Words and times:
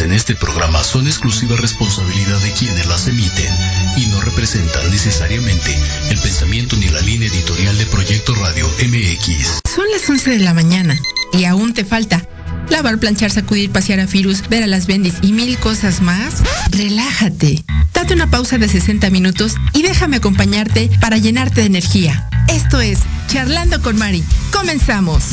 en 0.00 0.12
este 0.12 0.34
programa 0.34 0.82
son 0.82 1.06
exclusiva 1.06 1.56
responsabilidad 1.56 2.38
de 2.40 2.52
quienes 2.52 2.86
las 2.86 3.06
emiten 3.06 3.54
y 3.96 4.06
no 4.06 4.20
representan 4.20 4.90
necesariamente 4.90 5.76
el 6.10 6.18
pensamiento 6.18 6.76
ni 6.76 6.88
la 6.88 7.00
línea 7.00 7.28
editorial 7.28 7.76
de 7.76 7.86
Proyecto 7.86 8.34
Radio 8.34 8.66
MX. 8.66 9.60
Son 9.74 9.84
las 9.92 10.08
11 10.08 10.30
de 10.30 10.38
la 10.38 10.54
mañana 10.54 10.98
y 11.32 11.44
aún 11.44 11.74
te 11.74 11.84
falta 11.84 12.26
lavar, 12.68 12.98
planchar, 12.98 13.30
sacudir, 13.30 13.70
pasear 13.70 14.00
a 14.00 14.06
Firus, 14.06 14.48
ver 14.48 14.62
a 14.62 14.66
las 14.66 14.86
bendis 14.86 15.14
y 15.22 15.32
mil 15.32 15.56
cosas 15.58 16.00
más. 16.02 16.42
Relájate. 16.70 17.64
Date 17.92 18.14
una 18.14 18.30
pausa 18.30 18.58
de 18.58 18.68
60 18.68 19.10
minutos 19.10 19.54
y 19.72 19.82
déjame 19.82 20.16
acompañarte 20.16 20.90
para 21.00 21.18
llenarte 21.18 21.60
de 21.60 21.66
energía. 21.66 22.28
Esto 22.48 22.80
es 22.80 22.98
Charlando 23.28 23.80
con 23.80 23.96
Mari. 23.96 24.24
Comenzamos. 24.52 25.24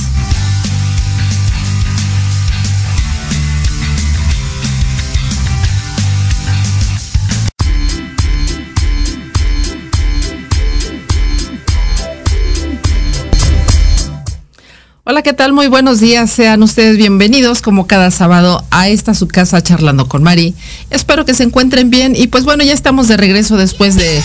Hola, 15.09 15.23
¿qué 15.23 15.33
tal? 15.33 15.53
Muy 15.53 15.65
buenos 15.65 16.00
días. 16.00 16.29
Sean 16.29 16.61
ustedes 16.61 16.95
bienvenidos 16.95 17.63
como 17.63 17.88
cada 17.88 18.11
sábado 18.11 18.63
a 18.69 18.89
esta 18.89 19.15
su 19.15 19.27
casa 19.27 19.59
charlando 19.59 20.07
con 20.07 20.21
Mari. 20.21 20.53
Espero 20.91 21.25
que 21.25 21.33
se 21.33 21.41
encuentren 21.41 21.89
bien 21.89 22.15
y 22.15 22.27
pues 22.27 22.44
bueno, 22.44 22.63
ya 22.63 22.73
estamos 22.73 23.07
de 23.07 23.17
regreso 23.17 23.57
después 23.57 23.95
de 23.95 24.21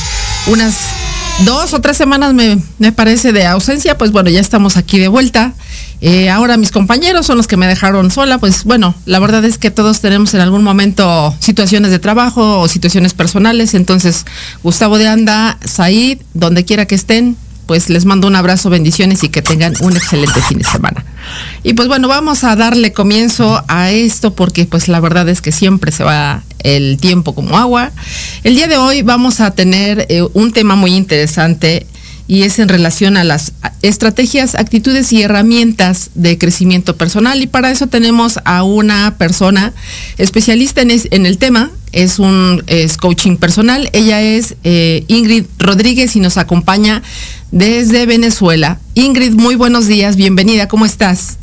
unas 0.46 0.76
dos 1.46 1.72
o 1.72 1.81
tres 1.81 1.96
semanas 1.96 2.34
me, 2.34 2.92
parece 2.92 3.32
de 3.32 3.46
ausencia. 3.46 3.96
Pues 3.96 4.12
bueno, 4.12 4.28
ya 4.28 4.40
estamos 4.40 4.76
aquí 4.76 4.98
de 4.98 5.08
vuelta. 5.08 5.54
Eh, 6.02 6.28
ahora 6.28 6.58
mis 6.58 6.70
compañeros 6.70 7.25
son 7.25 7.38
los 7.38 7.46
que 7.46 7.56
me 7.56 7.66
dejaron 7.66 8.10
sola. 8.10 8.37
Pues 8.37 8.64
bueno, 8.64 8.94
la 9.06 9.20
verdad 9.20 9.42
es 9.46 9.56
que 9.56 9.70
todos 9.70 10.02
tenemos 10.02 10.34
en 10.34 10.42
algún 10.42 10.62
momento 10.62 11.34
situaciones 11.40 11.92
de 11.92 11.98
trabajo 11.98 12.60
o 12.60 12.69
situaciones 12.69 13.14
personales. 13.14 13.72
Entonces, 13.72 14.26
Gustavo 14.62 14.98
de 14.98 15.08
Anda, 15.08 15.56
Said, 15.64 16.19
donde 16.34 16.66
quiera 16.66 16.84
que 16.84 16.94
estén, 16.94 17.38
pues 17.66 17.88
les 17.88 18.05
mando 18.05 18.28
un 18.28 18.37
abrazo, 18.37 18.70
bendiciones 18.70 19.22
y 19.22 19.28
que 19.28 19.43
tengan 19.43 19.75
un 19.81 19.96
excelente 19.96 20.40
fin 20.43 20.58
de 20.58 20.64
semana. 20.64 21.05
Y 21.62 21.75
pues 21.75 21.88
bueno, 21.88 22.08
vamos 22.08 22.44
a 22.44 22.56
darle 22.56 22.93
comienzo 22.93 23.64
a 23.69 23.90
esto 23.90 24.34
porque 24.34 24.66
pues 24.66 24.88
la 24.88 25.00
verdad 25.00 25.28
es 25.28 25.40
que 25.40 25.52
siempre 25.52 25.93
se 25.93 26.05
va 26.05 26.43
el 26.61 26.99
tiempo 26.99 27.34
como 27.34 27.58
agua. 27.58 27.93
El 28.43 28.55
día 28.55 28.69
de 28.69 28.76
hoy 28.76 29.02
vamos 29.02 29.40
a 29.40 29.52
tener 29.52 30.06
eh, 30.08 30.22
un 30.34 30.52
tema 30.52 30.76
muy 30.76 30.94
interesante 30.94 31.87
y 32.26 32.43
es 32.43 32.58
en 32.58 32.69
relación 32.69 33.16
a 33.16 33.25
las 33.25 33.52
estrategias, 33.82 34.55
actitudes 34.55 35.12
y 35.12 35.22
herramientas 35.22 36.11
de 36.14 36.38
crecimiento 36.38 36.96
personal. 36.96 37.43
Y 37.43 37.46
para 37.46 37.70
eso 37.70 37.87
tenemos 37.87 38.40
a 38.44 38.62
una 38.62 39.16
persona 39.19 39.72
especialista 40.16 40.81
en, 40.81 40.90
en 40.90 41.26
el 41.26 41.37
tema, 41.37 41.70
es 41.94 42.19
un 42.19 42.62
coaching 43.00 43.37
personal. 43.37 43.88
Ella 43.93 44.20
es 44.20 44.56
eh, 44.64 45.05
Ingrid 45.08 45.44
Rodríguez 45.58 46.16
y 46.16 46.20
nos 46.20 46.37
acompaña 46.38 47.02
desde 47.54 48.04
Venezuela. 48.04 48.80
Ingrid, 48.94 49.34
muy 49.34 49.54
buenos 49.54 49.86
días, 49.86 50.16
bienvenida, 50.16 50.66
¿cómo 50.66 50.84
estás? 50.84 51.38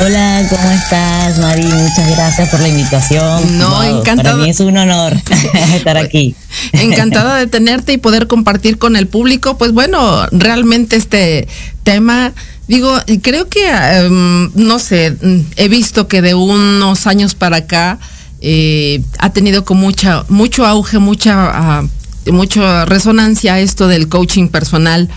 Hola, 0.00 0.44
¿cómo 0.50 0.68
estás, 0.72 1.38
Mari? 1.38 1.62
Muchas 1.62 2.10
gracias 2.10 2.48
por 2.48 2.58
la 2.58 2.68
invitación. 2.68 3.56
No, 3.56 3.84
encantada. 3.84 4.32
Para 4.32 4.42
mí 4.42 4.50
es 4.50 4.58
un 4.58 4.76
honor 4.76 5.16
estar 5.74 5.96
aquí. 5.96 6.34
Encantada 6.72 7.36
de 7.36 7.46
tenerte 7.46 7.92
y 7.92 7.98
poder 7.98 8.26
compartir 8.26 8.78
con 8.78 8.96
el 8.96 9.06
público. 9.06 9.56
Pues 9.56 9.70
bueno, 9.70 10.26
realmente 10.32 10.96
este 10.96 11.46
tema, 11.84 12.32
digo, 12.66 12.92
creo 13.22 13.48
que, 13.48 13.68
em, 13.70 14.50
no 14.56 14.80
sé, 14.80 15.16
he 15.54 15.68
visto 15.68 16.08
que 16.08 16.20
de 16.20 16.34
unos 16.34 17.06
años 17.06 17.36
para 17.36 17.58
acá 17.58 18.00
eh, 18.40 19.02
ha 19.20 19.30
tenido 19.30 19.64
con 19.64 19.76
mucha, 19.76 20.24
mucho 20.28 20.66
auge, 20.66 20.98
mucha, 20.98 21.80
uh, 21.82 21.88
mucha 22.30 22.84
resonancia 22.84 23.58
esto 23.58 23.88
del 23.88 24.08
coaching 24.08 24.48
personal. 24.48 25.08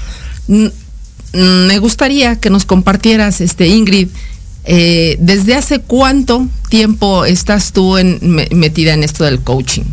me 0.47 1.79
gustaría 1.79 2.37
que 2.37 2.49
nos 2.49 2.65
compartieras, 2.65 3.41
este, 3.41 3.67
Ingrid, 3.67 4.07
eh, 4.65 5.17
¿Desde 5.19 5.55
hace 5.55 5.79
cuánto 5.79 6.47
tiempo 6.69 7.25
estás 7.25 7.71
tú 7.71 7.97
en, 7.97 8.19
metida 8.51 8.93
en 8.93 9.03
esto 9.03 9.23
del 9.23 9.39
coaching? 9.41 9.83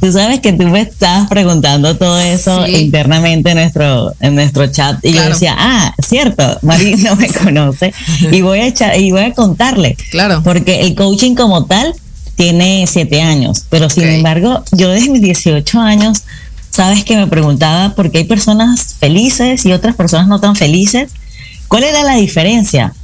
Tú 0.00 0.12
sabes 0.12 0.38
que 0.38 0.52
tú 0.52 0.68
me 0.68 0.82
estabas 0.82 1.28
preguntando 1.28 1.96
todo 1.96 2.20
eso 2.20 2.64
internamente 2.68 3.50
en 3.50 3.56
nuestro, 3.56 4.12
en 4.20 4.36
nuestro 4.36 4.68
chat 4.68 5.04
y 5.04 5.12
yo 5.12 5.22
decía, 5.24 5.56
ah, 5.58 5.92
cierto, 6.06 6.44
María 6.62 6.96
no 6.98 7.16
me 7.16 7.26
conoce 7.44 7.92
y 8.30 8.40
voy 8.40 8.60
a 8.60 8.66
echar, 8.68 8.96
y 8.96 9.10
voy 9.10 9.22
a 9.22 9.32
contarle. 9.32 9.96
Claro. 10.12 10.42
Porque 10.44 10.82
el 10.82 10.94
coaching 10.94 11.34
como 11.34 11.64
tal 11.64 11.92
tiene 12.38 12.86
siete 12.86 13.20
años, 13.20 13.64
pero 13.68 13.90
sin 13.90 14.04
embargo, 14.04 14.62
yo 14.70 14.90
desde 14.90 15.10
mis 15.10 15.20
18 15.20 15.80
años, 15.80 16.22
sabes 16.70 17.02
que 17.02 17.16
me 17.16 17.26
preguntaba 17.26 17.96
por 17.96 18.12
qué 18.12 18.18
hay 18.18 18.24
personas 18.24 18.94
felices 19.00 19.66
y 19.66 19.72
otras 19.72 19.96
personas 19.96 20.28
no 20.28 20.38
tan 20.38 20.54
felices. 20.54 21.10
¿Cuál 21.66 21.82
era 21.82 22.04
la 22.04 22.14
diferencia? 22.14 22.94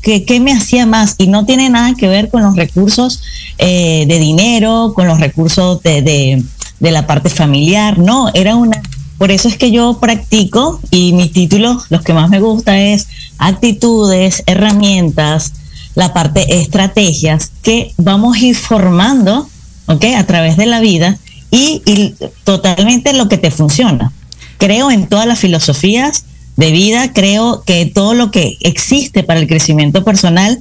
¿Qué, 0.00 0.40
me 0.40 0.54
hacía 0.54 0.86
más? 0.86 1.14
Y 1.18 1.26
no 1.26 1.44
tiene 1.44 1.68
nada 1.68 1.94
que 1.94 2.08
ver 2.08 2.30
con 2.30 2.42
los 2.42 2.56
recursos 2.56 3.22
eh, 3.58 4.06
de 4.08 4.18
dinero, 4.18 4.94
con 4.94 5.06
los 5.06 5.20
recursos 5.20 5.82
de, 5.82 6.42
la 6.80 7.06
parte 7.06 7.28
familiar, 7.28 7.98
no, 7.98 8.30
era 8.32 8.56
una... 8.56 8.80
Por 9.18 9.30
eso 9.30 9.48
es 9.48 9.58
que 9.58 9.70
yo 9.70 9.98
practico 10.00 10.80
y 10.90 11.12
mi 11.12 11.28
título, 11.28 11.82
los 11.90 12.00
que 12.00 12.14
más 12.14 12.30
me 12.30 12.40
gusta 12.40 12.80
es 12.80 13.08
actitudes, 13.36 14.42
herramientas, 14.46 15.52
la 16.00 16.14
parte 16.14 16.60
estrategias 16.60 17.52
que 17.62 17.92
vamos 17.98 18.36
a 18.36 18.40
ir 18.40 18.56
formando, 18.56 19.48
¿ok? 19.86 20.04
A 20.16 20.24
través 20.24 20.56
de 20.56 20.64
la 20.64 20.80
vida 20.80 21.18
y, 21.50 21.82
y 21.84 22.14
totalmente 22.44 23.12
lo 23.12 23.28
que 23.28 23.36
te 23.36 23.50
funciona. 23.50 24.10
Creo 24.56 24.90
en 24.90 25.08
todas 25.08 25.26
las 25.26 25.38
filosofías 25.38 26.24
de 26.56 26.70
vida, 26.70 27.12
creo 27.12 27.62
que 27.64 27.84
todo 27.84 28.14
lo 28.14 28.30
que 28.30 28.56
existe 28.60 29.22
para 29.22 29.40
el 29.40 29.46
crecimiento 29.46 30.02
personal 30.02 30.58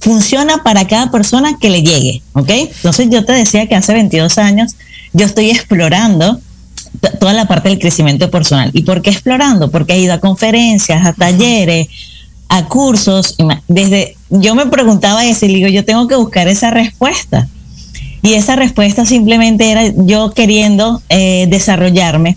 funciona 0.00 0.64
para 0.64 0.88
cada 0.88 1.12
persona 1.12 1.56
que 1.60 1.70
le 1.70 1.82
llegue, 1.82 2.22
¿ok? 2.32 2.50
Entonces 2.50 3.08
yo 3.10 3.24
te 3.24 3.32
decía 3.32 3.68
que 3.68 3.76
hace 3.76 3.92
22 3.92 4.38
años 4.38 4.74
yo 5.12 5.24
estoy 5.24 5.50
explorando 5.50 6.40
toda 7.20 7.32
la 7.32 7.46
parte 7.46 7.68
del 7.68 7.78
crecimiento 7.78 8.28
personal. 8.28 8.70
¿Y 8.72 8.82
por 8.82 9.02
qué 9.02 9.10
explorando? 9.10 9.70
Porque 9.70 9.92
he 9.92 10.00
ido 10.00 10.14
a 10.14 10.18
conferencias, 10.18 11.06
a 11.06 11.12
talleres, 11.12 11.86
a 12.48 12.64
cursos. 12.66 13.36
Desde 13.68 14.16
yo 14.30 14.54
me 14.54 14.66
preguntaba 14.66 15.26
eso 15.26 15.46
y 15.46 15.54
digo, 15.54 15.68
yo 15.68 15.84
tengo 15.84 16.06
que 16.08 16.16
buscar 16.16 16.48
esa 16.48 16.70
respuesta. 16.70 17.48
Y 18.22 18.34
esa 18.34 18.56
respuesta 18.56 19.06
simplemente 19.06 19.70
era 19.70 19.88
yo 19.96 20.32
queriendo 20.32 21.02
eh, 21.08 21.46
desarrollarme 21.48 22.36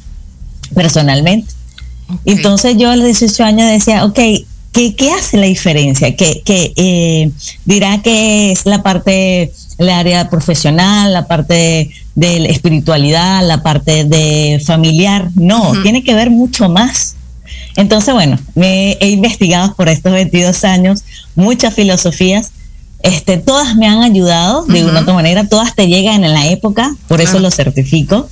personalmente. 0.74 1.54
Entonces 2.26 2.78
yo 2.78 2.90
a 2.90 2.96
los 2.96 3.06
18 3.06 3.44
años 3.44 3.70
decía, 3.70 4.06
ok, 4.06 4.20
¿qué, 4.72 4.96
qué 4.96 5.12
hace 5.12 5.38
la 5.38 5.46
diferencia? 5.46 6.16
¿Qué, 6.16 6.42
qué 6.44 6.74
eh, 6.76 7.32
dirá 7.66 8.02
que 8.02 8.52
es 8.52 8.66
la 8.66 8.82
parte, 8.82 9.52
el 9.78 9.90
área 9.90 10.30
profesional, 10.30 11.14
la 11.14 11.28
parte 11.28 11.90
de, 12.16 12.40
la 12.40 12.48
espiritualidad, 12.48 13.46
la 13.46 13.62
parte 13.62 14.04
de 14.06 14.62
familiar? 14.66 15.30
No, 15.36 15.74
tiene 15.84 16.04
que 16.04 16.14
ver 16.14 16.30
mucho 16.30 16.70
más. 16.70 17.16
Entonces, 17.76 18.14
bueno, 18.14 18.38
me 18.56 18.94
he 18.94 19.10
investigado 19.10 19.74
por 19.76 19.90
estos 19.90 20.14
22 20.14 20.64
años 20.64 21.04
muchas 21.36 21.74
filosofías. 21.74 22.52
Este, 23.02 23.38
todas 23.38 23.76
me 23.76 23.88
han 23.88 24.02
ayudado 24.02 24.66
de 24.66 24.86
una 24.86 25.00
u 25.00 25.02
otra 25.02 25.14
manera, 25.14 25.48
todas 25.48 25.76
te 25.76 25.88
llegan 25.88 26.24
en 26.24 26.34
la 26.34 26.48
época, 26.48 26.96
por 27.10 27.20
eso 27.20 27.40
lo 27.40 27.52
certifico, 27.52 28.30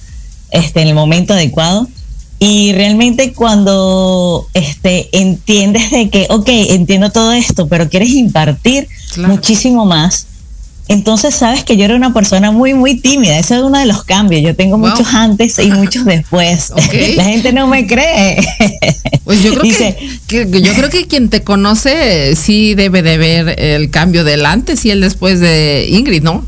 este, 0.51 0.81
en 0.81 0.87
el 0.87 0.95
momento 0.95 1.33
adecuado. 1.33 1.87
Y 2.39 2.71
realmente 2.73 3.33
cuando 3.33 4.47
este, 4.53 5.09
entiendes 5.11 5.91
de 5.91 6.09
que, 6.09 6.25
ok, 6.29 6.47
entiendo 6.47 7.11
todo 7.11 7.33
esto, 7.33 7.67
pero 7.67 7.89
quieres 7.89 8.09
impartir 8.09 8.87
muchísimo 9.17 9.85
más, 9.85 10.25
entonces 10.91 11.33
sabes 11.33 11.63
que 11.63 11.77
yo 11.77 11.85
era 11.85 11.95
una 11.95 12.13
persona 12.13 12.51
muy, 12.51 12.73
muy 12.73 12.95
tímida. 12.95 13.39
Ese 13.39 13.55
es 13.55 13.61
uno 13.61 13.79
de 13.79 13.85
los 13.85 14.03
cambios. 14.03 14.41
Yo 14.41 14.55
tengo 14.57 14.77
muchos 14.77 15.07
antes 15.13 15.57
y 15.59 15.71
muchos 15.71 16.03
después. 16.03 16.73
La 17.15 17.23
gente 17.23 17.53
no 17.53 17.67
me 17.67 17.87
cree. 17.87 18.45
Pues 19.23 19.43
yo 19.43 19.53
creo 19.53 19.71
que, 20.27 20.61
yo 20.61 20.73
creo 20.73 20.89
que 20.89 21.05
quien 21.05 21.29
te 21.29 21.43
conoce 21.43 22.35
sí 22.35 22.73
debe 22.73 23.01
de 23.03 23.17
ver 23.17 23.59
el 23.59 23.89
cambio 23.91 24.23
del 24.23 24.45
antes 24.45 24.83
y 24.83 24.89
el 24.89 24.99
después 24.99 25.39
de 25.39 25.87
Ingrid, 25.89 26.23
¿no? 26.23 26.43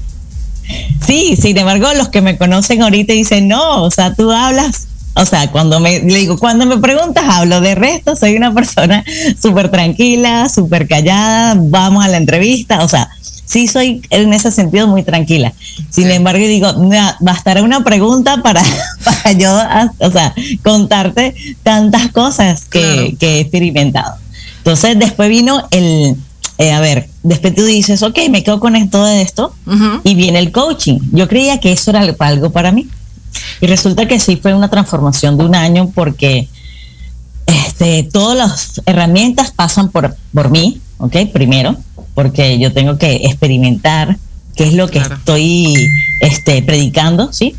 Sí, 1.05 1.37
sin 1.39 1.57
embargo, 1.57 1.93
los 1.95 2.09
que 2.09 2.21
me 2.21 2.37
conocen 2.37 2.81
ahorita 2.81 3.13
dicen, 3.13 3.47
no, 3.47 3.83
o 3.83 3.91
sea, 3.91 4.15
tú 4.15 4.31
hablas 4.31 4.87
o 5.15 5.25
sea, 5.25 5.51
cuando 5.51 5.79
me 5.79 5.99
digo, 5.99 6.37
cuando 6.39 6.65
me 6.65 6.77
preguntas, 6.77 7.23
hablo 7.27 7.61
de 7.61 7.75
resto, 7.75 8.15
soy 8.15 8.35
una 8.35 8.53
persona 8.53 9.05
súper 9.39 9.69
tranquila, 9.69 10.49
súper 10.49 10.87
callada, 10.87 11.55
vamos 11.57 12.03
a 12.03 12.07
la 12.07 12.17
entrevista, 12.17 12.83
o 12.83 12.87
sea, 12.87 13.09
sí 13.45 13.67
soy 13.67 14.01
en 14.09 14.33
ese 14.33 14.51
sentido 14.51 14.87
muy 14.87 15.03
tranquila. 15.03 15.53
Sin 15.89 16.09
embargo, 16.11 16.45
digo, 16.45 16.73
bastará 17.19 17.61
una 17.61 17.83
pregunta 17.83 18.41
para, 18.41 18.63
para 19.03 19.31
yo, 19.33 19.51
o 19.99 20.11
sea, 20.11 20.33
contarte 20.63 21.35
tantas 21.63 22.11
cosas 22.11 22.65
que, 22.65 23.15
he 23.19 23.39
experimentado. 23.39 24.15
Entonces, 24.57 24.97
después 24.97 25.29
vino 25.29 25.67
el, 25.71 26.15
eh, 26.57 26.71
a 26.71 26.79
ver, 26.79 27.09
después 27.21 27.53
tú 27.53 27.65
dices, 27.65 28.01
ok, 28.01 28.17
me 28.29 28.43
quedo 28.43 28.59
con 28.59 28.75
esto 28.75 29.03
de 29.05 29.21
esto, 29.21 29.53
y 30.03 30.15
viene 30.15 30.39
el 30.39 30.51
coaching. 30.51 30.99
Yo 31.11 31.27
creía 31.27 31.59
que 31.59 31.71
eso 31.71 31.91
era 31.91 32.01
algo 32.19 32.51
para 32.51 32.71
mí. 32.71 32.87
Y 33.61 33.67
resulta 33.67 34.07
que 34.07 34.19
sí 34.19 34.37
fue 34.37 34.53
una 34.53 34.69
transformación 34.69 35.37
de 35.37 35.45
un 35.45 35.55
año 35.55 35.91
porque 35.93 36.47
este, 37.45 38.03
todas 38.03 38.37
las 38.37 38.81
herramientas 38.85 39.51
pasan 39.51 39.89
por, 39.89 40.15
por 40.33 40.49
mí, 40.49 40.81
¿ok? 41.03 41.31
Primero, 41.33 41.75
porque 42.15 42.57
yo 42.59 42.71
tengo 42.71 42.97
que 42.97 43.15
experimentar 43.25 44.17
qué 44.55 44.63
es 44.63 44.73
lo 44.73 44.87
que 44.87 44.99
estoy 44.99 45.75
este, 46.21 46.61
predicando, 46.61 47.33
¿sí? 47.33 47.55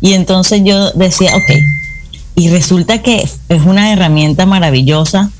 Y 0.00 0.14
entonces 0.14 0.62
yo 0.64 0.90
decía, 0.92 1.30
ok, 1.36 1.50
y 2.34 2.48
resulta 2.48 3.00
que 3.00 3.22
es 3.48 3.62
una 3.64 3.92
herramienta 3.92 4.46
maravillosa 4.46 5.30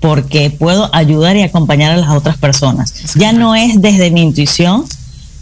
porque 0.00 0.50
puedo 0.50 0.88
ayudar 0.94 1.36
y 1.36 1.42
acompañar 1.42 1.92
a 1.92 1.96
las 1.96 2.10
otras 2.10 2.38
personas. 2.38 2.94
Ya 3.14 3.32
no 3.32 3.54
es 3.54 3.80
desde 3.80 4.10
mi 4.10 4.22
intuición, 4.22 4.84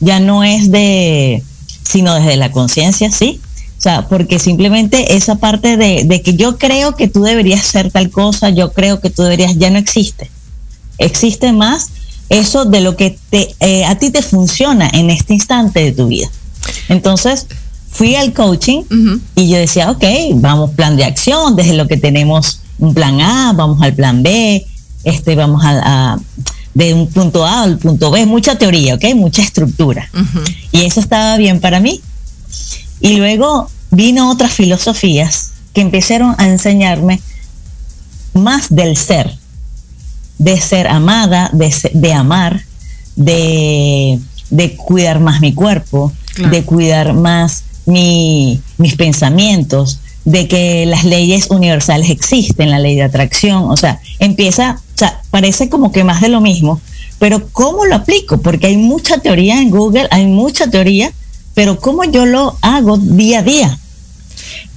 ya 0.00 0.18
no 0.18 0.42
es 0.42 0.72
de, 0.72 1.42
sino 1.84 2.14
desde 2.14 2.36
la 2.36 2.50
conciencia, 2.50 3.12
¿sí? 3.12 3.40
O 3.78 3.80
sea, 3.80 4.08
porque 4.08 4.40
simplemente 4.40 5.16
esa 5.16 5.36
parte 5.36 5.76
de, 5.76 6.20
que 6.22 6.34
yo 6.34 6.58
creo 6.58 6.96
que 6.96 7.06
tú 7.06 7.22
deberías 7.22 7.64
ser 7.64 7.92
tal 7.92 8.10
cosa, 8.10 8.50
yo 8.50 8.72
creo 8.72 9.00
que 9.00 9.08
tú 9.08 9.22
deberías, 9.22 9.56
ya 9.56 9.70
no 9.70 9.78
existe. 9.78 10.30
Existe 11.00 11.52
más 11.52 11.88
eso 12.28 12.64
de 12.64 12.80
lo 12.80 12.96
que 12.96 13.18
te, 13.30 13.54
eh, 13.58 13.84
a 13.84 13.98
ti 13.98 14.10
te 14.10 14.22
funciona 14.22 14.88
en 14.92 15.10
este 15.10 15.34
instante 15.34 15.80
de 15.80 15.92
tu 15.92 16.06
vida. 16.06 16.30
Entonces, 16.88 17.46
fui 17.90 18.14
al 18.14 18.32
coaching 18.32 18.82
y 19.34 19.48
yo 19.48 19.58
decía, 19.58 19.90
ok, 19.90 20.04
vamos 20.36 20.70
plan 20.70 20.96
de 20.96 21.04
acción, 21.04 21.56
desde 21.56 21.74
lo 21.74 21.88
que 21.88 21.96
tenemos 21.96 22.60
un 22.78 22.94
plan 22.94 23.20
A, 23.20 23.52
vamos 23.52 23.82
al 23.82 23.94
plan 23.94 24.22
B, 24.22 24.64
este, 25.02 25.34
vamos 25.34 25.62
a, 25.64 26.18
de 26.74 26.94
un 26.94 27.08
punto 27.08 27.44
A 27.44 27.62
al 27.62 27.78
punto 27.78 28.10
B, 28.10 28.26
mucha 28.26 28.56
teoría, 28.56 28.94
ok, 28.94 29.04
mucha 29.16 29.42
estructura. 29.42 30.08
Y 30.72 30.82
eso 30.82 31.00
estaba 31.00 31.36
bien 31.36 31.60
para 31.60 31.80
mí. 31.80 32.00
Y 33.00 33.16
luego 33.16 33.68
vino 33.90 34.30
otras 34.30 34.52
filosofías 34.52 35.52
que 35.72 35.80
empezaron 35.80 36.34
a 36.38 36.46
enseñarme 36.48 37.20
más 38.34 38.74
del 38.74 38.96
ser, 38.96 39.36
de 40.40 40.58
ser 40.58 40.88
amada, 40.88 41.50
de, 41.52 42.12
amar, 42.14 42.64
de, 43.14 44.18
cuidar 44.78 45.20
más 45.20 45.42
mi 45.42 45.52
cuerpo, 45.52 46.12
de 46.50 46.62
cuidar 46.62 47.12
más 47.12 47.64
mis 47.84 48.94
pensamientos, 48.96 50.00
de 50.24 50.48
que 50.48 50.86
las 50.86 51.04
leyes 51.04 51.50
universales 51.50 52.08
existen, 52.08 52.70
la 52.70 52.78
ley 52.78 52.96
de 52.96 53.02
atracción, 53.02 53.64
o 53.64 53.76
sea, 53.76 54.00
empieza, 54.18 54.80
o 54.94 54.98
sea, 54.98 55.20
parece 55.30 55.68
como 55.68 55.92
que 55.92 56.04
más 56.04 56.22
de 56.22 56.30
lo 56.30 56.40
mismo, 56.40 56.80
pero 57.18 57.46
¿cómo 57.52 57.84
lo 57.84 57.96
aplico? 57.96 58.38
Porque 58.38 58.68
hay 58.68 58.78
mucha 58.78 59.18
teoría 59.18 59.60
en 59.60 59.68
Google, 59.68 60.08
hay 60.10 60.24
mucha 60.24 60.70
teoría, 60.70 61.12
pero 61.52 61.78
¿cómo 61.78 62.04
yo 62.04 62.24
lo 62.24 62.56
hago 62.62 62.96
día 62.96 63.40
a 63.40 63.42
día? 63.42 63.78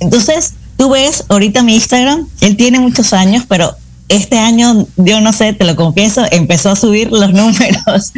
Entonces, 0.01 0.55
tú 0.75 0.89
ves 0.89 1.23
ahorita 1.29 1.63
mi 1.63 1.75
Instagram, 1.75 2.27
él 2.41 2.57
tiene 2.57 2.81
muchos 2.81 3.13
años, 3.13 3.45
pero 3.47 3.77
este 4.09 4.37
año, 4.37 4.85
yo 4.97 5.21
no 5.21 5.33
sé, 5.33 5.53
te 5.53 5.65
lo 5.65 5.75
confieso, 5.75 6.23
empezó 6.31 6.71
a 6.71 6.75
subir 6.75 7.11
los 7.11 7.33
números, 7.33 8.13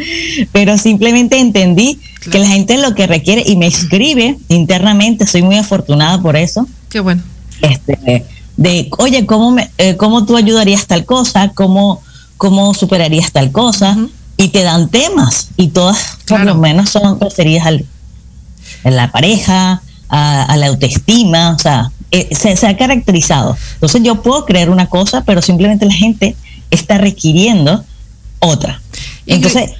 pero 0.52 0.78
simplemente 0.78 1.38
entendí 1.38 1.98
que 2.30 2.38
la 2.38 2.48
gente 2.48 2.76
lo 2.78 2.94
que 2.94 3.06
requiere 3.06 3.42
y 3.46 3.56
me 3.56 3.66
escribe 3.66 4.38
internamente, 4.48 5.26
soy 5.26 5.42
muy 5.42 5.56
afortunada 5.56 6.20
por 6.20 6.36
eso. 6.36 6.66
Qué 6.88 7.00
bueno. 7.00 7.22
Este, 7.62 8.24
de, 8.56 8.88
oye, 8.98 9.26
¿cómo, 9.26 9.50
me, 9.50 9.70
eh, 9.78 9.96
¿cómo 9.96 10.26
tú 10.26 10.36
ayudarías 10.36 10.86
tal 10.86 11.04
cosa? 11.04 11.50
¿Cómo, 11.54 12.02
cómo 12.36 12.74
superarías 12.74 13.32
tal 13.32 13.52
cosa? 13.52 13.96
Y 14.36 14.48
te 14.48 14.62
dan 14.62 14.90
temas 14.90 15.48
y 15.56 15.68
todas 15.68 16.18
por 16.26 16.44
lo 16.44 16.56
menos 16.56 16.90
son 16.90 17.18
referidas 17.18 17.66
al, 17.66 17.86
a 18.84 18.90
la 18.90 19.10
pareja, 19.10 19.82
a 20.08 20.56
la 20.58 20.66
autoestima, 20.66 21.52
o 21.52 21.58
sea, 21.58 21.90
eh, 22.10 22.28
se, 22.34 22.66
ha 22.66 22.76
caracterizado. 22.76 23.56
Entonces 23.74 24.02
yo 24.02 24.22
puedo 24.22 24.44
creer 24.44 24.70
una 24.70 24.86
cosa, 24.86 25.24
pero 25.24 25.42
simplemente 25.42 25.86
la 25.86 25.94
gente 25.94 26.36
está 26.70 26.98
requiriendo 26.98 27.84
otra. 28.38 28.80
Entonces, 29.26 29.70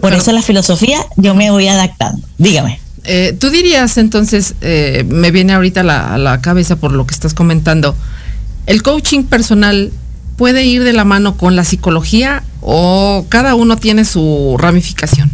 por 0.00 0.12
eso 0.12 0.32
la 0.32 0.42
filosofía 0.42 0.98
yo 1.16 1.34
me 1.34 1.50
voy 1.50 1.68
adaptando. 1.68 2.26
Dígame. 2.36 2.80
Eh, 3.04 3.36
tú 3.38 3.50
dirías 3.50 3.96
entonces, 3.96 4.54
eh, 4.60 5.04
me 5.08 5.30
viene 5.30 5.54
ahorita 5.54 5.80
a 5.80 6.18
la 6.18 6.40
cabeza 6.40 6.76
por 6.76 6.92
lo 6.92 7.06
que 7.06 7.14
estás 7.14 7.32
comentando, 7.32 7.94
¿el 8.66 8.82
coaching 8.82 9.24
personal 9.24 9.92
puede 10.36 10.64
ir 10.64 10.84
de 10.84 10.92
la 10.92 11.04
mano 11.04 11.36
con 11.36 11.56
la 11.56 11.64
psicología 11.64 12.42
o 12.60 13.26
cada 13.28 13.54
uno 13.54 13.76
tiene 13.76 14.04
su 14.04 14.56
ramificación? 14.58 15.30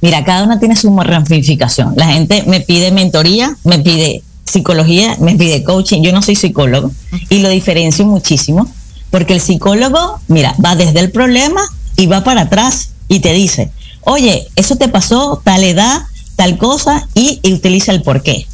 Mira, 0.00 0.24
cada 0.24 0.44
uno 0.44 0.58
tiene 0.58 0.76
su 0.76 0.96
ramificación. 0.98 1.94
La 1.96 2.06
gente 2.06 2.44
me 2.46 2.60
pide 2.60 2.90
mentoría, 2.90 3.56
me 3.64 3.78
pide 3.80 4.22
psicología, 4.50 5.16
me 5.20 5.36
pide 5.36 5.62
coaching, 5.64 6.02
yo 6.02 6.12
no 6.12 6.22
soy 6.22 6.36
psicólogo 6.36 6.90
y 7.28 7.38
lo 7.38 7.48
diferencio 7.48 8.04
muchísimo 8.06 8.70
porque 9.10 9.34
el 9.34 9.40
psicólogo, 9.40 10.20
mira, 10.28 10.54
va 10.64 10.76
desde 10.76 11.00
el 11.00 11.10
problema 11.10 11.60
y 11.96 12.06
va 12.06 12.24
para 12.24 12.42
atrás 12.42 12.90
y 13.08 13.20
te 13.20 13.32
dice, 13.32 13.70
oye, 14.02 14.46
eso 14.56 14.76
te 14.76 14.88
pasó, 14.88 15.40
tal 15.44 15.64
edad, 15.64 16.02
tal 16.36 16.56
cosa 16.58 17.08
y, 17.14 17.40
utiliza 17.52 17.92
el 17.92 18.02
por 18.02 18.22
qué. 18.22 18.46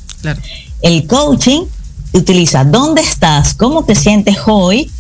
El 0.83 1.07
coaching 1.07 1.63
utiliza 2.13 2.65
dónde 2.65 3.03
estás, 3.03 3.55
cómo 3.55 3.85
te 3.85 3.95
sientes 3.95 4.39
hoy, 4.47 4.91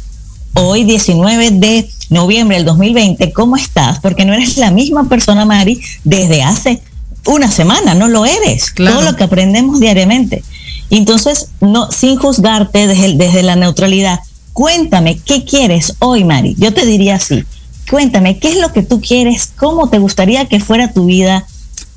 hoy 0.54 0.84
19 0.84 1.52
de 1.52 1.90
noviembre 2.10 2.58
del 2.58 2.66
2020, 2.66 3.32
cómo 3.32 3.56
estás, 3.56 3.98
porque 4.00 4.24
no 4.24 4.34
eres 4.34 4.56
la 4.58 4.70
misma 4.70 5.08
persona, 5.08 5.44
Mari, 5.44 5.80
desde 6.04 6.42
hace 6.42 6.82
una 7.24 7.50
semana, 7.50 7.94
no 7.94 8.08
lo 8.08 8.24
eres. 8.24 8.72
Todo 8.74 9.02
lo 9.02 9.16
que 9.16 9.24
aprendemos 9.24 9.80
diariamente. 9.80 10.44
Entonces, 10.90 11.48
no, 11.60 11.90
sin 11.90 12.16
juzgarte 12.16 12.86
desde, 12.86 13.14
desde 13.14 13.42
la 13.42 13.56
neutralidad, 13.56 14.20
cuéntame 14.52 15.18
qué 15.18 15.44
quieres 15.44 15.94
hoy, 15.98 16.24
Mari. 16.24 16.54
Yo 16.58 16.72
te 16.72 16.86
diría 16.86 17.16
así, 17.16 17.44
cuéntame 17.90 18.38
qué 18.38 18.50
es 18.50 18.56
lo 18.56 18.72
que 18.72 18.82
tú 18.82 19.00
quieres, 19.00 19.50
cómo 19.56 19.88
te 19.88 19.98
gustaría 19.98 20.46
que 20.46 20.60
fuera 20.60 20.92
tu 20.92 21.06
vida. 21.06 21.46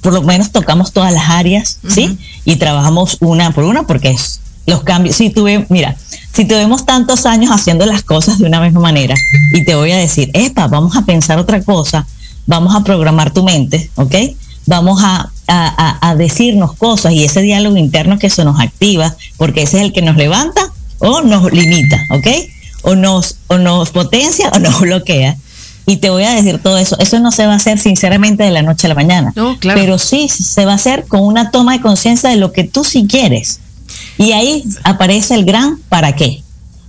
Por 0.01 0.13
lo 0.13 0.21
menos 0.21 0.51
tocamos 0.51 0.93
todas 0.93 1.13
las 1.13 1.29
áreas, 1.29 1.79
¿sí? 1.87 2.17
Y 2.45 2.55
trabajamos 2.55 3.17
una 3.19 3.51
por 3.51 3.65
una 3.65 3.85
porque 3.85 4.11
es 4.11 4.39
los 4.65 4.83
cambios. 4.83 5.17
Si 5.17 5.29
tuve, 5.29 5.65
mira, 5.69 5.97
si 6.33 6.45
tuvimos 6.45 6.85
tantos 6.85 7.25
años 7.25 7.51
haciendo 7.51 7.85
las 7.85 8.03
cosas 8.03 8.39
de 8.39 8.45
una 8.45 8.61
misma 8.61 8.79
manera 8.79 9.15
y 9.53 9.65
te 9.65 9.75
voy 9.75 9.91
a 9.91 9.97
decir, 9.97 10.31
epa, 10.33 10.67
vamos 10.67 10.95
a 10.95 11.01
pensar 11.01 11.37
otra 11.37 11.61
cosa, 11.61 12.07
vamos 12.45 12.73
a 12.75 12.83
programar 12.83 13.31
tu 13.31 13.43
mente, 13.43 13.89
¿ok? 13.95 14.15
Vamos 14.65 15.01
a 15.03 15.31
a, 15.49 16.15
decirnos 16.17 16.73
cosas 16.73 17.13
y 17.13 17.23
ese 17.23 17.41
diálogo 17.41 17.77
interno 17.77 18.19
que 18.19 18.29
se 18.29 18.43
nos 18.43 18.59
activa, 18.59 19.15
porque 19.37 19.63
ese 19.63 19.77
es 19.77 19.83
el 19.83 19.93
que 19.93 20.01
nos 20.01 20.17
levanta 20.17 20.71
o 20.99 21.21
nos 21.21 21.51
limita, 21.51 22.05
¿ok? 22.11 22.27
O 22.83 22.95
nos, 22.95 23.37
o 23.47 23.57
nos 23.57 23.89
potencia 23.89 24.49
o 24.53 24.59
nos 24.59 24.79
bloquea. 24.81 25.37
Y 25.85 25.97
te 25.97 26.11
voy 26.11 26.23
a 26.23 26.31
decir 26.31 26.59
todo 26.59 26.77
eso. 26.77 26.99
Eso 26.99 27.19
no 27.19 27.31
se 27.31 27.47
va 27.47 27.53
a 27.53 27.55
hacer 27.55 27.79
sinceramente 27.79 28.43
de 28.43 28.51
la 28.51 28.61
noche 28.61 28.85
a 28.85 28.89
la 28.89 28.95
mañana. 28.95 29.33
Pero 29.61 29.97
sí 29.97 30.29
se 30.29 30.65
va 30.65 30.73
a 30.73 30.75
hacer 30.75 31.05
con 31.07 31.21
una 31.21 31.49
toma 31.49 31.73
de 31.73 31.81
conciencia 31.81 32.29
de 32.29 32.35
lo 32.35 32.51
que 32.51 32.63
tú 32.63 32.83
sí 32.83 33.07
quieres. 33.09 33.59
Y 34.19 34.33
ahí 34.33 34.63
aparece 34.83 35.33
el 35.33 35.45
gran 35.45 35.79
para 35.89 36.15
qué. 36.15 36.43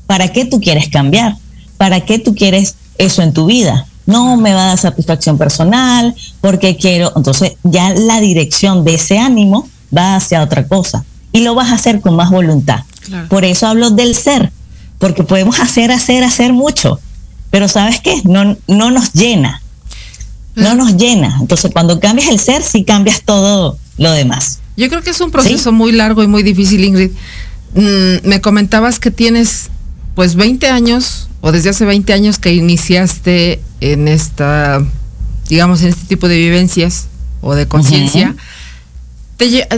¿Para 0.06 0.28
qué 0.28 0.44
tú 0.44 0.60
quieres 0.60 0.88
cambiar? 0.90 1.36
¿Para 1.78 2.00
qué 2.00 2.18
tú 2.18 2.34
quieres 2.34 2.74
eso 2.98 3.22
en 3.22 3.32
tu 3.32 3.46
vida? 3.46 3.86
No 4.06 4.36
me 4.36 4.54
va 4.54 4.64
a 4.64 4.66
dar 4.68 4.78
satisfacción 4.78 5.38
personal, 5.38 6.14
porque 6.40 6.76
quiero, 6.76 7.12
entonces 7.16 7.54
ya 7.62 7.90
la 7.94 8.20
dirección 8.20 8.84
de 8.84 8.94
ese 8.94 9.18
ánimo 9.18 9.68
va 9.96 10.16
hacia 10.16 10.42
otra 10.42 10.66
cosa 10.66 11.04
y 11.32 11.40
lo 11.40 11.54
vas 11.54 11.70
a 11.70 11.74
hacer 11.74 12.00
con 12.00 12.16
más 12.16 12.30
voluntad. 12.30 12.80
Por 13.28 13.44
eso 13.44 13.66
hablo 13.66 13.90
del 13.90 14.14
ser, 14.14 14.52
porque 14.98 15.22
podemos 15.22 15.60
hacer, 15.60 15.90
hacer, 15.90 16.22
hacer 16.22 16.52
mucho, 16.52 17.00
pero 17.50 17.68
¿sabes 17.68 18.00
qué? 18.00 18.20
No, 18.24 18.56
no 18.66 18.90
nos 18.90 19.12
llena, 19.12 19.62
no 20.54 20.74
nos 20.74 20.96
llena. 20.96 21.36
Entonces 21.40 21.70
cuando 21.72 21.98
cambias 21.98 22.28
el 22.28 22.38
ser, 22.38 22.62
sí 22.62 22.84
cambias 22.84 23.22
todo 23.22 23.78
lo 23.96 24.12
demás. 24.12 24.58
Yo 24.76 24.88
creo 24.88 25.02
que 25.02 25.10
es 25.10 25.20
un 25.20 25.30
proceso 25.30 25.72
muy 25.72 25.92
largo 25.92 26.22
y 26.22 26.26
muy 26.26 26.42
difícil, 26.42 26.84
Ingrid. 26.84 27.10
Mm, 27.74 28.28
me 28.28 28.40
comentabas 28.40 28.98
que 28.98 29.10
tienes 29.10 29.70
pues 30.14 30.34
20 30.34 30.68
años 30.68 31.28
o 31.40 31.52
desde 31.52 31.70
hace 31.70 31.84
20 31.84 32.12
años 32.12 32.38
que 32.38 32.52
iniciaste 32.54 33.60
en 33.80 34.08
esta, 34.08 34.84
digamos, 35.48 35.82
en 35.82 35.88
este 35.88 36.06
tipo 36.06 36.28
de 36.28 36.36
vivencias 36.36 37.06
o 37.40 37.54
de 37.54 37.66
conciencia, 37.66 38.34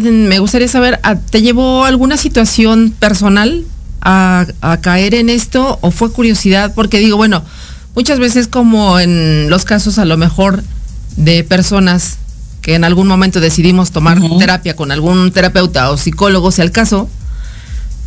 me 0.02 0.38
gustaría 0.38 0.68
saber, 0.68 1.00
¿te 1.30 1.42
llevó 1.42 1.85
alguna 1.85 2.16
situación 2.16 2.92
personal 2.99 3.64
a, 4.00 4.47
caer 4.80 5.14
en 5.14 5.30
esto 5.30 5.78
o 5.80 5.90
fue 5.90 6.12
curiosidad? 6.12 6.73
Porque 6.75 6.99
digo, 6.99 7.16
bueno, 7.16 7.44
muchas 7.94 8.18
veces 8.18 8.49
como 8.49 8.99
en 8.99 9.49
los 9.49 9.64
casos 9.64 9.99
a 9.99 10.04
lo 10.04 10.16
mejor 10.16 10.64
de 11.16 11.44
personas 11.44 12.18
que 12.61 12.75
en 12.75 12.85
algún 12.85 13.06
momento 13.06 13.40
decidimos 13.40 13.90
tomar 13.90 14.21
terapia 14.38 14.75
con 14.75 14.90
algún 14.92 15.30
terapeuta 15.32 15.90
o 15.90 15.97
psicólogo, 15.97 16.50
si 16.50 16.62
al 16.62 16.71
caso, 16.71 17.09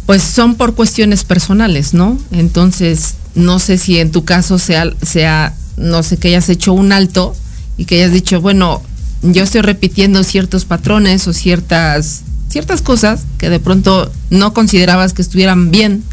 pues 0.06 0.24
son 0.24 0.56
por 0.56 0.76
cuestiones 0.76 1.24
personales, 1.24 1.94
¿no? 1.94 2.18
Entonces, 2.32 3.16
no 3.34 3.60
sé 3.60 3.78
si 3.78 4.00
en 4.00 4.12
tu 4.12 4.24
caso 4.24 4.58
sea, 4.58 4.92
sea, 5.02 5.54
no 5.78 6.04
sé, 6.04 6.18
que 6.18 6.30
hayas 6.30 6.50
hecho 6.50 6.74
un 6.74 6.92
alto 6.92 7.36
y 7.78 7.86
que 7.86 7.96
hayas 7.96 8.12
dicho, 8.12 8.42
bueno, 8.42 8.82
yo 9.22 9.44
estoy 9.44 9.62
repitiendo 9.62 10.24
ciertos 10.24 10.66
patrones 10.66 11.28
o 11.28 11.34
ciertas, 11.34 12.22
ciertas 12.50 12.82
cosas 12.82 13.26
que 13.38 13.50
de 13.50 13.60
pronto 13.60 14.12
no 14.30 14.54
considerabas 14.54 15.14
que 15.14 15.22
estuvieran 15.22 15.72
bien. 15.72 16.04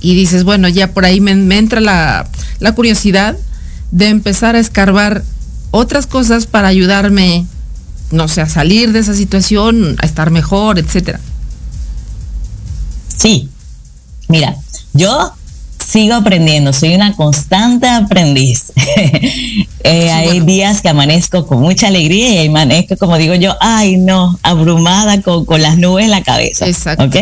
Y 0.00 0.16
dices, 0.16 0.42
bueno, 0.42 0.68
ya 0.68 0.92
por 0.92 1.04
ahí 1.04 1.20
me, 1.20 1.32
entra 1.56 1.80
la, 1.80 2.28
la 2.58 2.74
curiosidad 2.74 3.36
de 3.92 4.08
empezar 4.08 4.56
a 4.56 4.58
escarbar 4.58 5.22
otras 5.70 6.06
cosas 6.06 6.46
para 6.46 6.68
ayudarme, 6.68 7.46
no 8.10 8.26
sé, 8.26 8.40
a 8.40 8.48
salir 8.48 8.92
de 8.92 8.98
esa 8.98 9.14
situación, 9.14 9.96
a 10.00 10.06
estar 10.06 10.30
mejor, 10.30 10.78
etcétera. 10.78 11.20
Sí, 13.16 13.48
mira, 14.28 14.56
yo 14.92 15.32
sigo 15.84 16.14
aprendiendo, 16.14 16.72
soy 16.72 16.94
una 16.94 17.14
constante 17.14 17.88
aprendiz. 17.88 18.72
Eh, 19.84 20.12
hay 20.12 20.38
días 20.38 20.80
que 20.80 20.88
amanezco 20.88 21.44
con 21.44 21.60
mucha 21.60 21.88
alegría 21.88 22.28
y 22.28 22.38
hay 22.38 22.46
amanezco, 22.46 22.96
como 22.96 23.18
digo 23.18 23.34
yo, 23.34 23.56
ay 23.60 23.96
no, 23.96 24.38
abrumada 24.44 25.20
con, 25.22 25.44
las 25.60 25.76
nubes 25.76 26.04
en 26.04 26.12
la 26.12 26.22
cabeza. 26.22 26.68
Exacto. 26.68 27.04
¿Ok? 27.06 27.16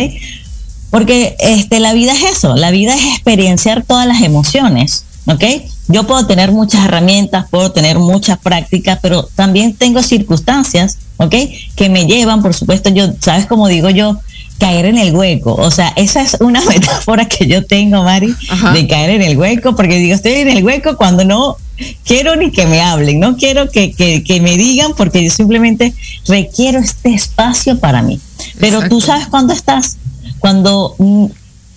Porque 0.90 1.36
este, 1.38 1.80
la 1.80 1.94
vida 1.94 2.12
es 2.12 2.36
eso, 2.36 2.54
la 2.56 2.70
vida 2.70 2.94
es 2.94 3.02
experienciar 3.02 3.82
todas 3.82 4.06
las 4.06 4.20
emociones. 4.20 5.04
¿Ok? 5.26 5.42
Yo 5.88 6.06
puedo 6.06 6.26
tener 6.26 6.52
muchas 6.52 6.84
herramientas, 6.84 7.46
puedo 7.50 7.72
tener 7.72 7.98
muchas 7.98 8.38
prácticas, 8.38 8.98
pero 9.00 9.22
también 9.34 9.74
tengo 9.74 10.02
circunstancias, 10.02 10.98
¿ok? 11.16 11.34
Que 11.74 11.88
me 11.88 12.06
llevan, 12.06 12.42
por 12.42 12.54
supuesto, 12.54 12.90
yo, 12.90 13.08
¿sabes 13.20 13.46
cómo 13.46 13.68
digo 13.68 13.90
yo? 13.90 14.18
Caer 14.60 14.84
en 14.84 14.98
el 14.98 15.12
hueco. 15.12 15.54
O 15.54 15.70
sea, 15.72 15.92
esa 15.96 16.22
es 16.22 16.36
una 16.40 16.60
metáfora 16.68 17.26
que 17.26 17.48
yo 17.48 17.64
tengo, 17.66 18.04
Mari, 18.04 18.32
de 18.74 18.86
caer 18.86 19.10
en 19.10 19.22
el 19.22 19.36
hueco, 19.36 19.74
porque 19.74 19.96
digo, 19.96 20.14
estoy 20.14 20.34
en 20.34 20.50
el 20.50 20.62
hueco 20.62 20.96
cuando 20.96 21.24
no 21.24 21.56
quiero 22.04 22.36
ni 22.36 22.52
que 22.52 22.66
me 22.66 22.80
hablen, 22.80 23.18
no 23.18 23.36
quiero 23.36 23.68
que, 23.70 23.92
que, 23.92 24.40
me 24.40 24.56
digan, 24.56 24.92
porque 24.94 25.24
yo 25.24 25.30
simplemente 25.30 25.94
requiero 26.28 26.78
este 26.78 27.14
espacio 27.14 27.80
para 27.80 28.02
mí. 28.02 28.20
Pero 28.60 28.88
tú 28.88 29.00
sabes 29.00 29.26
cuándo 29.26 29.52
estás, 29.52 29.96
cuando 30.38 30.94
mm, 30.98 31.26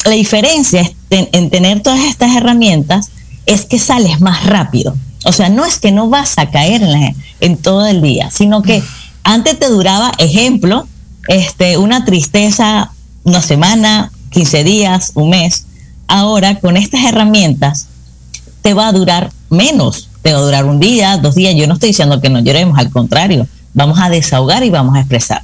la 0.05 0.11
diferencia 0.11 0.91
en, 1.09 1.49
tener 1.49 1.81
todas 1.81 2.01
estas 2.01 2.35
herramientas 2.35 3.09
es 3.45 3.65
que 3.65 3.79
sales 3.79 4.19
más 4.19 4.45
rápido. 4.45 4.95
O 5.25 5.31
sea, 5.31 5.47
no 5.47 5.65
es 5.65 5.79
que 5.79 5.93
no 5.93 6.09
vas 6.09 6.37
a 6.37 6.51
caer 6.51 6.83
en, 6.83 7.15
en 7.39 7.57
todo 7.57 7.87
el 7.87 8.01
día, 8.01 8.29
sino 8.29 8.61
que 8.61 8.83
antes 9.23 9.57
te 9.57 9.69
duraba, 9.69 10.11
ejemplo, 10.17 10.85
este, 11.27 11.77
una 11.77 12.05
tristeza 12.05 12.91
una 13.23 13.41
semana, 13.41 14.11
15 14.31 14.63
días, 14.63 15.11
un 15.15 15.29
mes. 15.29 15.65
Ahora, 16.07 16.59
con 16.59 16.77
estas 16.77 17.05
herramientas, 17.05 17.87
te 18.61 18.73
va 18.73 18.87
a 18.87 18.91
durar 18.91 19.31
menos, 19.49 20.09
te 20.21 20.33
va 20.33 20.39
a 20.39 20.41
durar 20.41 20.65
un 20.65 20.79
día, 20.79 21.17
dos 21.17 21.35
días. 21.35 21.55
Yo 21.55 21.67
no 21.67 21.75
estoy 21.75 21.89
diciendo 21.89 22.21
que 22.21 22.29
no 22.29 22.39
lloremos, 22.39 22.77
al 22.77 22.89
contrario, 22.89 23.47
vamos 23.73 23.99
a 23.99 24.09
desahogar 24.09 24.63
y 24.63 24.69
vamos 24.69 24.95
a 24.95 24.99
expresar. 24.99 25.41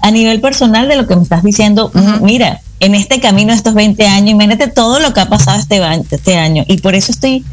A 0.00 0.10
nivel 0.10 0.40
personal 0.40 0.88
de 0.88 0.96
lo 0.96 1.06
que 1.06 1.16
me 1.16 1.22
estás 1.22 1.42
diciendo, 1.42 1.90
mira, 2.20 2.60
en 2.80 2.94
este 2.94 3.20
camino 3.20 3.52
de 3.52 3.56
estos 3.56 3.74
20 3.74 4.06
años, 4.06 4.30
imagínate 4.30 4.68
todo 4.68 5.00
lo 5.00 5.14
que 5.14 5.20
ha 5.20 5.28
pasado 5.28 5.58
este, 5.58 5.80
este 6.10 6.36
año. 6.36 6.64
Y 6.68 6.78
por 6.78 6.94
eso 6.94 7.12
estoy 7.12 7.44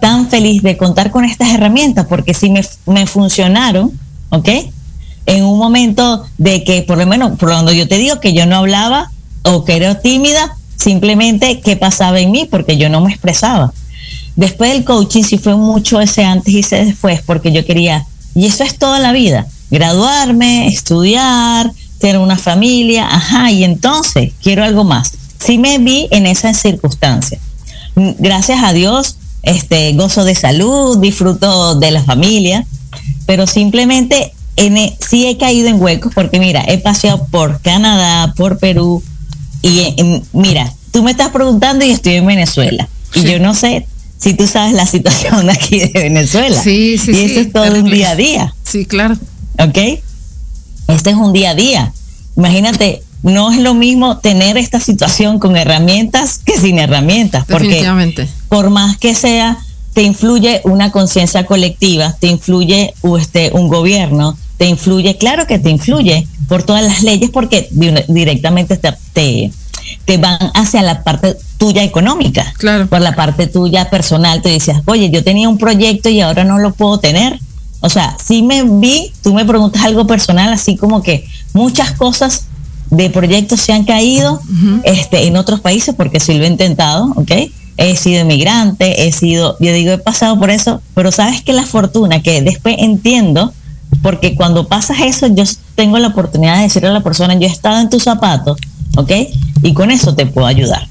tan 0.00 0.28
feliz 0.28 0.62
de 0.62 0.76
contar 0.76 1.10
con 1.10 1.24
estas 1.24 1.54
herramientas, 1.54 2.06
porque 2.06 2.34
si 2.34 2.50
me, 2.50 2.62
me 2.86 3.06
funcionaron, 3.06 3.98
¿ok? 4.28 4.48
En 5.26 5.44
un 5.44 5.58
momento 5.58 6.24
de 6.38 6.64
que, 6.64 6.82
por 6.82 6.98
lo 6.98 7.06
menos, 7.06 7.38
por 7.38 7.48
cuando 7.50 7.72
yo 7.72 7.88
te 7.88 7.96
digo 7.96 8.20
que 8.20 8.34
yo 8.34 8.46
no 8.46 8.56
hablaba 8.56 9.10
o 9.42 9.64
que 9.64 9.76
era 9.76 10.00
tímida, 10.00 10.56
simplemente 10.76 11.60
qué 11.60 11.76
pasaba 11.76 12.20
en 12.20 12.30
mí, 12.30 12.46
porque 12.50 12.76
yo 12.76 12.88
no 12.88 13.00
me 13.00 13.10
expresaba. 13.10 13.72
Después 14.36 14.72
del 14.72 14.84
coaching 14.84 15.22
sí 15.22 15.38
fue 15.38 15.56
mucho 15.56 16.00
ese 16.00 16.24
antes 16.24 16.52
y 16.52 16.58
ese 16.60 16.84
después, 16.84 17.22
porque 17.24 17.52
yo 17.52 17.64
quería, 17.64 18.04
y 18.34 18.46
eso 18.46 18.64
es 18.64 18.78
toda 18.78 18.98
la 18.98 19.12
vida, 19.12 19.46
graduarme, 19.70 20.68
estudiar, 20.68 21.72
tener 21.98 22.18
una 22.18 22.36
familia, 22.36 23.06
ajá, 23.06 23.50
y 23.50 23.64
entonces 23.64 24.32
quiero 24.42 24.64
algo 24.64 24.84
más. 24.84 25.12
Sí 25.38 25.56
me 25.56 25.78
vi 25.78 26.08
en 26.10 26.26
esa 26.26 26.52
circunstancia. 26.52 27.38
Gracias 27.94 28.62
a 28.62 28.72
Dios, 28.72 29.16
este, 29.42 29.92
gozo 29.92 30.24
de 30.24 30.34
salud, 30.34 30.98
disfruto 30.98 31.76
de 31.76 31.90
la 31.92 32.02
familia, 32.02 32.66
pero 33.24 33.46
simplemente 33.46 34.33
en, 34.56 34.76
e, 34.76 34.96
sí 35.00 35.26
he 35.26 35.36
caído 35.36 35.68
en 35.68 35.80
huecos 35.80 36.12
porque 36.14 36.38
mira, 36.38 36.64
he 36.66 36.78
paseado 36.78 37.26
por 37.26 37.60
Canadá, 37.60 38.34
por 38.36 38.58
Perú, 38.58 39.02
y 39.62 39.94
mira, 40.32 40.72
tú 40.90 41.02
me 41.02 41.10
estás 41.10 41.30
preguntando 41.30 41.84
y 41.84 41.90
estoy 41.90 42.14
en 42.14 42.26
Venezuela. 42.26 42.88
Y 43.14 43.22
yo 43.22 43.38
no 43.38 43.54
sé 43.54 43.86
si 44.18 44.34
tú 44.34 44.46
sabes 44.46 44.74
la 44.74 44.86
situación 44.86 45.48
aquí 45.50 45.80
de 45.80 45.90
Venezuela. 45.92 46.60
Sí, 46.62 46.98
sí, 46.98 47.12
y 47.12 47.24
eso 47.24 47.40
es 47.40 47.52
todo 47.52 47.64
un 47.74 47.90
día 47.90 48.10
a 48.10 48.16
día. 48.16 48.54
Sí, 48.64 48.84
claro. 48.84 49.16
¿Ok? 49.58 49.78
Este 50.88 51.10
es 51.10 51.16
un 51.16 51.32
día 51.32 51.50
a 51.50 51.54
día. 51.54 51.92
Imagínate, 52.36 53.02
no 53.22 53.50
es 53.52 53.58
lo 53.58 53.72
mismo 53.72 54.18
tener 54.18 54.58
esta 54.58 54.80
situación 54.80 55.38
con 55.38 55.56
herramientas 55.56 56.38
que 56.44 56.58
sin 56.58 56.78
herramientas. 56.78 57.46
Porque 57.48 57.82
por 58.48 58.68
más 58.68 58.98
que 58.98 59.14
sea, 59.14 59.58
te 59.94 60.02
influye 60.02 60.60
una 60.64 60.90
conciencia 60.90 61.46
colectiva, 61.46 62.14
te 62.20 62.26
influye 62.26 62.92
este, 63.18 63.50
un 63.54 63.68
gobierno, 63.68 64.36
te 64.56 64.66
influye, 64.66 65.16
claro 65.16 65.46
que 65.46 65.58
te 65.58 65.70
influye 65.70 66.26
por 66.48 66.62
todas 66.62 66.82
las 66.82 67.02
leyes 67.02 67.30
porque 67.30 67.68
directamente 68.08 68.76
te, 68.76 68.94
te, 69.12 69.50
te 70.04 70.18
van 70.18 70.38
hacia 70.54 70.82
la 70.82 71.02
parte 71.02 71.36
tuya 71.58 71.82
económica. 71.82 72.52
Claro. 72.58 72.86
Por 72.86 73.00
la 73.00 73.14
parte 73.14 73.46
tuya 73.46 73.90
personal, 73.90 74.42
te 74.42 74.50
decías, 74.50 74.82
oye, 74.86 75.10
yo 75.10 75.24
tenía 75.24 75.48
un 75.48 75.58
proyecto 75.58 76.08
y 76.08 76.20
ahora 76.20 76.44
no 76.44 76.58
lo 76.58 76.72
puedo 76.72 76.98
tener. 76.98 77.38
O 77.80 77.88
sea, 77.88 78.16
si 78.22 78.42
me 78.42 78.62
vi, 78.62 79.12
tú 79.22 79.34
me 79.34 79.44
preguntas 79.44 79.82
algo 79.84 80.06
personal, 80.06 80.52
así 80.52 80.76
como 80.76 81.02
que 81.02 81.26
muchas 81.52 81.92
cosas 81.92 82.46
de 82.90 83.10
proyectos 83.10 83.60
se 83.60 83.72
han 83.72 83.84
caído 83.84 84.40
este, 84.84 85.26
en 85.26 85.36
otros 85.36 85.60
países 85.60 85.94
porque 85.94 86.20
sí 86.20 86.34
lo 86.34 86.44
he 86.44 86.48
intentado, 86.48 87.12
¿ok? 87.16 87.32
He 87.76 87.96
sido 87.96 88.22
inmigrante, 88.22 89.06
he 89.06 89.12
sido, 89.12 89.56
yo 89.58 89.72
digo, 89.72 89.92
he 89.92 89.98
pasado 89.98 90.38
por 90.38 90.50
eso, 90.50 90.80
pero 90.94 91.10
sabes 91.10 91.42
que 91.42 91.52
la 91.52 91.66
fortuna 91.66 92.22
que 92.22 92.40
después 92.40 92.76
entiendo, 92.78 93.52
porque 94.04 94.34
cuando 94.34 94.68
pasas 94.68 94.98
eso, 95.00 95.28
yo 95.28 95.44
tengo 95.76 95.98
la 95.98 96.08
oportunidad 96.08 96.56
de 96.58 96.64
decirle 96.64 96.90
a 96.90 96.92
la 96.92 97.00
persona, 97.00 97.32
yo 97.36 97.48
he 97.48 97.50
estado 97.50 97.80
en 97.80 97.88
tus 97.88 98.02
zapatos, 98.02 98.58
¿ok? 98.96 99.10
Y 99.62 99.72
con 99.72 99.90
eso 99.90 100.14
te 100.14 100.26
puedo 100.26 100.46
ayudar. 100.46 100.86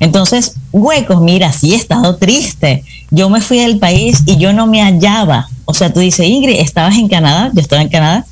Entonces, 0.00 0.54
huecos, 0.72 1.20
mira, 1.20 1.52
sí 1.52 1.74
he 1.74 1.76
estado 1.76 2.16
triste. 2.16 2.84
Yo 3.10 3.28
me 3.28 3.42
fui 3.42 3.58
del 3.58 3.78
país 3.78 4.22
y 4.24 4.38
yo 4.38 4.54
no 4.54 4.66
me 4.66 4.80
hallaba. 4.80 5.46
O 5.66 5.74
sea, 5.74 5.92
tú 5.92 6.00
dices, 6.00 6.26
Ingrid, 6.26 6.58
estabas 6.58 6.96
en 6.96 7.08
Canadá, 7.08 7.50
yo 7.52 7.60
estaba 7.60 7.82
en 7.82 7.90
Canadá, 7.90 8.24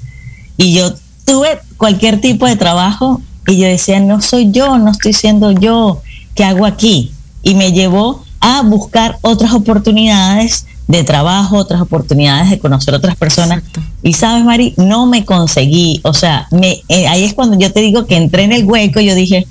y 0.56 0.72
yo 0.72 0.94
tuve 1.26 1.58
cualquier 1.76 2.18
tipo 2.18 2.46
de 2.46 2.56
trabajo 2.56 3.20
y 3.46 3.58
yo 3.58 3.66
decía, 3.66 4.00
no 4.00 4.22
soy 4.22 4.50
yo, 4.50 4.78
no 4.78 4.92
estoy 4.92 5.12
siendo 5.12 5.52
yo, 5.52 6.00
¿qué 6.34 6.42
hago 6.42 6.64
aquí? 6.64 7.12
Y 7.42 7.54
me 7.54 7.72
llevó 7.72 8.24
a 8.40 8.62
buscar 8.62 9.18
otras 9.20 9.52
oportunidades 9.52 10.64
de 10.88 11.02
trabajo, 11.02 11.56
otras 11.56 11.80
oportunidades 11.80 12.50
de 12.50 12.58
conocer 12.58 12.94
otras 12.94 13.16
personas. 13.16 13.62
Y 14.02 14.12
sabes, 14.12 14.44
Mari, 14.44 14.74
no 14.76 15.06
me 15.06 15.24
conseguí, 15.24 16.00
o 16.04 16.14
sea, 16.14 16.46
me, 16.50 16.82
eh, 16.88 17.08
ahí 17.08 17.24
es 17.24 17.34
cuando 17.34 17.58
yo 17.58 17.72
te 17.72 17.80
digo 17.80 18.06
que 18.06 18.16
entré 18.16 18.44
en 18.44 18.52
el 18.52 18.64
hueco 18.64 19.00
y 19.00 19.06
yo 19.06 19.14
dije, 19.14 19.46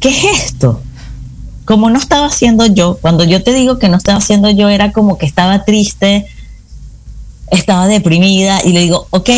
¿qué 0.00 0.08
es 0.08 0.44
esto? 0.44 0.82
Como 1.64 1.90
no 1.90 1.98
estaba 1.98 2.26
haciendo 2.26 2.66
yo, 2.66 2.98
cuando 3.00 3.24
yo 3.24 3.42
te 3.42 3.52
digo 3.52 3.78
que 3.78 3.88
no 3.88 3.96
estaba 3.96 4.18
haciendo 4.18 4.50
yo, 4.50 4.68
era 4.68 4.92
como 4.92 5.16
que 5.18 5.26
estaba 5.26 5.64
triste, 5.64 6.26
estaba 7.50 7.86
deprimida 7.86 8.60
y 8.64 8.72
le 8.72 8.80
digo, 8.80 9.06
ok, 9.10 9.30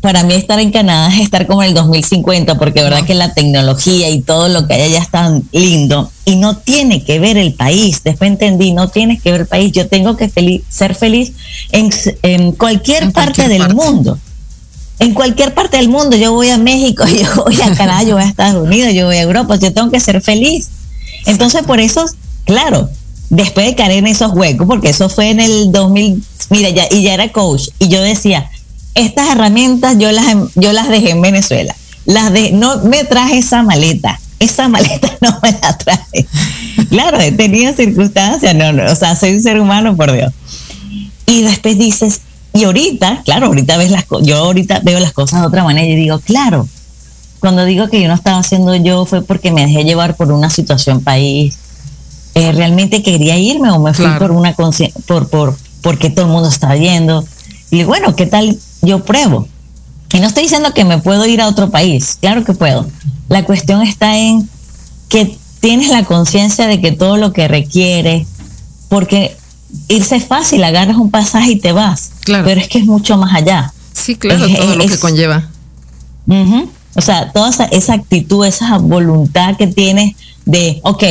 para 0.00 0.22
mí 0.22 0.34
estar 0.34 0.60
en 0.60 0.70
Canadá 0.70 1.12
es 1.12 1.20
estar 1.20 1.46
como 1.46 1.62
en 1.62 1.70
el 1.70 1.74
2050, 1.74 2.56
porque 2.56 2.82
verdad 2.82 3.04
que 3.04 3.14
la 3.14 3.34
tecnología 3.34 4.08
y 4.10 4.20
todo 4.20 4.48
lo 4.48 4.66
que 4.66 4.74
hay 4.74 4.82
allá 4.82 5.00
es 5.00 5.10
tan 5.10 5.42
lindo 5.52 6.10
y 6.24 6.36
no 6.36 6.56
tiene 6.56 7.02
que 7.02 7.18
ver 7.18 7.36
el 7.36 7.54
país. 7.54 8.02
Después 8.04 8.30
entendí, 8.30 8.72
no 8.72 8.88
tiene 8.88 9.18
que 9.18 9.32
ver 9.32 9.40
el 9.42 9.46
país. 9.46 9.72
Yo 9.72 9.88
tengo 9.88 10.16
que 10.16 10.30
ser 10.68 10.94
feliz 10.94 11.32
en, 11.72 12.52
cualquier 12.52 13.12
parte 13.12 13.48
del 13.48 13.74
mundo. 13.74 14.18
En 15.00 15.14
cualquier 15.14 15.54
parte 15.54 15.76
del 15.76 15.88
mundo, 15.88 16.16
yo 16.16 16.32
voy 16.32 16.50
a 16.50 16.58
México, 16.58 17.04
yo 17.06 17.44
voy 17.44 17.60
a 17.60 17.74
Canadá, 17.74 18.02
yo 18.02 18.14
voy 18.14 18.24
a 18.24 18.28
Estados 18.28 18.66
Unidos, 18.66 18.92
yo 18.94 19.06
voy 19.06 19.16
a 19.16 19.22
Europa, 19.22 19.56
yo 19.56 19.72
tengo 19.72 19.90
que 19.90 20.00
ser 20.00 20.20
feliz. 20.20 20.68
Entonces, 21.26 21.62
por 21.62 21.80
eso, 21.80 22.04
claro, 22.44 22.88
después 23.30 23.66
de 23.66 23.74
caer 23.74 23.92
en 23.92 24.06
esos 24.06 24.32
huecos, 24.32 24.66
porque 24.66 24.90
eso 24.90 25.08
fue 25.08 25.30
en 25.30 25.40
el 25.40 25.72
2000, 25.72 26.22
mira, 26.50 26.70
ya, 26.70 26.86
y 26.90 27.02
ya 27.02 27.14
era 27.14 27.30
coach, 27.30 27.68
y 27.78 27.88
yo 27.88 28.00
decía, 28.00 28.50
estas 28.94 29.30
herramientas 29.30 29.96
yo 29.98 30.10
las, 30.12 30.24
yo 30.54 30.72
las 30.72 30.88
dejé 30.88 31.10
en 31.10 31.22
Venezuela. 31.22 31.74
Las 32.04 32.32
de, 32.32 32.52
no 32.52 32.78
me 32.84 33.04
traje 33.04 33.38
esa 33.38 33.62
maleta. 33.62 34.20
Esa 34.38 34.68
maleta 34.68 35.10
no 35.20 35.38
me 35.42 35.52
la 35.52 35.76
traje. 35.76 36.26
Claro, 36.88 37.20
he 37.20 37.32
tenido 37.32 37.74
circunstancias, 37.74 38.54
no, 38.54 38.72
no, 38.72 38.90
o 38.90 38.94
sea, 38.94 39.16
soy 39.16 39.34
un 39.34 39.42
ser 39.42 39.60
humano, 39.60 39.96
por 39.96 40.12
Dios. 40.12 40.32
Y 41.26 41.42
después 41.42 41.78
dices, 41.78 42.22
y 42.54 42.64
ahorita, 42.64 43.22
claro, 43.24 43.46
ahorita 43.46 43.76
ves 43.76 43.90
las 43.90 44.06
yo 44.22 44.36
ahorita 44.38 44.80
veo 44.82 44.98
las 45.00 45.12
cosas 45.12 45.40
de 45.42 45.46
otra 45.46 45.64
manera 45.64 45.86
y 45.86 45.96
digo, 45.96 46.18
claro, 46.20 46.66
cuando 47.40 47.64
digo 47.64 47.88
que 47.88 48.00
yo 48.00 48.08
no 48.08 48.14
estaba 48.14 48.38
haciendo 48.38 48.74
yo 48.74 49.04
fue 49.04 49.22
porque 49.22 49.52
me 49.52 49.66
dejé 49.66 49.84
llevar 49.84 50.16
por 50.16 50.32
una 50.32 50.50
situación 50.50 51.02
país. 51.02 51.56
Eh, 52.34 52.52
realmente 52.52 53.02
quería 53.02 53.36
irme 53.36 53.70
o 53.70 53.80
me 53.80 53.94
fui 53.94 54.06
por 54.18 54.30
una 54.30 54.54
por, 54.54 55.28
por 55.28 55.56
porque 55.82 56.10
todo 56.10 56.26
el 56.26 56.32
mundo 56.32 56.48
estaba 56.48 56.76
yendo. 56.76 57.24
Y 57.70 57.84
bueno, 57.84 58.16
¿qué 58.16 58.26
tal 58.26 58.58
yo 58.82 59.04
pruebo. 59.04 59.48
Y 60.12 60.20
no 60.20 60.26
estoy 60.26 60.44
diciendo 60.44 60.72
que 60.72 60.84
me 60.84 60.98
puedo 60.98 61.26
ir 61.26 61.40
a 61.40 61.48
otro 61.48 61.70
país, 61.70 62.18
claro 62.20 62.44
que 62.44 62.54
puedo. 62.54 62.86
La 63.28 63.44
cuestión 63.44 63.82
está 63.82 64.16
en 64.16 64.48
que 65.08 65.38
tienes 65.60 65.88
la 65.90 66.04
conciencia 66.04 66.66
de 66.66 66.80
que 66.80 66.92
todo 66.92 67.16
lo 67.16 67.32
que 67.32 67.48
requiere, 67.48 68.26
porque 68.88 69.36
irse 69.88 70.16
es 70.16 70.26
fácil, 70.26 70.64
agarras 70.64 70.96
un 70.96 71.10
pasaje 71.10 71.52
y 71.52 71.56
te 71.56 71.72
vas, 71.72 72.10
claro. 72.20 72.44
pero 72.44 72.60
es 72.60 72.68
que 72.68 72.78
es 72.78 72.86
mucho 72.86 73.16
más 73.18 73.34
allá. 73.34 73.72
Sí, 73.92 74.16
claro, 74.16 74.46
todo 74.48 74.76
lo 74.76 74.86
que 74.86 74.98
conlleva. 74.98 75.48
O 76.94 77.00
sea, 77.00 77.32
toda 77.32 77.50
esa, 77.70 77.94
actitud, 77.94 78.44
esa 78.44 78.78
voluntad 78.78 79.56
que 79.56 79.66
tienes 79.66 80.16
de, 80.44 80.80
ok, 80.82 81.04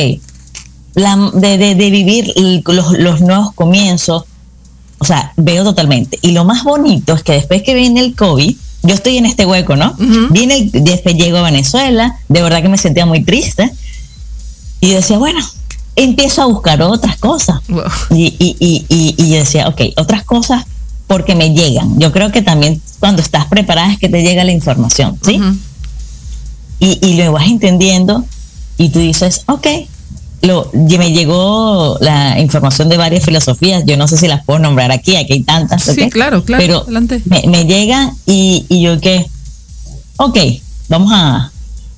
la, 0.94 1.30
de, 1.34 1.56
de, 1.56 1.90
vivir 1.90 2.32
los, 2.66 2.98
los 2.98 3.20
nuevos 3.20 3.52
comienzos, 3.54 4.24
o 4.98 5.04
sea, 5.04 5.32
veo 5.36 5.64
totalmente. 5.64 6.18
Y 6.22 6.32
lo 6.32 6.44
más 6.44 6.64
bonito 6.64 7.14
es 7.14 7.22
que 7.22 7.32
después 7.32 7.62
que 7.62 7.74
viene 7.74 8.00
el 8.00 8.14
COVID, 8.14 8.54
yo 8.82 8.94
estoy 8.94 9.18
en 9.18 9.26
este 9.26 9.46
hueco, 9.46 9.76
¿no? 9.76 9.94
Viene 10.30 10.56
el, 10.56 10.70
después 10.84 11.16
llego 11.16 11.38
a 11.38 11.42
Venezuela, 11.42 12.16
de 12.28 12.42
verdad 12.42 12.62
que 12.62 12.68
me 12.68 12.78
sentía 12.78 13.06
muy 13.06 13.22
triste. 13.22 13.70
Y 14.80 14.90
decía, 14.90 15.18
bueno, 15.18 15.40
empiezo 15.96 16.42
a 16.42 16.46
buscar 16.46 16.80
otras 16.82 17.18
cosas. 17.18 17.60
Y, 18.10 18.34
y, 18.38 18.56
y, 18.60 19.14
y, 19.18 19.30
decía, 19.32 19.68
ok, 19.68 19.80
otras 19.96 20.24
cosas 20.24 20.64
porque 21.06 21.34
me 21.34 21.52
llegan. 21.52 21.98
Yo 21.98 22.12
creo 22.12 22.30
que 22.30 22.42
también 22.42 22.80
cuando 23.00 23.22
estás 23.22 23.46
preparada 23.46 23.92
es 23.92 23.98
que 23.98 24.08
te 24.08 24.22
llega 24.22 24.44
la 24.44 24.52
información, 24.52 25.18
¿sí? 25.22 25.40
y, 26.80 26.98
y 27.06 27.14
lo 27.14 27.32
vas 27.32 27.48
entendiendo 27.48 28.24
y 28.76 28.90
tú 28.90 29.00
dices, 29.00 29.42
ok, 29.46 29.66
lo, 30.42 30.70
me 30.72 31.12
llegó 31.12 31.96
la 32.00 32.38
información 32.38 32.88
de 32.88 32.96
varias 32.96 33.24
filosofías, 33.24 33.84
yo 33.86 33.96
no 33.96 34.06
sé 34.06 34.16
si 34.16 34.28
las 34.28 34.44
puedo 34.44 34.58
nombrar 34.58 34.92
aquí, 34.92 35.16
aquí 35.16 35.32
hay 35.32 35.42
tantas. 35.42 35.82
Sí, 35.82 36.08
claro, 36.10 36.44
claro. 36.44 36.62
Pero 36.62 36.86
Me, 37.24 37.42
me, 37.46 37.64
llega 37.64 38.12
y, 38.26 38.64
y 38.68 38.82
yo 38.82 39.00
que, 39.00 39.26
ok, 40.16 40.38
vamos 40.88 41.10
a, 41.12 41.50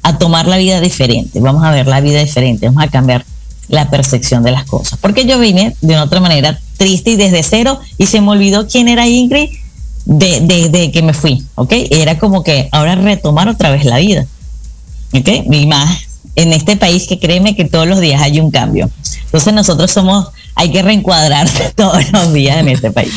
a 0.02 0.18
tomar 0.18 0.46
la 0.46 0.56
vida 0.56 0.80
diferente, 0.80 1.40
vamos 1.40 1.64
a 1.64 1.70
ver 1.70 1.86
la 1.86 2.00
vida 2.00 2.20
diferente, 2.20 2.66
vamos 2.66 2.82
a 2.82 2.88
cambiar 2.88 3.24
la 3.68 3.90
percepción 3.90 4.42
de 4.42 4.50
las 4.50 4.64
cosas. 4.64 4.98
Porque 5.00 5.26
yo 5.26 5.38
vine 5.38 5.76
de 5.80 5.94
una 5.94 6.04
otra 6.04 6.20
manera 6.20 6.58
triste 6.76 7.10
y 7.10 7.16
desde 7.16 7.42
cero 7.42 7.78
y 7.98 8.06
se 8.06 8.20
me 8.20 8.30
olvidó 8.30 8.66
quién 8.66 8.88
era 8.88 9.06
Ingrid 9.06 9.50
desde 10.06 10.68
de, 10.70 10.90
que 10.90 11.02
me 11.02 11.12
fui, 11.12 11.44
¿ok? 11.54 11.72
Era 11.90 12.18
como 12.18 12.42
que 12.42 12.68
ahora 12.72 12.94
retomar 12.94 13.48
otra 13.48 13.70
vez 13.70 13.84
la 13.84 13.98
vida, 13.98 14.26
¿ok? 15.12 15.28
Y 15.50 15.66
más 15.66 16.09
en 16.36 16.52
este 16.52 16.76
país 16.76 17.06
que 17.06 17.18
créeme 17.18 17.56
que 17.56 17.64
todos 17.64 17.86
los 17.86 18.00
días 18.00 18.22
hay 18.22 18.40
un 18.40 18.50
cambio. 18.50 18.90
Entonces 19.24 19.52
nosotros 19.52 19.90
somos, 19.90 20.28
hay 20.54 20.70
que 20.70 20.82
reencuadrarse 20.82 21.72
todos 21.76 22.10
los 22.12 22.32
días 22.32 22.58
en 22.58 22.68
este 22.68 22.90
país. 22.90 23.12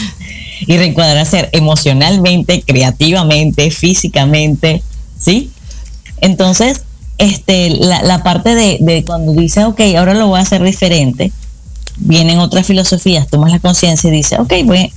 Y 0.65 0.77
reencuadrarse 0.77 1.49
emocionalmente, 1.51 2.63
creativamente, 2.65 3.69
físicamente, 3.71 4.81
¿sí? 5.19 5.51
Entonces, 6.21 6.83
este, 7.17 7.69
la, 7.69 8.23
parte 8.23 8.55
de, 8.55 9.03
cuando 9.05 9.33
dices, 9.33 9.65
ok, 9.65 9.81
ahora 9.97 10.13
lo 10.13 10.27
voy 10.27 10.39
a 10.39 10.43
hacer 10.43 10.63
diferente, 10.63 11.31
vienen 11.97 12.39
otras 12.39 12.65
filosofías, 12.65 13.27
tomas 13.27 13.51
la 13.51 13.59
conciencia 13.59 14.07
y 14.07 14.11
dices, 14.11 14.39
ok, 14.39 14.53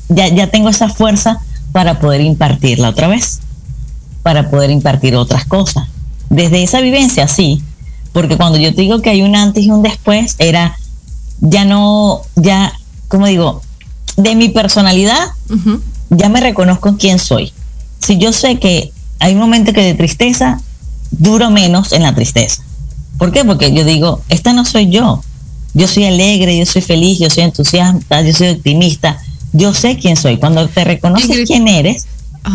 ya, 0.09 0.29
ya 0.29 0.47
tengo 0.49 0.69
esa 0.69 0.89
fuerza 0.89 1.41
para 1.73 1.99
poder 1.99 2.21
impartirla 2.21 2.91
otra 2.91 3.09
vez, 3.09 3.41
para 4.23 4.51
poder 4.51 4.71
impartir 4.71 5.17
otras 5.17 5.45
cosas. 5.47 5.89
Desde 6.31 6.63
esa 6.63 6.81
vivencia, 6.81 7.29
sí, 7.29 7.63
porque 8.17 8.39
cuando 8.39 8.57
yo 8.59 8.75
te 8.75 8.81
digo 8.81 9.03
que 9.03 9.11
hay 9.11 9.21
un 9.21 9.37
antes 9.37 9.63
y 9.63 9.71
un 9.71 9.83
después, 9.83 10.37
era 10.39 10.79
ya 11.41 11.67
no, 11.67 12.23
ya, 12.35 12.73
como 13.09 13.27
digo, 13.27 13.61
de 14.17 14.35
mi 14.35 14.49
personalidad, 14.49 15.19
ya 16.09 16.31
me 16.31 16.41
reconozco 16.41 16.97
quién 16.97 17.19
soy. 17.19 17.53
Si 17.99 18.17
yo 18.17 18.33
sé 18.33 18.59
que 18.59 18.91
hay 19.19 19.35
un 19.35 19.39
momento 19.39 19.75
que 19.75 19.83
de 19.83 19.93
tristeza 19.93 20.63
duro 21.11 21.51
menos 21.51 21.93
en 21.93 22.05
la 22.05 22.15
tristeza. 22.15 22.63
¿Por 23.19 23.33
qué? 23.33 23.45
Porque 23.45 23.75
yo 23.75 23.85
digo, 23.85 24.23
esta 24.31 24.55
no 24.55 24.65
soy 24.65 24.89
yo. 24.89 25.23
Yo 25.75 25.87
soy 25.87 26.07
alegre, 26.07 26.57
yo 26.57 26.65
soy 26.65 26.81
feliz, 26.81 27.19
yo 27.19 27.29
soy 27.29 27.45
entusiasta, 27.45 28.23
yo 28.23 28.33
soy 28.33 28.49
optimista. 28.49 29.19
Yo 29.53 29.75
sé 29.75 29.99
quién 29.99 30.17
soy. 30.17 30.39
Cuando 30.39 30.67
te 30.69 30.85
reconoces 30.85 31.47
quién 31.47 31.69
eres 31.69 32.07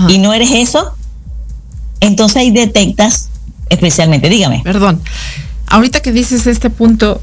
y 0.10 0.17
no 0.17 0.34
eres 0.34 0.50
eso, 0.54 0.93
entonces 2.00 2.38
ahí 2.38 2.50
detectas 2.50 3.30
especialmente. 3.69 4.28
Dígame. 4.28 4.62
Perdón. 4.63 5.00
Ahorita 5.71 6.01
que 6.01 6.12
dices 6.12 6.47
este 6.47 6.69
punto, 6.69 7.21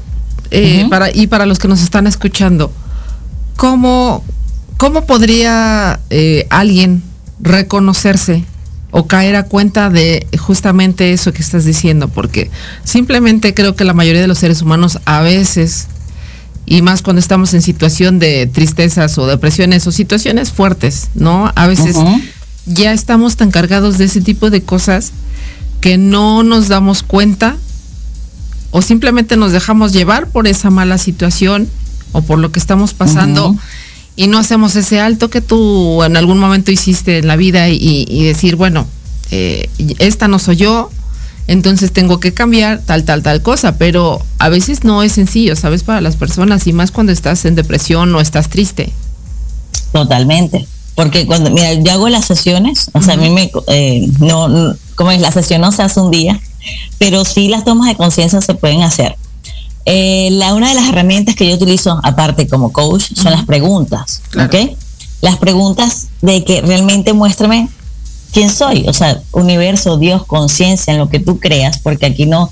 eh, 0.49 0.87
para, 0.89 1.15
y 1.15 1.27
para 1.27 1.45
los 1.45 1.59
que 1.59 1.67
nos 1.67 1.81
están 1.81 2.07
escuchando, 2.07 2.73
¿cómo, 3.55 4.23
cómo 4.77 5.05
podría 5.05 5.99
eh, 6.09 6.47
alguien 6.49 7.03
reconocerse 7.39 8.43
o 8.91 9.05
caer 9.05 9.35
a 9.35 9.43
cuenta 9.43 9.91
de 9.91 10.25
justamente 10.39 11.13
eso 11.13 11.31
que 11.31 11.43
estás 11.43 11.63
diciendo, 11.63 12.07
porque 12.07 12.49
simplemente 12.83 13.53
creo 13.53 13.75
que 13.75 13.83
la 13.83 13.93
mayoría 13.93 14.21
de 14.21 14.27
los 14.27 14.39
seres 14.39 14.63
humanos 14.63 14.99
a 15.05 15.21
veces, 15.21 15.87
y 16.65 16.81
más 16.81 17.03
cuando 17.03 17.19
estamos 17.19 17.53
en 17.53 17.61
situación 17.61 18.17
de 18.17 18.47
tristezas 18.47 19.17
o 19.19 19.27
depresiones 19.27 19.85
o 19.85 19.91
situaciones 19.91 20.51
fuertes, 20.51 21.09
¿no? 21.13 21.51
A 21.55 21.67
veces 21.67 21.95
ya 22.65 22.93
estamos 22.93 23.35
tan 23.35 23.51
cargados 23.51 23.99
de 23.99 24.05
ese 24.05 24.21
tipo 24.21 24.49
de 24.49 24.63
cosas 24.63 25.11
que 25.81 25.99
no 25.99 26.41
nos 26.41 26.67
damos 26.67 27.03
cuenta 27.03 27.57
o 28.71 28.81
simplemente 28.81 29.37
nos 29.37 29.51
dejamos 29.51 29.93
llevar 29.93 30.27
por 30.27 30.47
esa 30.47 30.69
mala 30.69 30.97
situación 30.97 31.69
o 32.11 32.21
por 32.21 32.39
lo 32.39 32.51
que 32.51 32.59
estamos 32.59 32.93
pasando 32.93 33.55
y 34.15 34.27
no 34.27 34.37
hacemos 34.37 34.75
ese 34.75 34.99
alto 34.99 35.29
que 35.29 35.41
tú 35.41 36.03
en 36.03 36.17
algún 36.17 36.39
momento 36.39 36.71
hiciste 36.71 37.19
en 37.19 37.27
la 37.27 37.35
vida 37.35 37.69
y, 37.69 38.23
decir, 38.25 38.57
bueno, 38.57 38.85
eh, 39.31 39.69
esta 39.99 40.27
no 40.27 40.39
soy 40.39 40.57
yo, 40.57 40.89
entonces 41.47 41.93
tengo 41.93 42.19
que 42.19 42.33
cambiar 42.33 42.81
tal, 42.85 43.05
tal, 43.05 43.23
tal 43.23 43.41
cosa, 43.41 43.77
pero 43.77 44.21
a 44.37 44.49
veces 44.49 44.83
no 44.83 45.03
es 45.03 45.13
sencillo, 45.13 45.55
¿sabes? 45.55 45.83
Para 45.83 46.01
las 46.01 46.15
personas 46.15 46.67
y 46.67 46.73
más 46.73 46.91
cuando 46.91 47.11
estás 47.11 47.45
en 47.45 47.55
depresión 47.55 48.13
o 48.13 48.19
estás 48.19 48.49
triste. 48.49 48.91
Totalmente. 49.93 50.67
Porque 50.95 51.25
cuando, 51.25 51.49
mira, 51.49 51.73
yo 51.73 51.91
hago 51.93 52.09
las 52.09 52.25
sesiones, 52.25 52.89
o 52.91 53.01
sea, 53.01 53.13
a 53.13 53.17
mí 53.17 53.29
me, 53.29 53.49
eh, 53.67 54.05
no, 54.19 54.75
como 54.95 55.11
es, 55.11 55.21
la 55.21 55.31
sesión 55.31 55.61
no 55.61 55.71
se 55.71 55.81
hace 55.81 56.01
un 56.01 56.11
día, 56.11 56.41
pero 56.97 57.25
sí 57.25 57.47
las 57.47 57.63
tomas 57.65 57.87
de 57.87 57.95
conciencia 57.95 58.41
se 58.41 58.53
pueden 58.53 58.83
hacer. 58.83 59.15
Eh, 59.85 60.29
la, 60.31 60.53
una 60.53 60.69
de 60.69 60.75
las 60.75 60.87
herramientas 60.89 61.35
que 61.35 61.47
yo 61.47 61.55
utilizo, 61.55 61.99
aparte 62.03 62.47
como 62.47 62.71
coach, 62.71 63.13
son 63.15 63.31
las 63.31 63.45
preguntas. 63.45 64.21
Las 65.21 65.37
preguntas 65.37 66.07
de 66.21 66.43
que 66.43 66.61
realmente 66.61 67.13
muéstrame 67.13 67.69
quién 68.31 68.49
soy. 68.49 68.85
O 68.87 68.93
sea, 68.93 69.21
universo, 69.31 69.97
Dios, 69.97 70.25
conciencia, 70.25 70.93
en 70.93 70.99
lo 70.99 71.09
que 71.09 71.19
tú 71.19 71.39
creas, 71.39 71.79
porque 71.79 72.05
aquí 72.05 72.25
no 72.25 72.51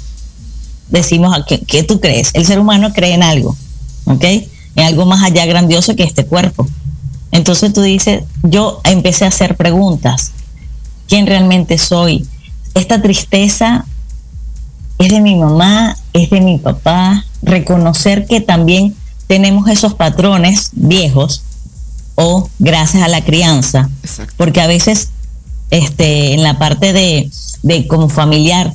decimos 0.89 1.37
qué 1.67 1.83
tú 1.83 1.99
crees. 1.99 2.31
El 2.33 2.45
ser 2.45 2.59
humano 2.59 2.91
cree 2.93 3.13
en 3.13 3.23
algo, 3.23 3.55
¿ok? 4.05 4.23
En 4.23 4.85
algo 4.85 5.05
más 5.05 5.23
allá 5.23 5.45
grandioso 5.45 5.95
que 5.95 6.03
este 6.03 6.25
cuerpo. 6.25 6.67
Entonces 7.31 7.73
tú 7.73 7.81
dices, 7.81 8.23
yo 8.43 8.81
empecé 8.83 9.25
a 9.25 9.29
hacer 9.29 9.55
preguntas. 9.55 10.31
¿Quién 11.07 11.27
realmente 11.27 11.77
soy? 11.77 12.25
Esta 12.73 13.01
tristeza 13.01 13.85
es 14.97 15.09
de 15.09 15.21
mi 15.21 15.35
mamá, 15.35 15.95
es 16.13 16.29
de 16.29 16.41
mi 16.41 16.57
papá, 16.57 17.25
reconocer 17.41 18.25
que 18.25 18.41
también 18.41 18.95
tenemos 19.27 19.69
esos 19.69 19.93
patrones 19.93 20.69
viejos 20.73 21.43
o 22.15 22.49
gracias 22.59 23.03
a 23.03 23.07
la 23.07 23.23
crianza, 23.23 23.89
porque 24.37 24.61
a 24.61 24.67
veces 24.67 25.09
este, 25.69 26.33
en 26.33 26.43
la 26.43 26.57
parte 26.57 26.93
de, 26.93 27.29
como 27.87 28.09
familiar 28.09 28.73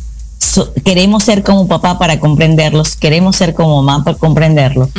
queremos 0.85 1.25
ser 1.25 1.43
como 1.43 1.67
papá 1.67 1.99
para 1.99 2.21
comprenderlos, 2.21 2.97
queremos 2.97 3.37
ser 3.37 3.55
como 3.55 3.83
mamá 3.83 4.05
para 4.05 4.19
comprenderlos. 4.19 4.91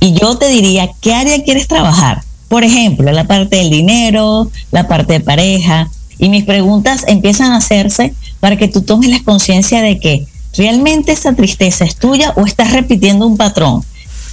Y 0.00 0.14
yo 0.14 0.36
te 0.38 0.48
diría, 0.48 0.90
¿qué 1.00 1.14
área 1.14 1.42
quieres 1.44 1.68
trabajar? 1.68 2.22
Por 2.48 2.64
ejemplo, 2.64 3.10
la 3.12 3.24
parte 3.24 3.56
del 3.56 3.70
dinero, 3.70 4.50
la 4.70 4.88
parte 4.88 5.14
de 5.14 5.20
pareja. 5.20 5.90
Y 6.18 6.28
mis 6.28 6.44
preguntas 6.44 7.04
empiezan 7.08 7.52
a 7.52 7.56
hacerse 7.56 8.14
para 8.40 8.56
que 8.56 8.68
tú 8.68 8.82
tomes 8.82 9.10
la 9.10 9.22
conciencia 9.24 9.82
de 9.82 9.98
que 9.98 10.26
¿realmente 10.56 11.12
esa 11.12 11.34
tristeza 11.34 11.84
es 11.84 11.96
tuya 11.96 12.32
o 12.36 12.46
estás 12.46 12.72
repitiendo 12.72 13.26
un 13.26 13.36
patrón? 13.36 13.82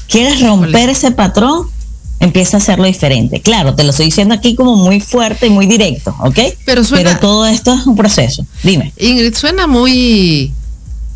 ¿Quieres 0.08 0.42
romper 0.42 0.90
ese 0.90 1.12
patrón? 1.12 1.68
Empieza 2.20 2.58
a 2.58 2.60
hacerlo 2.60 2.86
diferente. 2.86 3.42
Claro, 3.42 3.76
te 3.76 3.84
lo 3.84 3.92
estoy 3.92 4.08
diciendo 4.08 4.34
aquí 4.34 4.56
como 4.56 4.76
muy 4.76 5.00
fuerte 5.00 5.48
y 5.48 5.50
muy 5.52 5.68
directo, 5.68 6.14
¿ok? 6.20 6.40
Pero, 6.66 6.84
suena, 6.84 7.12
Pero 7.12 7.20
todo 7.20 7.46
esto 7.46 7.74
es 7.74 7.88
un 7.88 7.96
proceso. 7.96 8.46
Dime. 8.64 8.92
Ingrid, 8.98 9.34
suena 9.36 9.68
muy, 9.68 10.52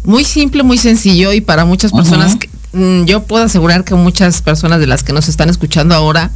muy 0.05 0.23
simple, 0.23 0.63
muy 0.63 0.77
sencillo 0.77 1.33
y 1.33 1.41
para 1.41 1.65
muchas 1.65 1.91
personas, 1.91 2.37
mm, 2.71 3.03
yo 3.03 3.23
puedo 3.23 3.43
asegurar 3.43 3.83
que 3.83 3.95
muchas 3.95 4.41
personas 4.41 4.79
de 4.79 4.87
las 4.87 5.03
que 5.03 5.11
nos 5.11 5.27
están 5.27 5.49
escuchando 5.49 5.93
ahora, 5.95 6.31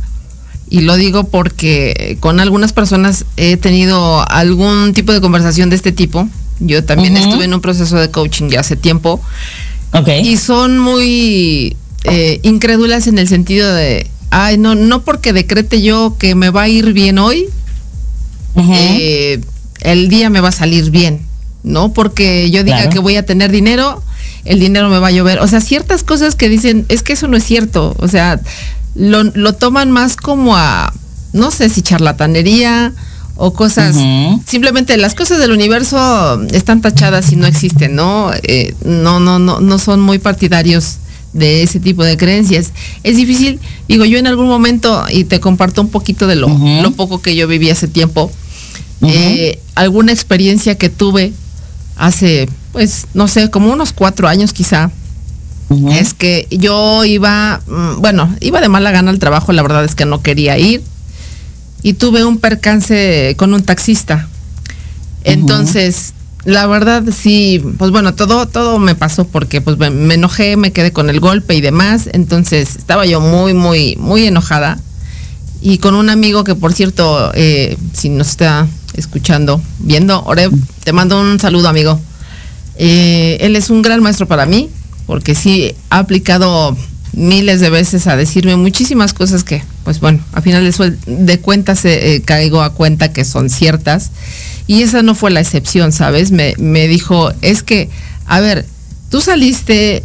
y 0.70 0.82
lo 0.82 0.96
digo 0.96 1.24
porque 1.26 2.18
con 2.20 2.42
algunas 2.42 2.74
personas 2.74 3.24
he 3.38 3.56
tenido 3.56 4.30
algún 4.30 4.94
tipo 4.94 5.14
de 5.14 5.22
conversación 5.22 5.70
de 5.70 5.78
este 5.78 5.94
tipo, 5.94 6.28
yo 6.60 6.84
también 6.84 7.18
estuve 7.18 7.46
en 7.46 7.54
un 7.54 7.62
proceso 7.62 7.98
de 7.98 8.10
coaching 8.10 8.50
ya 8.50 8.62
hace 8.62 8.76
tiempo. 8.76 9.22
Y 10.24 10.38
son 10.38 10.78
muy 10.80 11.76
eh, 12.04 12.40
incrédulas 12.44 13.08
en 13.08 13.18
el 13.18 13.28
sentido 13.28 13.74
de, 13.74 14.08
ay, 14.30 14.58
no, 14.58 14.76
no 14.76 15.02
porque 15.04 15.34
decrete 15.34 15.82
yo 15.82 16.16
que 16.20 16.36
me 16.36 16.50
va 16.50 16.64
a 16.64 16.68
ir 16.68 16.94
bien 16.94 17.18
hoy, 17.18 17.48
eh, 18.56 19.40
el 19.82 20.10
día 20.10 20.30
me 20.30 20.40
va 20.40 20.50
a 20.50 20.52
salir 20.52 20.90
bien, 20.92 21.22
¿no? 21.64 21.94
Porque 21.94 22.50
yo 22.52 22.64
diga 22.64 22.90
que 22.90 23.00
voy 23.00 23.16
a 23.16 23.26
tener 23.26 23.52
dinero, 23.52 24.04
el 24.46 24.60
dinero 24.60 24.90
me 24.90 25.00
va 25.00 25.08
a 25.08 25.12
llover. 25.12 25.40
O 25.40 25.48
sea, 25.48 25.62
ciertas 25.62 26.04
cosas 26.04 26.36
que 26.36 26.50
dicen, 26.50 26.86
es 26.90 27.04
que 27.04 27.14
eso 27.14 27.28
no 27.28 27.38
es 27.38 27.44
cierto. 27.44 27.96
O 28.00 28.08
sea, 28.08 28.40
lo, 28.96 29.24
lo 29.24 29.54
toman 29.54 29.92
más 29.92 30.16
como 30.16 30.56
a, 30.56 30.94
no 31.34 31.52
sé 31.52 31.70
si 31.70 31.82
charlatanería 31.82 32.94
o 33.38 33.54
cosas, 33.54 33.96
simplemente 34.46 34.98
las 34.98 35.14
cosas 35.14 35.40
del 35.40 35.52
universo 35.52 36.42
están 36.52 36.82
tachadas 36.82 37.32
y 37.32 37.36
no 37.36 37.46
existen, 37.46 37.96
¿no? 37.96 38.32
Eh, 38.44 38.74
no, 38.84 39.20
no, 39.20 39.38
no, 39.40 39.60
no 39.60 39.80
son 39.80 40.02
muy 40.02 40.18
partidarios 40.18 40.98
de 41.34 41.62
ese 41.64 41.80
tipo 41.80 42.04
de 42.04 42.18
creencias. 42.18 42.72
Es 43.04 43.16
difícil, 43.16 43.60
digo 43.88 44.06
yo 44.06 44.18
en 44.18 44.28
algún 44.28 44.48
momento, 44.48 45.06
y 45.12 45.24
te 45.24 45.40
comparto 45.40 45.82
un 45.82 45.90
poquito 45.90 46.26
de 46.26 46.36
lo, 46.36 46.48
lo 46.48 46.92
poco 46.92 47.22
que 47.22 47.36
yo 47.36 47.48
viví 47.48 47.70
hace 47.70 47.88
tiempo, 47.88 48.32
eh, 49.02 49.60
alguna 49.76 50.12
experiencia 50.12 50.76
que 50.76 50.90
tuve 50.90 51.32
hace, 51.96 52.50
pues, 52.72 53.06
no 53.14 53.28
sé, 53.28 53.50
como 53.50 53.72
unos 53.72 53.94
cuatro 53.94 54.28
años 54.28 54.52
quizá, 54.54 54.92
es 55.92 56.14
que 56.14 56.48
yo 56.50 57.04
iba, 57.04 57.62
mm, 57.68 58.00
bueno, 58.02 58.34
iba 58.40 58.62
de 58.62 58.70
mala 58.70 58.92
gana 58.92 59.12
al 59.12 59.20
trabajo, 59.20 59.52
la 59.52 59.62
verdad 59.62 59.84
es 59.84 59.96
que 59.96 60.06
no 60.06 60.22
quería 60.22 60.58
ir, 60.58 60.82
y 61.84 61.94
tuve 61.94 62.26
un 62.26 62.40
percance 62.40 63.36
con 63.38 63.54
un 63.54 63.64
taxista. 63.64 64.28
Entonces, 65.24 66.14
la 66.46 66.66
verdad 66.68 67.04
sí, 67.16 67.62
pues 67.78 67.92
bueno, 67.92 68.16
todo 68.16 68.48
todo 68.48 68.80
me 68.80 68.96
pasó 68.96 69.26
porque 69.28 69.60
pues 69.60 69.78
me, 69.78 70.14
enojé, 70.14 70.56
me 70.56 70.72
quedé 70.72 70.92
con 70.92 71.10
el 71.10 71.20
golpe 71.20 71.56
y 71.56 71.62
demás, 71.62 72.10
entonces 72.14 72.76
estaba 72.78 73.06
yo 73.06 73.20
muy 73.20 73.54
muy 73.54 73.98
muy 73.98 74.26
enojada 74.26 74.78
y 75.62 75.80
con 75.80 75.96
un 75.96 76.10
amigo 76.10 76.44
que 76.44 76.56
por 76.56 76.74
cierto, 76.74 77.32
eh, 77.36 77.78
si 77.94 78.10
nos 78.10 78.30
está 78.30 78.68
escuchando, 78.94 79.62
viendo, 79.80 80.24
Oreb, 80.24 80.52
te 80.84 80.94
mando 80.94 81.20
un 81.20 81.40
saludo 81.40 81.68
amigo. 81.68 82.00
Eh, 82.78 83.38
él 83.42 83.56
es 83.56 83.70
un 83.70 83.82
gran 83.82 84.02
maestro 84.02 84.28
para 84.28 84.46
mí 84.46 84.70
porque 85.06 85.36
sí 85.36 85.74
ha 85.90 86.00
aplicado 86.00 86.78
miles 87.18 87.60
de 87.60 87.70
veces 87.70 88.08
a 88.08 88.16
decirme 88.16 88.56
muchísimas 88.56 89.14
cosas 89.14 89.44
que, 89.44 89.64
pues 89.84 90.00
bueno, 90.00 90.20
a 90.34 90.42
final 90.42 90.70
de, 91.06 91.40
cuentas 91.40 91.84
eh, 91.86 92.22
caigo 92.24 92.62
a 92.62 92.74
cuenta 92.74 93.12
que 93.12 93.26
son 93.26 93.50
ciertas. 93.50 94.12
Y 94.68 94.84
esa 94.84 95.02
no 95.02 95.16
fue 95.16 95.32
la 95.32 95.40
excepción, 95.40 95.92
¿sabes? 95.92 96.32
Me, 96.32 96.54
me 96.58 96.88
dijo, 96.88 97.32
es 97.42 97.64
que, 97.64 97.90
a 98.26 98.40
ver, 98.40 98.66
tú 99.10 99.22
saliste, 99.22 100.04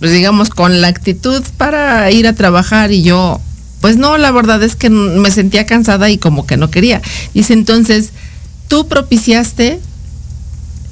pues 0.00 0.12
digamos, 0.12 0.50
con 0.50 0.80
la 0.80 0.88
actitud 0.88 1.42
para 1.56 2.10
ir 2.10 2.26
a 2.26 2.34
trabajar 2.34 2.92
y 2.92 3.02
yo, 3.02 3.40
pues 3.80 3.96
no, 3.96 4.18
la 4.18 4.30
verdad 4.30 4.62
es 4.62 4.74
que 4.74 4.90
me 4.90 5.30
sentía 5.30 5.66
cansada 5.66 6.10
y 6.10 6.18
como 6.18 6.46
que 6.46 6.56
no 6.56 6.70
quería. 6.70 7.00
Dice, 7.32 7.52
entonces, 7.52 8.10
tú 8.68 8.88
propiciaste 8.88 9.80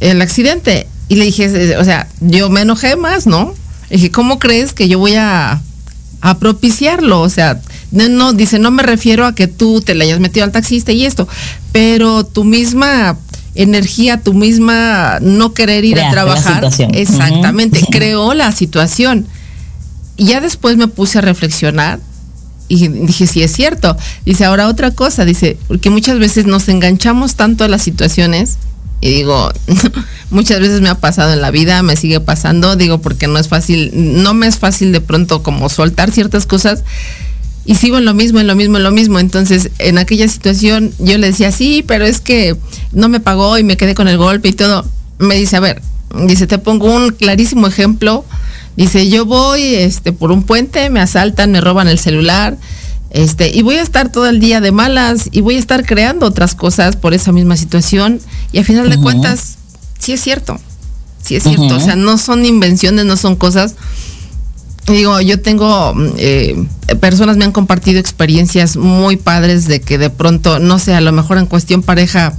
el 0.00 0.22
accidente. 0.22 0.86
Y 1.08 1.16
le 1.16 1.24
dije, 1.24 1.76
o 1.78 1.84
sea, 1.84 2.08
yo 2.20 2.50
me 2.50 2.60
enojé 2.60 2.96
más, 2.96 3.26
¿no? 3.26 3.54
Le 3.90 3.96
dije, 3.96 4.10
¿cómo 4.10 4.38
crees 4.38 4.72
que 4.72 4.88
yo 4.88 4.98
voy 4.98 5.14
a, 5.14 5.60
a 6.20 6.38
propiciarlo? 6.38 7.20
O 7.20 7.28
sea, 7.28 7.60
no, 7.90 8.08
no, 8.08 8.32
dice, 8.32 8.58
no 8.58 8.70
me 8.70 8.82
refiero 8.82 9.26
a 9.26 9.34
que 9.34 9.46
tú 9.46 9.80
te 9.80 9.94
le 9.94 10.04
hayas 10.04 10.20
metido 10.20 10.44
al 10.44 10.52
taxista 10.52 10.92
y 10.92 11.06
esto, 11.06 11.26
pero 11.72 12.24
tu 12.24 12.44
misma 12.44 13.16
energía, 13.54 14.20
tu 14.20 14.34
misma 14.34 15.18
no 15.20 15.52
querer 15.52 15.84
ir 15.84 16.00
a 16.00 16.10
trabajar, 16.10 16.68
exactamente, 16.92 17.84
creó 17.90 18.34
la 18.34 18.52
situación. 18.52 19.26
Y 20.16 20.26
ya 20.26 20.40
después 20.40 20.76
me 20.76 20.88
puse 20.88 21.18
a 21.18 21.20
reflexionar 21.20 22.00
y 22.68 22.88
dije, 22.88 23.26
sí 23.26 23.42
es 23.42 23.52
cierto. 23.52 23.96
Dice, 24.24 24.44
ahora 24.44 24.68
otra 24.68 24.90
cosa, 24.90 25.24
dice, 25.24 25.56
porque 25.66 25.90
muchas 25.90 26.18
veces 26.18 26.46
nos 26.46 26.68
enganchamos 26.68 27.34
tanto 27.34 27.64
a 27.64 27.68
las 27.68 27.82
situaciones 27.82 28.58
y 29.00 29.10
digo, 29.10 29.52
muchas 30.30 30.60
veces 30.60 30.80
me 30.80 30.88
ha 30.88 30.96
pasado 30.96 31.32
en 31.32 31.40
la 31.40 31.50
vida, 31.50 31.82
me 31.82 31.96
sigue 31.96 32.20
pasando, 32.20 32.76
digo, 32.76 32.98
porque 32.98 33.28
no 33.28 33.38
es 33.38 33.48
fácil, 33.48 33.90
no 33.94 34.34
me 34.34 34.46
es 34.46 34.58
fácil 34.58 34.92
de 34.92 35.00
pronto 35.00 35.42
como 35.42 35.68
soltar 35.68 36.10
ciertas 36.10 36.46
cosas 36.46 36.84
y 37.68 37.74
sigo 37.74 37.98
en 37.98 38.06
lo 38.06 38.14
mismo, 38.14 38.40
en 38.40 38.46
lo 38.46 38.56
mismo, 38.56 38.78
en 38.78 38.82
lo 38.82 38.90
mismo. 38.90 39.18
Entonces, 39.18 39.70
en 39.78 39.98
aquella 39.98 40.26
situación 40.26 40.90
yo 40.98 41.18
le 41.18 41.26
decía, 41.26 41.52
sí, 41.52 41.84
pero 41.86 42.06
es 42.06 42.18
que 42.18 42.56
no 42.92 43.10
me 43.10 43.20
pagó 43.20 43.58
y 43.58 43.62
me 43.62 43.76
quedé 43.76 43.94
con 43.94 44.08
el 44.08 44.16
golpe 44.16 44.48
y 44.48 44.52
todo. 44.54 44.86
Me 45.18 45.34
dice, 45.34 45.56
a 45.56 45.60
ver, 45.60 45.82
dice, 46.26 46.46
te 46.46 46.56
pongo 46.56 46.86
un 46.86 47.10
clarísimo 47.10 47.66
ejemplo. 47.66 48.24
Dice, 48.76 49.10
yo 49.10 49.26
voy 49.26 49.74
este, 49.74 50.12
por 50.14 50.32
un 50.32 50.44
puente, 50.44 50.88
me 50.88 51.00
asaltan, 51.00 51.52
me 51.52 51.60
roban 51.60 51.88
el 51.88 51.98
celular, 51.98 52.56
este, 53.10 53.56
y 53.56 53.62
voy 53.62 53.76
a 53.76 53.82
estar 53.82 54.12
todo 54.12 54.26
el 54.28 54.40
día 54.40 54.60
de 54.60 54.72
malas 54.72 55.28
y 55.32 55.40
voy 55.40 55.56
a 55.56 55.58
estar 55.58 55.84
creando 55.86 56.26
otras 56.26 56.54
cosas 56.54 56.96
por 56.96 57.14
esa 57.14 57.32
misma 57.32 57.56
situación. 57.56 58.20
Y 58.52 58.58
a 58.58 58.64
final 58.64 58.90
de 58.90 58.98
cuentas, 58.98 59.56
sí 59.98 60.12
es 60.12 60.20
cierto, 60.20 60.60
sí 61.22 61.36
es 61.36 61.42
cierto. 61.42 61.76
O 61.76 61.80
sea, 61.80 61.96
no 61.96 62.18
son 62.18 62.44
invenciones, 62.44 63.04
no 63.06 63.16
son 63.16 63.36
cosas 63.36 63.74
digo, 64.92 65.20
yo 65.20 65.40
tengo, 65.40 65.94
eh, 66.16 66.64
personas 67.00 67.36
me 67.36 67.44
han 67.44 67.52
compartido 67.52 68.00
experiencias 68.00 68.76
muy 68.76 69.16
padres 69.16 69.66
de 69.66 69.80
que 69.80 69.98
de 69.98 70.10
pronto, 70.10 70.58
no 70.58 70.78
sé, 70.78 70.94
a 70.94 71.00
lo 71.00 71.12
mejor 71.12 71.38
en 71.38 71.46
cuestión 71.46 71.82
pareja, 71.82 72.34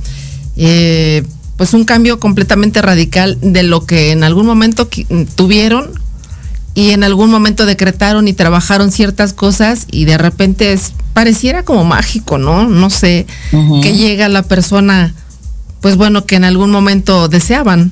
eh, 0.56 1.24
pues 1.58 1.74
un 1.74 1.86
cambio 1.86 2.20
completamente 2.20 2.82
radical 2.82 3.38
de 3.42 3.64
lo 3.64 3.86
que 3.86 4.12
en 4.12 4.24
algún 4.24 4.46
momento 4.46 4.90
tuvieron 5.36 5.92
y 6.80 6.92
en 6.92 7.04
algún 7.04 7.30
momento 7.30 7.66
decretaron 7.66 8.30
y 8.30 8.34
trabajaron 8.34 8.90
ciertas 8.90 9.34
cosas 9.34 9.86
y 9.92 10.06
de 10.06 10.18
repente 10.18 10.72
es, 10.72 10.94
pareciera 11.12 11.64
como 11.64 11.84
mágico, 11.84 12.38
¿no? 12.38 12.70
No 12.70 12.90
sé, 12.90 13.28
que 13.84 13.98
llega 13.98 14.30
la 14.30 14.44
persona, 14.44 15.14
pues 15.82 15.98
bueno, 15.98 16.26
que 16.26 16.38
en 16.38 16.46
algún 16.46 16.72
momento 16.72 17.28
deseaban 17.28 17.92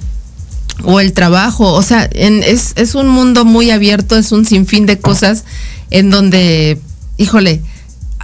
o 0.86 1.02
el 1.02 1.12
trabajo, 1.12 1.74
o 1.74 1.82
sea, 1.82 2.06
es, 2.14 2.72
es 2.78 2.96
un 2.96 3.10
mundo 3.10 3.44
muy 3.44 3.72
abierto, 3.72 4.16
es 4.16 4.32
un 4.32 4.46
sinfín 4.46 4.86
de 4.86 5.00
cosas 5.00 5.44
en 5.92 6.10
donde, 6.10 6.80
híjole, 7.18 7.62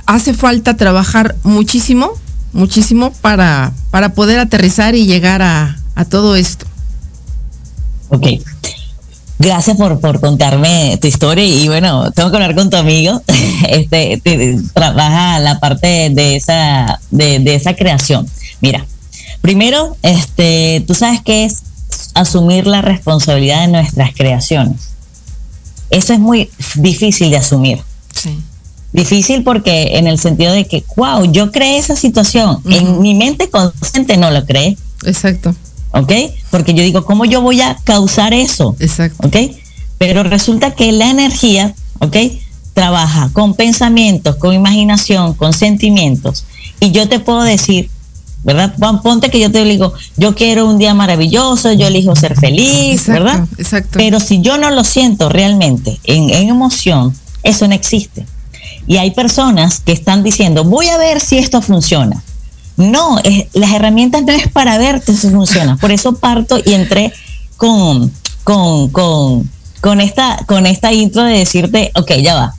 hace 0.06 0.34
falta 0.34 0.78
trabajar 0.78 1.36
muchísimo, 1.44 2.14
muchísimo 2.54 3.12
para, 3.20 3.74
para 3.92 4.14
poder 4.14 4.40
aterrizar 4.40 4.96
y 4.96 5.08
llegar 5.08 5.42
a, 5.42 5.76
todo 6.10 6.38
esto. 6.38 6.66
Ok. 8.08 8.28
Gracias 9.44 9.76
por, 9.76 10.00
por 10.00 10.22
contarme 10.22 10.98
tu 11.02 11.08
historia 11.08 11.44
y 11.44 11.68
bueno, 11.68 12.12
tengo 12.12 12.32
que 12.32 12.38
hablar 12.38 12.56
con 12.56 12.70
tu 12.70 12.78
amigo. 12.78 13.22
Este 13.68 14.22
trabaja 14.74 15.40
la 15.40 15.60
parte 15.60 16.10
de 16.12 16.36
esa 16.36 17.00
de, 17.12 17.40
de 17.40 17.56
esa 17.56 17.76
creación. 17.76 18.28
Mira, 18.62 18.86
primero, 19.42 19.98
este, 20.02 20.84
tú 20.88 20.94
sabes 20.94 21.22
que 21.22 21.46
es 21.46 21.64
asumir 22.14 22.68
la 22.68 22.82
responsabilidad 22.82 23.62
de 23.62 23.68
nuestras 23.68 24.14
creaciones. 24.14 24.94
Eso 25.90 26.14
es 26.14 26.20
muy 26.20 26.50
difícil 26.76 27.30
de 27.30 27.38
asumir. 27.38 27.82
Sí. 28.14 28.40
Difícil 28.92 29.44
porque 29.44 29.98
en 29.98 30.08
el 30.08 30.20
sentido 30.20 30.54
de 30.54 30.66
que, 30.66 30.84
wow, 30.96 31.32
yo 31.32 31.52
creé 31.52 31.78
esa 31.78 31.96
situación. 31.96 32.62
En 32.70 33.02
mi 33.02 33.16
mente 33.16 33.50
consciente 33.50 34.18
no 34.18 34.30
lo 34.32 34.46
cree. 34.46 34.78
Exacto. 35.04 35.56
¿Ok? 35.94 36.12
Porque 36.50 36.74
yo 36.74 36.84
digo, 36.84 37.06
¿cómo 37.06 37.26
yo 37.26 37.42
voy 37.42 37.62
a 37.62 37.78
causar 37.84 38.34
eso? 38.34 38.76
Exacto. 38.80 39.28
¿Ok? 39.28 39.36
Pero 39.98 40.24
resulta 40.24 40.72
que 40.72 40.92
la 40.92 41.10
energía, 41.10 41.74
¿ok? 42.00 42.18
Trabaja 42.74 43.30
con 43.32 43.54
pensamientos, 43.54 44.36
con 44.36 44.54
imaginación, 44.54 45.34
con 45.36 45.54
sentimientos. 45.54 46.46
Y 46.80 46.92
yo 46.92 47.08
te 47.08 47.20
puedo 47.20 47.44
decir, 47.44 47.90
¿verdad? 48.44 48.76
Ponte 49.02 49.30
que 49.30 49.40
yo 49.40 49.52
te 49.52 49.64
digo, 49.64 49.94
yo 50.18 50.36
quiero 50.36 50.68
un 50.68 50.78
día 50.78 50.94
maravilloso, 50.94 51.72
yo 51.74 51.88
elijo 51.88 52.16
ser 52.16 52.36
feliz, 52.36 53.08
¿verdad? 53.08 53.48
Exacto. 53.58 53.92
Pero 53.94 54.20
si 54.20 54.42
yo 54.42 54.58
no 54.58 54.70
lo 54.72 54.84
siento 54.84 55.30
realmente 55.30 56.00
en, 56.04 56.32
emoción, 56.32 57.16
eso 57.44 57.68
no 57.68 57.74
existe. 57.76 58.26
Y 58.88 58.98
hay 58.98 59.12
personas 59.12 59.80
que 59.80 59.94
están 59.94 60.24
diciendo, 60.24 60.64
voy 60.64 60.88
a 60.88 60.98
ver 60.98 61.22
si 61.22 61.38
esto 61.38 61.62
funciona. 61.62 62.22
No, 62.78 63.20
las 63.54 63.72
herramientas 63.72 64.24
no 64.24 64.32
es 64.32 64.48
para 64.48 64.78
verte 64.78 65.16
si 65.16 65.30
funciona. 65.30 65.78
Por 65.78 65.92
eso 65.92 66.16
parto 66.16 66.60
y 66.64 66.74
entré 66.74 67.14
con, 67.58 68.12
con, 68.44 68.90
con, 68.90 69.50
con, 69.82 70.02
esta, 70.02 70.44
con 70.48 70.66
esta 70.66 70.92
intro 70.92 71.24
de 71.24 71.38
decirte, 71.40 71.92
ok, 71.96 72.14
ya 72.22 72.36
va. 72.36 72.56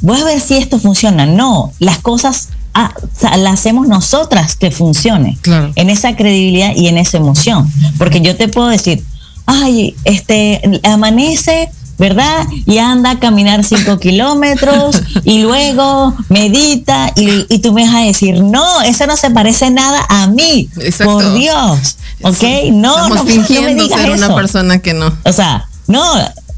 Voy 0.00 0.20
a 0.20 0.24
ver 0.24 0.40
si 0.40 0.56
esto 0.56 0.78
funciona. 0.78 1.26
No, 1.26 1.72
las 1.78 1.98
cosas 1.98 2.48
ah, 2.74 2.92
la 3.38 3.50
hacemos 3.50 3.86
nosotras 3.86 4.56
que 4.56 4.70
funcione 4.70 5.38
en 5.76 5.90
esa 5.90 6.16
credibilidad 6.16 6.74
y 6.74 6.88
en 6.88 6.98
esa 6.98 7.18
emoción. 7.18 7.70
Porque 7.98 8.20
yo 8.20 8.36
te 8.36 8.48
puedo 8.48 8.68
decir, 8.68 9.04
ay, 9.46 9.94
este, 10.04 10.80
amanece, 10.82 11.70
¿verdad? 11.98 12.46
Y 12.66 12.78
anda 12.78 13.12
a 13.12 13.18
caminar 13.18 13.64
cinco 13.64 13.98
kilómetros 14.00 15.00
y 15.24 15.42
luego 15.42 16.14
medita 16.28 17.12
y, 17.16 17.58
tú 17.58 17.72
me 17.72 17.84
vas 17.84 17.94
a 17.94 18.00
decir, 18.00 18.42
no, 18.42 18.82
eso 18.82 19.06
no 19.06 19.16
se 19.16 19.30
parece 19.30 19.70
nada 19.70 20.04
a 20.08 20.26
mí. 20.26 20.68
Por 21.02 21.34
Dios. 21.34 21.96
¿Ok? 22.22 22.42
No, 22.72 23.08
no, 23.08 23.24
fingiendo 23.24 23.86
ser 23.88 24.10
una 24.10 24.34
persona 24.34 24.78
que 24.78 24.94
no. 24.94 25.12
O 25.24 25.32
sea, 25.32 25.68
no, 25.86 26.02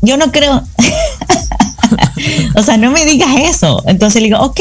yo 0.03 0.17
no 0.17 0.31
creo. 0.33 0.63
o 2.55 2.63
sea, 2.63 2.77
no 2.77 2.91
me 2.91 3.05
digas 3.05 3.31
eso. 3.43 3.83
Entonces 3.87 4.23
le 4.23 4.29
digo, 4.29 4.41
ok, 4.41 4.61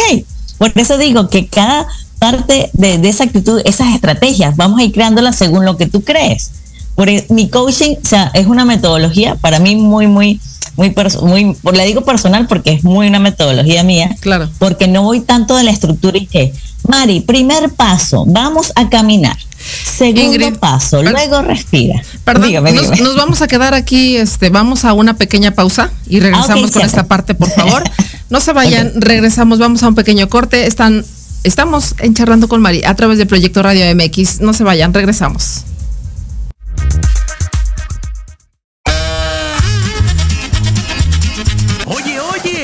por 0.58 0.72
eso 0.76 0.98
digo 0.98 1.30
que 1.30 1.48
cada 1.48 1.88
parte 2.20 2.70
de, 2.74 3.08
esa 3.08 3.26
actitud, 3.26 3.62
esas 3.66 3.94
estrategias, 3.94 4.56
vamos 4.56 4.80
a 4.80 4.84
ir 4.84 4.92
creándolas 4.92 5.36
según 5.36 5.66
lo 5.66 5.78
que 5.78 5.86
tú 5.86 6.04
crees. 6.04 6.52
Por 6.96 7.10
e, 7.10 7.26
mi 7.30 7.50
coaching, 7.50 7.96
o 8.04 8.08
sea, 8.08 8.32
es 8.34 8.48
una 8.48 8.66
metodología 8.66 9.36
para 9.36 9.60
mí 9.60 9.76
muy, 9.76 10.08
muy, 10.08 10.40
muy, 10.76 10.94
muy, 11.22 11.56
le 11.74 11.86
digo 11.86 12.02
personal 12.02 12.48
porque 12.48 12.72
es 12.72 12.84
muy 12.84 13.08
una 13.08 13.20
metodología 13.20 13.84
mía. 13.84 14.16
Claro. 14.20 14.50
Porque 14.60 14.88
no 14.88 15.04
voy 15.04 15.22
tanto 15.22 15.56
de 15.56 15.64
la 15.64 15.72
estructura 15.72 16.18
y 16.18 16.28
que, 16.28 16.54
Mari, 16.88 17.22
primer 17.22 17.70
paso, 17.72 18.26
vamos 18.28 18.72
a 18.76 18.90
caminar. 18.90 19.38
Segundo 19.58 20.60
paso, 20.60 21.02
luego 21.02 21.42
respira. 21.42 22.02
Perdón, 22.24 22.54
nos, 23.02 23.16
vamos 23.16 23.42
a 23.42 23.48
quedar 23.48 23.74
aquí, 23.74 24.18
este, 24.18 24.50
vamos 24.50 24.86
a 24.86 24.94
una 24.94 25.16
pequeña 25.16 25.52
pausa 25.52 25.92
y 26.08 26.20
regresamos 26.20 26.70
ah, 26.70 26.74
con 26.74 26.82
esta 26.84 27.08
parte, 27.08 27.34
por 27.36 27.50
favor. 27.50 27.84
No 28.28 28.42
se 28.42 28.54
vayan, 28.54 28.92
regresamos, 28.96 29.60
vamos 29.60 29.84
a 29.84 29.88
un 29.88 29.94
pequeño 29.94 30.28
corte. 30.30 30.66
Están, 30.66 31.06
estamos 31.44 31.94
en 32.00 32.16
Charlando 32.16 32.48
con 32.48 32.60
Mari 32.60 32.84
a 32.84 32.96
través 32.96 33.20
del 33.20 33.28
Proyecto 33.28 33.62
Radio 33.62 33.86
MX. 33.96 34.42
No 34.42 34.52
se 34.54 34.64
vayan, 34.64 34.96
regresamos. 34.96 35.64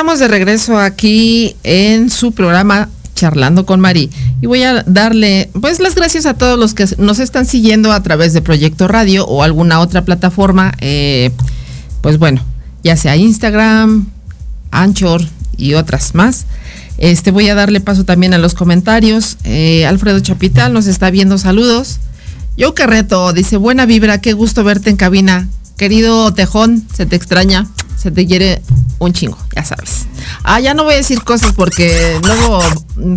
Estamos 0.00 0.18
de 0.18 0.28
regreso 0.28 0.78
aquí 0.78 1.56
en 1.62 2.08
su 2.08 2.32
programa 2.32 2.88
Charlando 3.14 3.66
con 3.66 3.80
Mari. 3.80 4.08
Y 4.40 4.46
voy 4.46 4.62
a 4.62 4.82
darle 4.84 5.50
pues 5.60 5.78
las 5.78 5.94
gracias 5.94 6.24
a 6.24 6.32
todos 6.32 6.58
los 6.58 6.72
que 6.72 6.86
nos 6.96 7.18
están 7.18 7.44
siguiendo 7.44 7.92
a 7.92 8.02
través 8.02 8.32
de 8.32 8.40
Proyecto 8.40 8.88
Radio 8.88 9.26
o 9.26 9.42
alguna 9.42 9.78
otra 9.78 10.06
plataforma. 10.06 10.72
Eh, 10.80 11.32
pues 12.00 12.16
bueno, 12.18 12.42
ya 12.82 12.96
sea 12.96 13.14
Instagram, 13.14 14.08
Anchor 14.70 15.20
y 15.58 15.74
otras 15.74 16.14
más. 16.14 16.46
Este 16.96 17.30
voy 17.30 17.50
a 17.50 17.54
darle 17.54 17.82
paso 17.82 18.06
también 18.06 18.32
a 18.32 18.38
los 18.38 18.54
comentarios. 18.54 19.36
Eh, 19.44 19.84
Alfredo 19.84 20.20
Chapital 20.20 20.72
nos 20.72 20.86
está 20.86 21.10
viendo 21.10 21.36
saludos. 21.36 21.98
Yo 22.56 22.74
Carreto 22.74 23.34
dice, 23.34 23.58
buena 23.58 23.84
vibra, 23.84 24.22
qué 24.22 24.32
gusto 24.32 24.64
verte 24.64 24.88
en 24.88 24.96
cabina. 24.96 25.46
Querido 25.76 26.32
Tejón, 26.32 26.86
se 26.94 27.04
te 27.04 27.16
extraña 27.16 27.68
se 28.00 28.10
te 28.10 28.26
quiere 28.26 28.62
un 28.98 29.12
chingo, 29.12 29.36
ya 29.54 29.62
sabes. 29.64 30.06
Ah, 30.42 30.58
ya 30.58 30.72
no 30.72 30.84
voy 30.84 30.94
a 30.94 30.96
decir 30.96 31.22
cosas 31.22 31.52
porque 31.52 32.18
luego 32.24 32.60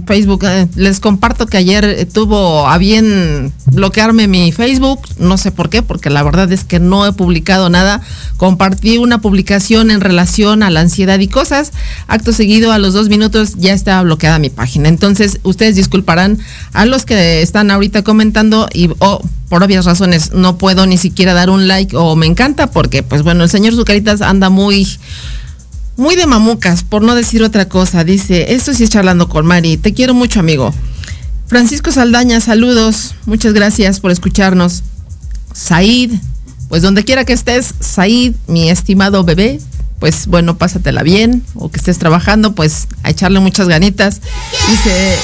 Facebook, 0.06 0.44
eh, 0.44 0.68
les 0.76 1.00
comparto 1.00 1.48
que 1.48 1.58
ayer 1.58 2.08
tuvo 2.12 2.68
a 2.68 2.78
bien 2.78 3.54
bloquearme 3.72 4.28
mi 4.28 4.52
Facebook, 4.52 5.00
no 5.20 5.38
sé 5.38 5.52
por 5.52 5.70
qué, 5.70 5.84
porque 5.84 6.10
la 6.10 6.22
verdad 6.24 6.52
es 6.52 6.66
que 6.66 6.80
no 6.80 7.06
he 7.06 7.14
publicado 7.14 7.70
nada. 7.70 8.02
Compartí 8.36 8.98
una 8.98 9.22
publicación 9.22 9.90
en 9.90 10.02
relación 10.02 10.64
a 10.64 10.70
la 10.70 10.82
ansiedad 10.82 11.20
y 11.20 11.28
cosas. 11.30 11.72
Acto 12.08 12.34
seguido, 12.34 12.74
a 12.74 12.78
los 12.78 12.94
dos 12.94 13.08
minutos 13.08 13.56
ya 13.56 13.74
estaba 13.74 14.04
bloqueada 14.04 14.40
mi 14.40 14.50
página. 14.50 14.90
Entonces, 14.90 15.40
ustedes 15.44 15.76
disculparán 15.76 16.40
a 16.74 16.86
los 16.86 17.06
que 17.06 17.42
están 17.42 17.72
ahorita 17.72 18.04
comentando 18.04 18.68
y 18.74 18.90
por 19.54 19.62
obvias 19.62 19.86
razones 19.86 20.32
no 20.34 20.58
puedo 20.58 20.88
ni 20.88 20.98
siquiera 20.98 21.36
dar 21.36 21.52
un 21.52 21.68
like 21.68 21.96
o 21.96 22.16
me 22.16 22.26
encanta 22.26 22.72
porque 22.72 23.04
pues 23.04 23.22
bueno, 23.22 23.44
el 23.44 23.52
señor 23.52 23.76
Zucaritas 23.76 24.22
anda 24.22 24.50
muy 24.50 24.88
muy 25.96 26.16
de 26.16 26.26
mamucas, 26.26 26.84
por 26.84 27.04
no 27.04 27.14
decir 27.14 27.44
otra 27.44 27.70
cosa. 27.70 28.04
Dice, 28.04 28.56
esto 28.56 28.74
sí 28.74 28.84
es 28.84 28.90
charlando 28.90 29.30
con 29.30 29.46
Mari. 29.46 29.78
Te 29.78 29.94
quiero 29.94 30.16
mucho, 30.16 30.40
amigo. 30.40 30.74
Francisco 31.46 31.92
Saldaña, 31.92 32.42
saludos. 32.42 33.14
Muchas 33.28 33.54
gracias 33.54 34.00
por 34.00 34.10
escucharnos. 34.10 34.82
Said, 35.54 36.14
pues 36.68 36.82
donde 36.82 37.04
quiera 37.04 37.24
que 37.24 37.34
estés, 37.34 37.76
Said, 37.80 38.34
mi 38.48 38.72
estimado 38.72 39.24
bebé, 39.24 39.60
pues 40.00 40.26
bueno, 40.26 40.58
pásatela 40.58 41.04
bien 41.04 41.44
o 41.54 41.70
que 41.70 41.78
estés 41.78 42.00
trabajando, 42.00 42.56
pues 42.56 42.88
a 43.04 43.12
echarle 43.12 43.40
muchas 43.40 43.68
ganitas. 43.68 44.20
Dice, 44.68 45.16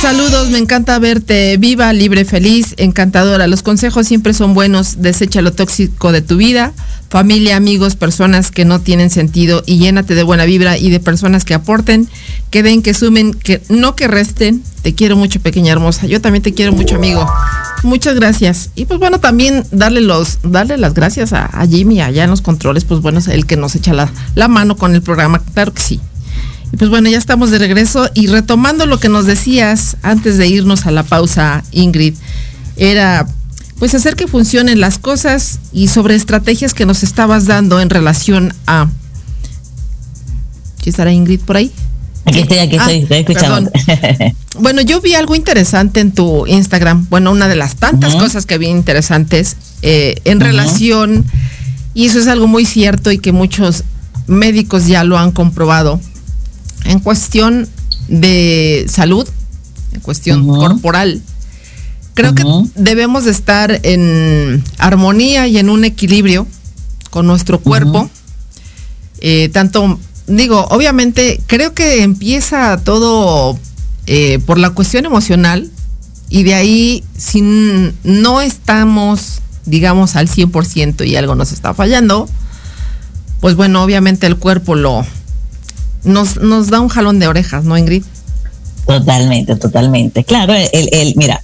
Saludos, 0.00 0.48
me 0.50 0.58
encanta 0.58 0.96
verte 1.00 1.56
viva, 1.56 1.92
libre, 1.92 2.24
feliz, 2.24 2.74
encantadora. 2.76 3.48
Los 3.48 3.64
consejos 3.64 4.06
siempre 4.06 4.32
son 4.32 4.54
buenos. 4.54 5.02
Desecha 5.02 5.42
lo 5.42 5.52
tóxico 5.52 6.12
de 6.12 6.22
tu 6.22 6.36
vida, 6.36 6.72
familia, 7.08 7.56
amigos, 7.56 7.96
personas 7.96 8.52
que 8.52 8.64
no 8.64 8.80
tienen 8.80 9.10
sentido 9.10 9.64
y 9.66 9.78
llénate 9.78 10.14
de 10.14 10.22
buena 10.22 10.44
vibra 10.44 10.78
y 10.78 10.90
de 10.90 11.00
personas 11.00 11.44
que 11.44 11.52
aporten, 11.52 12.08
que 12.50 12.62
den, 12.62 12.82
que 12.82 12.94
sumen, 12.94 13.34
que 13.34 13.60
no 13.68 13.96
que 13.96 14.06
resten. 14.06 14.62
Te 14.82 14.94
quiero 14.94 15.16
mucho, 15.16 15.40
pequeña 15.40 15.72
hermosa. 15.72 16.06
Yo 16.06 16.20
también 16.20 16.44
te 16.44 16.54
quiero 16.54 16.72
mucho, 16.72 16.94
amigo. 16.94 17.28
Muchas 17.82 18.14
gracias. 18.14 18.70
Y 18.76 18.84
pues 18.84 19.00
bueno, 19.00 19.18
también 19.18 19.64
darle 19.72 20.00
los, 20.00 20.38
darle 20.44 20.78
las 20.78 20.94
gracias 20.94 21.32
a, 21.32 21.50
Jimmy 21.68 22.00
allá 22.00 22.22
en 22.22 22.30
los 22.30 22.40
controles, 22.40 22.84
pues 22.84 23.00
bueno, 23.00 23.18
es 23.18 23.26
el 23.26 23.46
que 23.46 23.56
nos 23.56 23.74
echa 23.74 23.92
la, 23.94 24.08
la 24.36 24.46
mano 24.46 24.76
con 24.76 24.94
el 24.94 25.02
programa. 25.02 25.42
Claro 25.54 25.74
que 25.74 25.82
sí. 25.82 26.00
Y 26.72 26.76
pues 26.76 26.90
bueno, 26.90 27.08
ya 27.08 27.18
estamos 27.18 27.50
de 27.50 27.58
regreso 27.58 28.08
y 28.14 28.26
retomando 28.26 28.86
lo 28.86 29.00
que 29.00 29.08
nos 29.08 29.26
decías 29.26 29.96
antes 30.02 30.36
de 30.38 30.48
irnos 30.48 30.86
a 30.86 30.90
la 30.90 31.02
pausa, 31.02 31.64
Ingrid, 31.72 32.14
era 32.76 33.26
pues 33.78 33.94
hacer 33.94 34.16
que 34.16 34.26
funcionen 34.26 34.80
las 34.80 34.98
cosas 34.98 35.60
y 35.72 35.88
sobre 35.88 36.14
estrategias 36.16 36.74
que 36.74 36.84
nos 36.84 37.02
estabas 37.02 37.46
dando 37.46 37.80
en 37.80 37.90
relación 37.90 38.52
a... 38.66 38.88
¿Sí 40.82 40.90
estará 40.90 41.12
Ingrid 41.12 41.40
por 41.40 41.56
ahí? 41.56 41.72
Aquí 42.24 42.40
estoy, 42.40 42.58
aquí 42.58 42.76
estoy, 42.76 42.98
estoy 43.02 43.18
escuchando. 43.18 43.70
bueno, 44.58 44.82
yo 44.82 45.00
vi 45.00 45.14
algo 45.14 45.34
interesante 45.34 46.00
en 46.00 46.12
tu 46.12 46.46
Instagram. 46.46 47.06
Bueno, 47.08 47.30
una 47.30 47.48
de 47.48 47.56
las 47.56 47.76
tantas 47.76 48.16
cosas 48.16 48.44
que 48.44 48.58
vi 48.58 48.66
interesantes 48.66 49.56
eh, 49.82 50.16
en 50.24 50.40
relación, 50.40 51.24
y 51.94 52.06
eso 52.06 52.18
es 52.18 52.26
algo 52.26 52.46
muy 52.46 52.66
cierto 52.66 53.10
y 53.10 53.18
que 53.18 53.32
muchos 53.32 53.84
médicos 54.26 54.86
ya 54.86 55.04
lo 55.04 55.18
han 55.18 55.30
comprobado, 55.30 56.00
en 56.84 57.00
cuestión 57.00 57.68
de 58.08 58.86
salud, 58.88 59.28
en 59.92 60.00
cuestión 60.00 60.46
corporal, 60.46 61.22
creo 62.14 62.34
que 62.34 62.44
debemos 62.74 63.24
de 63.24 63.30
estar 63.30 63.80
en 63.82 64.64
armonía 64.78 65.46
y 65.46 65.58
en 65.58 65.70
un 65.70 65.84
equilibrio 65.84 66.46
con 67.10 67.26
nuestro 67.26 67.60
cuerpo. 67.60 68.10
Eh, 69.20 69.48
tanto, 69.50 69.98
digo, 70.26 70.66
obviamente 70.70 71.40
creo 71.46 71.74
que 71.74 72.02
empieza 72.02 72.76
todo 72.78 73.58
eh, 74.06 74.38
por 74.46 74.58
la 74.58 74.70
cuestión 74.70 75.06
emocional 75.06 75.70
y 76.30 76.42
de 76.42 76.54
ahí, 76.54 77.04
si 77.16 77.40
no 77.42 78.40
estamos, 78.40 79.40
digamos, 79.64 80.14
al 80.16 80.28
100% 80.28 81.06
y 81.06 81.16
algo 81.16 81.34
nos 81.34 81.52
está 81.52 81.72
fallando, 81.72 82.28
pues 83.40 83.54
bueno, 83.54 83.82
obviamente 83.82 84.26
el 84.26 84.36
cuerpo 84.36 84.74
lo, 84.74 85.06
nos, 86.08 86.36
nos 86.36 86.68
da 86.68 86.80
un 86.80 86.88
jalón 86.88 87.18
de 87.18 87.28
orejas, 87.28 87.64
¿no, 87.64 87.76
Ingrid? 87.78 88.02
Totalmente, 88.86 89.54
totalmente. 89.56 90.24
Claro, 90.24 90.54
el, 90.54 90.88
el, 90.92 91.14
mira, 91.16 91.42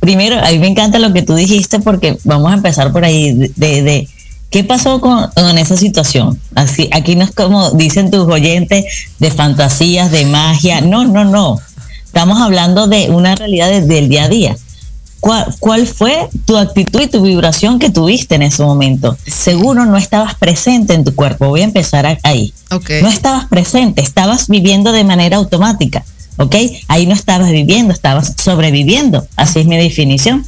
primero, 0.00 0.38
a 0.38 0.50
mí 0.50 0.58
me 0.58 0.68
encanta 0.68 0.98
lo 0.98 1.12
que 1.12 1.22
tú 1.22 1.34
dijiste 1.34 1.80
porque 1.80 2.18
vamos 2.24 2.50
a 2.50 2.54
empezar 2.54 2.92
por 2.92 3.04
ahí 3.04 3.32
de, 3.32 3.82
de, 3.82 4.08
qué 4.50 4.64
pasó 4.64 5.00
con, 5.00 5.30
esa 5.58 5.76
situación. 5.76 6.38
Así, 6.54 6.88
aquí 6.92 7.16
no 7.16 7.24
es 7.24 7.32
como 7.32 7.70
dicen 7.70 8.10
tus 8.10 8.28
oyentes 8.28 8.84
de 9.18 9.30
fantasías, 9.30 10.10
de 10.10 10.26
magia. 10.26 10.80
No, 10.82 11.04
no, 11.04 11.24
no. 11.24 11.58
Estamos 12.04 12.40
hablando 12.40 12.86
de 12.86 13.08
una 13.10 13.34
realidad 13.34 13.70
del 13.82 14.08
día 14.08 14.24
a 14.24 14.28
día. 14.28 14.56
¿Cuál, 15.22 15.86
fue 15.86 16.28
tu 16.46 16.56
actitud 16.56 17.00
y 17.00 17.06
tu 17.06 17.22
vibración 17.22 17.78
que 17.78 17.90
tuviste 17.90 18.34
en 18.34 18.42
ese 18.42 18.64
momento? 18.64 19.16
Seguro 19.24 19.86
no 19.86 19.96
estabas 19.96 20.34
presente 20.34 20.94
en 20.94 21.04
tu 21.04 21.14
cuerpo. 21.14 21.46
Voy 21.46 21.60
a 21.60 21.64
empezar 21.64 22.18
ahí. 22.24 22.52
No 23.00 23.08
estabas 23.08 23.46
presente, 23.46 24.02
estabas 24.02 24.48
viviendo 24.48 24.90
de 24.90 25.04
manera 25.04 25.36
automática. 25.36 26.04
¿Ok? 26.38 26.56
Ahí 26.88 27.06
no 27.06 27.14
estabas 27.14 27.52
viviendo, 27.52 27.92
estabas 27.92 28.34
sobreviviendo. 28.36 29.24
Así 29.36 29.60
es 29.60 29.66
mi 29.66 29.76
definición. 29.76 30.44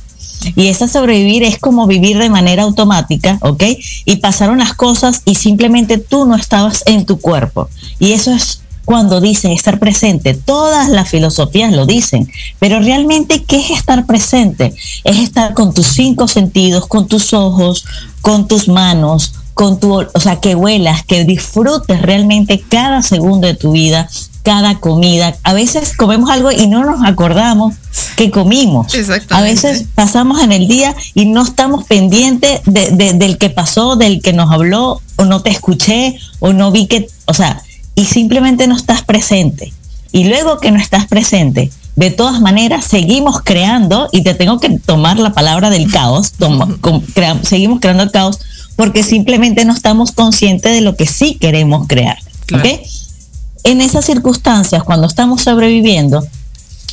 Y 0.56 0.66
esa 0.66 0.88
sobrevivir 0.88 1.44
es 1.44 1.58
como 1.58 1.86
vivir 1.86 2.18
de 2.18 2.28
manera 2.28 2.64
automática, 2.64 3.38
¿ok? 3.42 3.62
Y 4.04 4.16
pasaron 4.16 4.58
las 4.58 4.74
cosas 4.74 5.22
y 5.24 5.36
simplemente 5.36 5.98
tú 5.98 6.26
no 6.26 6.34
estabas 6.34 6.82
en 6.86 7.06
tu 7.06 7.18
cuerpo. 7.18 7.70
Y 7.98 8.12
eso 8.12 8.32
es 8.32 8.60
cuando 8.84 9.20
dicen 9.20 9.52
estar 9.52 9.78
presente. 9.78 10.34
Todas 10.34 10.88
las 10.88 11.08
filosofías 11.08 11.72
lo 11.72 11.86
dicen, 11.86 12.30
pero 12.58 12.80
realmente, 12.80 13.42
¿qué 13.44 13.56
es 13.56 13.70
estar 13.70 14.06
presente? 14.06 14.74
Es 15.04 15.18
estar 15.18 15.54
con 15.54 15.74
tus 15.74 15.86
cinco 15.86 16.28
sentidos, 16.28 16.86
con 16.86 17.06
tus 17.06 17.32
ojos, 17.32 17.84
con 18.20 18.48
tus 18.48 18.68
manos, 18.68 19.34
con 19.54 19.78
tu, 19.78 19.94
o 19.94 20.20
sea, 20.20 20.40
que 20.40 20.54
vuelas, 20.54 21.04
que 21.04 21.24
disfrutes 21.24 22.02
realmente 22.02 22.62
cada 22.68 23.02
segundo 23.02 23.46
de 23.46 23.54
tu 23.54 23.72
vida, 23.72 24.08
cada 24.42 24.78
comida. 24.78 25.34
A 25.42 25.54
veces 25.54 25.96
comemos 25.96 26.28
algo 26.30 26.52
y 26.52 26.66
no 26.66 26.84
nos 26.84 27.04
acordamos 27.04 27.74
que 28.16 28.30
comimos. 28.30 28.92
A 29.30 29.40
veces 29.42 29.86
pasamos 29.94 30.42
en 30.42 30.52
el 30.52 30.68
día 30.68 30.94
y 31.14 31.26
no 31.26 31.42
estamos 31.42 31.84
pendientes 31.84 32.60
del 32.64 33.38
que 33.38 33.50
pasó, 33.50 33.96
del 33.96 34.20
que 34.20 34.32
nos 34.32 34.52
habló, 34.52 35.00
o 35.16 35.24
no 35.24 35.40
te 35.40 35.50
escuché, 35.50 36.18
o 36.40 36.52
no 36.52 36.70
vi 36.72 36.86
que, 36.86 37.08
o 37.26 37.34
sea, 37.34 37.62
y 37.94 38.04
simplemente 38.04 38.66
no 38.66 38.76
estás 38.76 39.02
presente. 39.02 39.72
Y 40.12 40.24
luego 40.24 40.58
que 40.58 40.70
no 40.70 40.78
estás 40.78 41.06
presente, 41.06 41.70
de 41.96 42.10
todas 42.10 42.40
maneras 42.40 42.84
seguimos 42.84 43.40
creando, 43.42 44.08
y 44.12 44.22
te 44.22 44.34
tengo 44.34 44.60
que 44.60 44.78
tomar 44.78 45.18
la 45.18 45.32
palabra 45.32 45.70
del 45.70 45.90
caos, 45.90 46.32
seguimos 47.42 47.80
creando 47.80 48.02
el 48.02 48.10
caos 48.10 48.38
porque 48.76 49.02
simplemente 49.02 49.64
no 49.64 49.72
estamos 49.72 50.12
conscientes 50.12 50.72
de 50.72 50.80
lo 50.80 50.96
que 50.96 51.06
sí 51.06 51.36
queremos 51.40 51.86
crear. 51.86 52.18
En 53.62 53.80
esas 53.80 54.04
circunstancias, 54.04 54.82
cuando 54.82 55.06
estamos 55.06 55.42
sobreviviendo, 55.42 56.26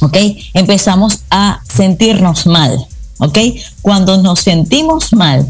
¿okay? 0.01 0.43
empezamos 0.53 1.21
a 1.29 1.61
sentirnos 1.67 2.45
mal. 2.45 2.87
Cuando 3.81 4.17
nos 4.21 4.39
sentimos 4.39 5.13
mal 5.13 5.47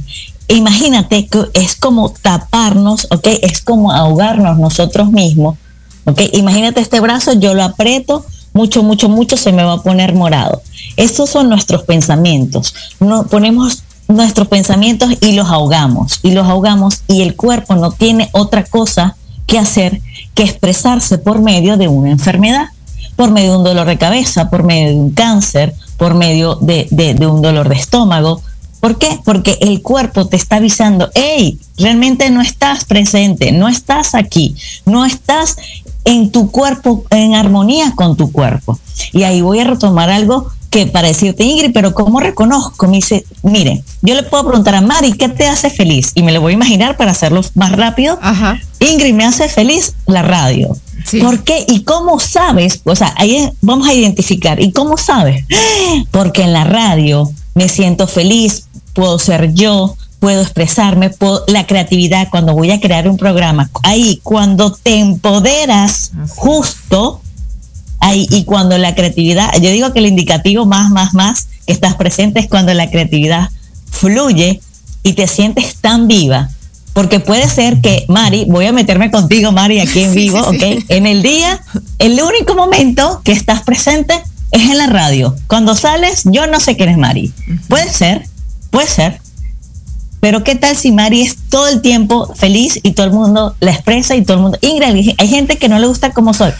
imagínate 0.48 1.28
que 1.28 1.46
es 1.54 1.76
como 1.76 2.10
taparnos, 2.10 3.08
¿ok? 3.12 3.28
Es 3.42 3.62
como 3.62 3.92
ahogarnos 3.92 4.58
nosotros 4.58 5.12
mismos, 5.12 5.58
¿ok? 6.06 6.22
Imagínate 6.34 6.82
este 6.82 7.00
brazo, 7.00 7.34
yo 7.34 7.54
lo 7.54 7.64
aprieto, 7.64 8.26
mucho, 8.54 8.84
mucho, 8.84 9.10
mucho, 9.10 9.38
se 9.38 9.52
me 9.52 9.64
va 9.64 9.74
a 9.74 9.84
poner 9.84 10.14
morado. 10.14 10.62
Estos 10.98 11.30
son 11.30 11.50
nuestros 11.50 11.84
pensamientos. 11.84 12.74
No, 13.00 13.26
ponemos 13.26 13.84
nuestros 14.08 14.48
pensamientos 14.48 15.10
y 15.22 15.34
los 15.34 15.48
ahogamos, 15.48 16.20
y 16.22 16.32
los 16.32 16.48
ahogamos, 16.48 17.04
y 17.08 17.22
el 17.22 17.36
cuerpo 17.36 17.76
no 17.76 17.92
tiene 17.92 18.30
otra 18.34 18.64
cosa 18.64 19.16
que 19.48 19.58
hacer 19.58 20.02
que 20.34 20.44
expresarse 20.44 21.18
por 21.18 21.42
medio 21.42 21.78
de 21.78 21.88
una 21.88 22.12
enfermedad, 22.12 22.68
por 23.16 23.32
medio 23.32 23.52
de 23.52 23.58
un 23.58 23.64
dolor 23.64 23.88
de 23.88 23.98
cabeza, 23.98 24.50
por 24.50 24.64
medio 24.64 24.89
de 24.89 24.96
un 24.96 25.12
cáncer, 25.12 25.74
por 25.98 26.14
medio 26.14 26.56
de, 26.56 26.88
de 26.89 27.28
un 27.28 27.42
dolor 27.42 27.70
de 27.70 27.76
estómago, 27.76 28.42
¿Por 28.82 28.98
qué? 28.98 29.20
Porque 29.24 29.58
el 29.62 29.82
cuerpo 29.82 30.28
te 30.28 30.36
está 30.36 30.58
avisando, 30.58 31.10
hey, 31.14 31.60
realmente 31.78 32.30
no 32.32 32.42
estás 32.42 32.84
presente, 32.84 33.52
no 33.52 33.70
estás 33.70 34.16
aquí, 34.16 34.56
no 34.86 35.06
estás 35.06 35.56
en 36.04 36.32
tu 36.32 36.52
cuerpo, 36.52 37.06
en 37.12 37.36
armonía 37.36 37.94
con 37.96 38.18
tu 38.18 38.32
cuerpo. 38.32 38.80
Y 39.14 39.24
ahí 39.24 39.42
voy 39.42 39.60
a 39.60 39.66
retomar 39.66 40.10
algo 40.10 40.52
que 40.72 40.88
para 40.88 41.10
decirte, 41.10 41.44
Ingrid, 41.44 41.74
pero 41.74 41.94
¿cómo 41.94 42.20
reconozco? 42.22 42.88
Me 42.88 42.98
dice, 42.98 43.26
mire, 43.44 43.84
yo 44.02 44.16
le 44.16 44.24
puedo 44.24 44.48
preguntar 44.48 44.74
a 44.74 44.82
Mari, 44.82 45.14
¿qué 45.14 45.28
te 45.30 45.46
hace 45.46 45.70
feliz? 45.70 46.14
Y 46.16 46.24
me 46.24 46.32
lo 46.32 46.42
voy 46.42 46.54
a 46.54 46.56
imaginar 46.56 46.98
para 46.98 47.12
hacerlo 47.12 47.42
más 47.56 47.74
rápido. 47.74 48.18
Ajá. 48.22 48.60
Ingrid, 48.80 49.14
me 49.14 49.26
hace 49.26 49.50
feliz 49.50 49.94
la 50.08 50.22
radio. 50.22 50.76
Sí. 51.06 51.20
¿Por 51.20 51.44
qué? 51.44 51.66
¿Y 51.68 51.84
cómo 51.84 52.20
sabes? 52.20 52.82
O 52.86 52.96
sea, 52.96 53.14
ahí 53.18 53.52
vamos 53.62 53.88
a 53.88 53.94
identificar. 53.94 54.62
¿Y 54.62 54.72
cómo 54.72 54.98
sabes? 54.98 55.46
Porque 56.12 56.44
en 56.44 56.54
la 56.54 56.64
radio 56.64 57.30
me 57.54 57.68
siento 57.68 58.08
feliz, 58.08 58.68
puedo 58.94 59.20
ser 59.20 59.54
yo, 59.54 59.96
puedo 60.20 60.42
expresarme, 60.42 61.10
puedo, 61.10 61.44
la 61.48 61.66
creatividad 61.66 62.30
cuando 62.30 62.54
voy 62.54 62.72
a 62.72 62.80
crear 62.80 63.08
un 63.08 63.18
programa. 63.18 63.70
Ahí, 63.84 64.20
cuando 64.24 64.72
te 64.72 65.00
empoderas 65.00 66.12
justo, 66.30 67.22
ahí, 68.00 68.28
y 68.30 68.44
cuando 68.44 68.78
la 68.78 68.94
creatividad, 68.94 69.52
yo 69.62 69.72
digo 69.72 69.94
que 69.94 70.00
el 70.00 70.06
indicativo 70.06 70.66
más, 70.66 70.92
más, 70.92 71.14
más 71.14 71.48
que 71.66 71.74
estás 71.74 71.96
presente 71.96 72.39
es 72.39 72.48
cuando 72.48 72.74
la 72.74 72.89
creatividad 72.89 73.50
fluye 73.89 74.62
y 75.04 75.14
te 75.14 75.28
sientes 75.28 75.76
tan 75.76 76.08
viva. 76.08 76.50
Porque 76.94 77.20
puede 77.20 77.48
ser 77.48 77.80
que, 77.80 78.06
Mari, 78.10 78.46
voy 78.48 78.66
a 78.66 78.74
meterme 78.74 79.12
contigo, 79.12 79.52
Mari, 79.52 79.80
aquí 79.80 80.02
en 80.02 80.14
vivo, 80.16 80.52
sí, 80.52 80.60
sí. 80.60 80.66
¿ok? 80.66 80.86
En 80.89 81.08
el 81.08 81.24
día, 81.24 81.62
el 82.00 82.22
único 82.22 82.54
momento 82.54 83.22
que 83.24 83.32
estás 83.32 83.64
presente 83.64 84.22
es 84.52 84.62
en 84.64 84.78
la 84.78 84.88
radio. 84.88 85.36
Cuando 85.48 85.76
sales, 85.76 86.24
yo 86.26 86.48
no 86.48 86.60
sé 86.60 86.76
quién 86.76 86.89
es 86.89 86.98
Mari. 86.98 87.34
Puede 87.70 87.89
ser, 87.92 88.28
puede 88.72 88.88
ser. 88.88 89.22
Pero 90.19 90.43
qué 90.43 90.55
tal 90.55 90.76
si 90.76 90.91
Mari 90.91 91.22
es 91.22 91.36
todo 91.49 91.67
el 91.67 91.82
tiempo 91.82 92.32
feliz 92.36 92.80
y 92.84 92.91
todo 92.91 93.07
el 93.07 93.11
mundo 93.11 93.55
la 93.59 93.72
expresa 93.72 94.15
y 94.15 94.24
todo 94.24 94.38
el 94.38 94.43
mundo... 94.43 94.57
Ingrid, 94.61 95.13
hay 95.17 95.28
gente 95.28 95.57
que 95.57 95.67
no 95.67 95.80
le 95.80 95.88
gusta 95.88 96.11
como 96.11 96.34
soy. 96.34 96.51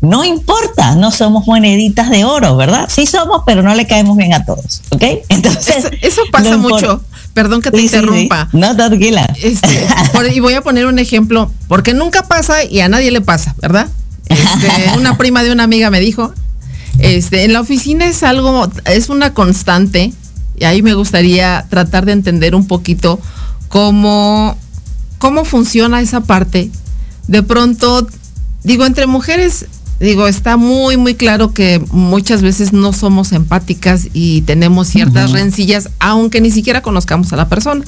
No 0.00 0.24
importa, 0.24 0.94
no 0.96 1.10
somos 1.10 1.46
moneditas 1.46 2.08
de 2.08 2.24
oro, 2.24 2.56
¿verdad? 2.56 2.88
Sí 2.90 3.04
somos, 3.04 3.42
pero 3.44 3.62
no 3.62 3.74
le 3.74 3.86
caemos 3.86 4.16
bien 4.16 4.32
a 4.32 4.46
todos, 4.46 4.80
¿ok? 4.88 5.02
Entonces... 5.28 5.76
Eso, 5.76 5.88
eso 6.00 6.22
pasa 6.32 6.56
mucho. 6.56 7.02
Perdón 7.34 7.60
que 7.60 7.70
te 7.70 7.76
Sí, 7.76 7.82
sí, 7.82 7.88
sí. 7.90 7.96
interrumpa. 7.96 8.48
No, 8.52 8.74
tranquila. 8.74 9.30
Este, 9.42 9.86
por- 10.14 10.26
y 10.26 10.40
voy 10.40 10.54
a 10.54 10.62
poner 10.62 10.86
un 10.86 10.98
ejemplo, 10.98 11.52
porque 11.68 11.92
nunca 11.92 12.22
pasa 12.22 12.64
y 12.64 12.80
a 12.80 12.88
nadie 12.88 13.10
le 13.10 13.20
pasa, 13.20 13.54
¿verdad? 13.60 13.88
Este, 14.26 14.96
una 14.96 15.18
prima 15.18 15.42
de 15.42 15.52
una 15.52 15.64
amiga 15.64 15.90
me 15.90 16.00
dijo, 16.00 16.32
este, 16.98 17.44
en 17.44 17.52
la 17.52 17.60
oficina 17.60 18.06
es 18.06 18.22
algo, 18.22 18.66
es 18.86 19.10
una 19.10 19.34
constante, 19.34 20.12
y 20.60 20.64
ahí 20.64 20.82
me 20.82 20.92
gustaría 20.92 21.66
tratar 21.70 22.04
de 22.04 22.12
entender 22.12 22.54
un 22.54 22.66
poquito 22.66 23.18
cómo, 23.68 24.58
cómo 25.16 25.46
funciona 25.46 26.02
esa 26.02 26.20
parte. 26.20 26.70
De 27.26 27.42
pronto, 27.42 28.06
digo, 28.62 28.84
entre 28.84 29.06
mujeres, 29.06 29.64
digo, 30.00 30.28
está 30.28 30.58
muy, 30.58 30.98
muy 30.98 31.14
claro 31.14 31.54
que 31.54 31.82
muchas 31.92 32.42
veces 32.42 32.74
no 32.74 32.92
somos 32.92 33.32
empáticas 33.32 34.08
y 34.12 34.42
tenemos 34.42 34.88
ciertas 34.88 35.32
rencillas, 35.32 35.88
aunque 35.98 36.42
ni 36.42 36.50
siquiera 36.50 36.82
conozcamos 36.82 37.32
a 37.32 37.36
la 37.36 37.48
persona. 37.48 37.82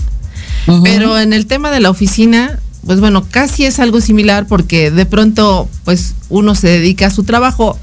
Pero 0.82 1.18
en 1.18 1.34
el 1.34 1.44
tema 1.46 1.70
de 1.70 1.80
la 1.80 1.90
oficina, 1.90 2.58
pues 2.86 3.00
bueno, 3.00 3.26
casi 3.30 3.66
es 3.66 3.80
algo 3.80 4.00
similar 4.00 4.46
porque 4.46 4.90
de 4.90 5.04
pronto, 5.04 5.68
pues 5.84 6.14
uno 6.30 6.54
se 6.54 6.68
dedica 6.68 7.08
a 7.08 7.10
su 7.10 7.24
trabajo 7.24 7.78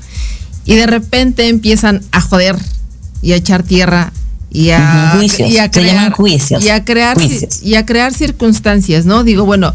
y 0.66 0.74
de 0.74 0.88
repente 0.88 1.48
empiezan 1.48 2.02
a 2.12 2.22
joder 2.22 2.56
y 3.22 3.34
a 3.34 3.36
echar 3.36 3.62
tierra 3.62 4.14
y 4.52 4.72
a, 4.72 5.14
juicios, 5.16 5.50
y 5.50 5.58
a 5.58 5.72
se 5.72 5.84
llaman 5.84 6.12
juicios, 6.12 6.64
y 6.64 6.70
a 6.70 6.84
crear 6.84 7.16
juicios. 7.18 7.62
y 7.62 7.76
a 7.76 7.86
crear 7.86 8.14
circunstancias, 8.14 9.06
¿no? 9.06 9.24
Digo, 9.24 9.46
bueno, 9.46 9.74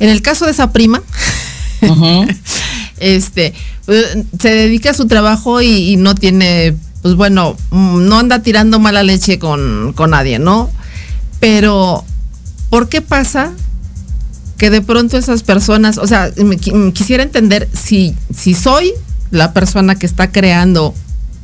en 0.00 0.08
el 0.08 0.22
caso 0.22 0.46
de 0.46 0.52
esa 0.52 0.72
prima, 0.72 1.02
este 3.00 3.54
eh, 3.88 4.24
se 4.40 4.48
dedica 4.50 4.90
a 4.90 4.94
su 4.94 5.06
trabajo 5.06 5.60
y, 5.60 5.92
y 5.92 5.96
no 5.96 6.14
tiene 6.14 6.74
pues 7.02 7.16
bueno 7.16 7.56
mm, 7.70 8.06
no 8.06 8.18
anda 8.18 8.42
tirando 8.42 8.78
mala 8.78 9.02
leche 9.02 9.38
con, 9.38 9.92
con 9.94 10.10
nadie 10.10 10.38
no 10.38 10.70
pero 11.40 12.04
¿por 12.70 12.88
qué 12.88 13.02
pasa 13.02 13.52
que 14.56 14.70
de 14.70 14.80
pronto 14.80 15.18
esas 15.18 15.42
personas 15.42 15.98
o 15.98 16.06
sea 16.06 16.30
me 16.36 16.56
quisiera 16.92 17.24
entender 17.24 17.68
si 17.72 18.14
si 18.34 18.54
soy 18.54 18.92
la 19.32 19.52
persona 19.52 19.96
que 19.96 20.06
está 20.06 20.30
creando 20.30 20.94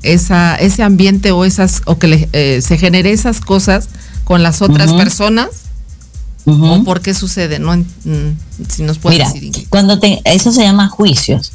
esa 0.03 0.55
ese 0.57 0.83
ambiente 0.83 1.33
o 1.33 1.45
esas 1.45 1.83
o 1.87 1.99
que 1.99 2.07
le- 2.09 2.29
eh, 2.33 2.61
se 2.63 2.79
genere 2.79 3.13
esas 3.13 3.41
cosas 3.41 3.89
con 4.25 4.43
las 4.43 4.63
otras 4.63 4.93
personas 4.93 5.49
Ujú. 6.45 6.65
o 6.67 6.85
por 6.85 7.01
qué 7.01 7.13
sucede 7.15 7.59
no 7.59 7.77
mm, 7.77 7.85
si 8.69 8.83
nos 8.83 8.99
puede 8.99 9.17
Mira, 9.17 9.31
decir 9.33 9.67
cuando 9.69 9.99
te, 9.99 10.21
eso 10.25 10.51
se 10.53 10.63
llama 10.63 10.89
juicios. 10.89 11.53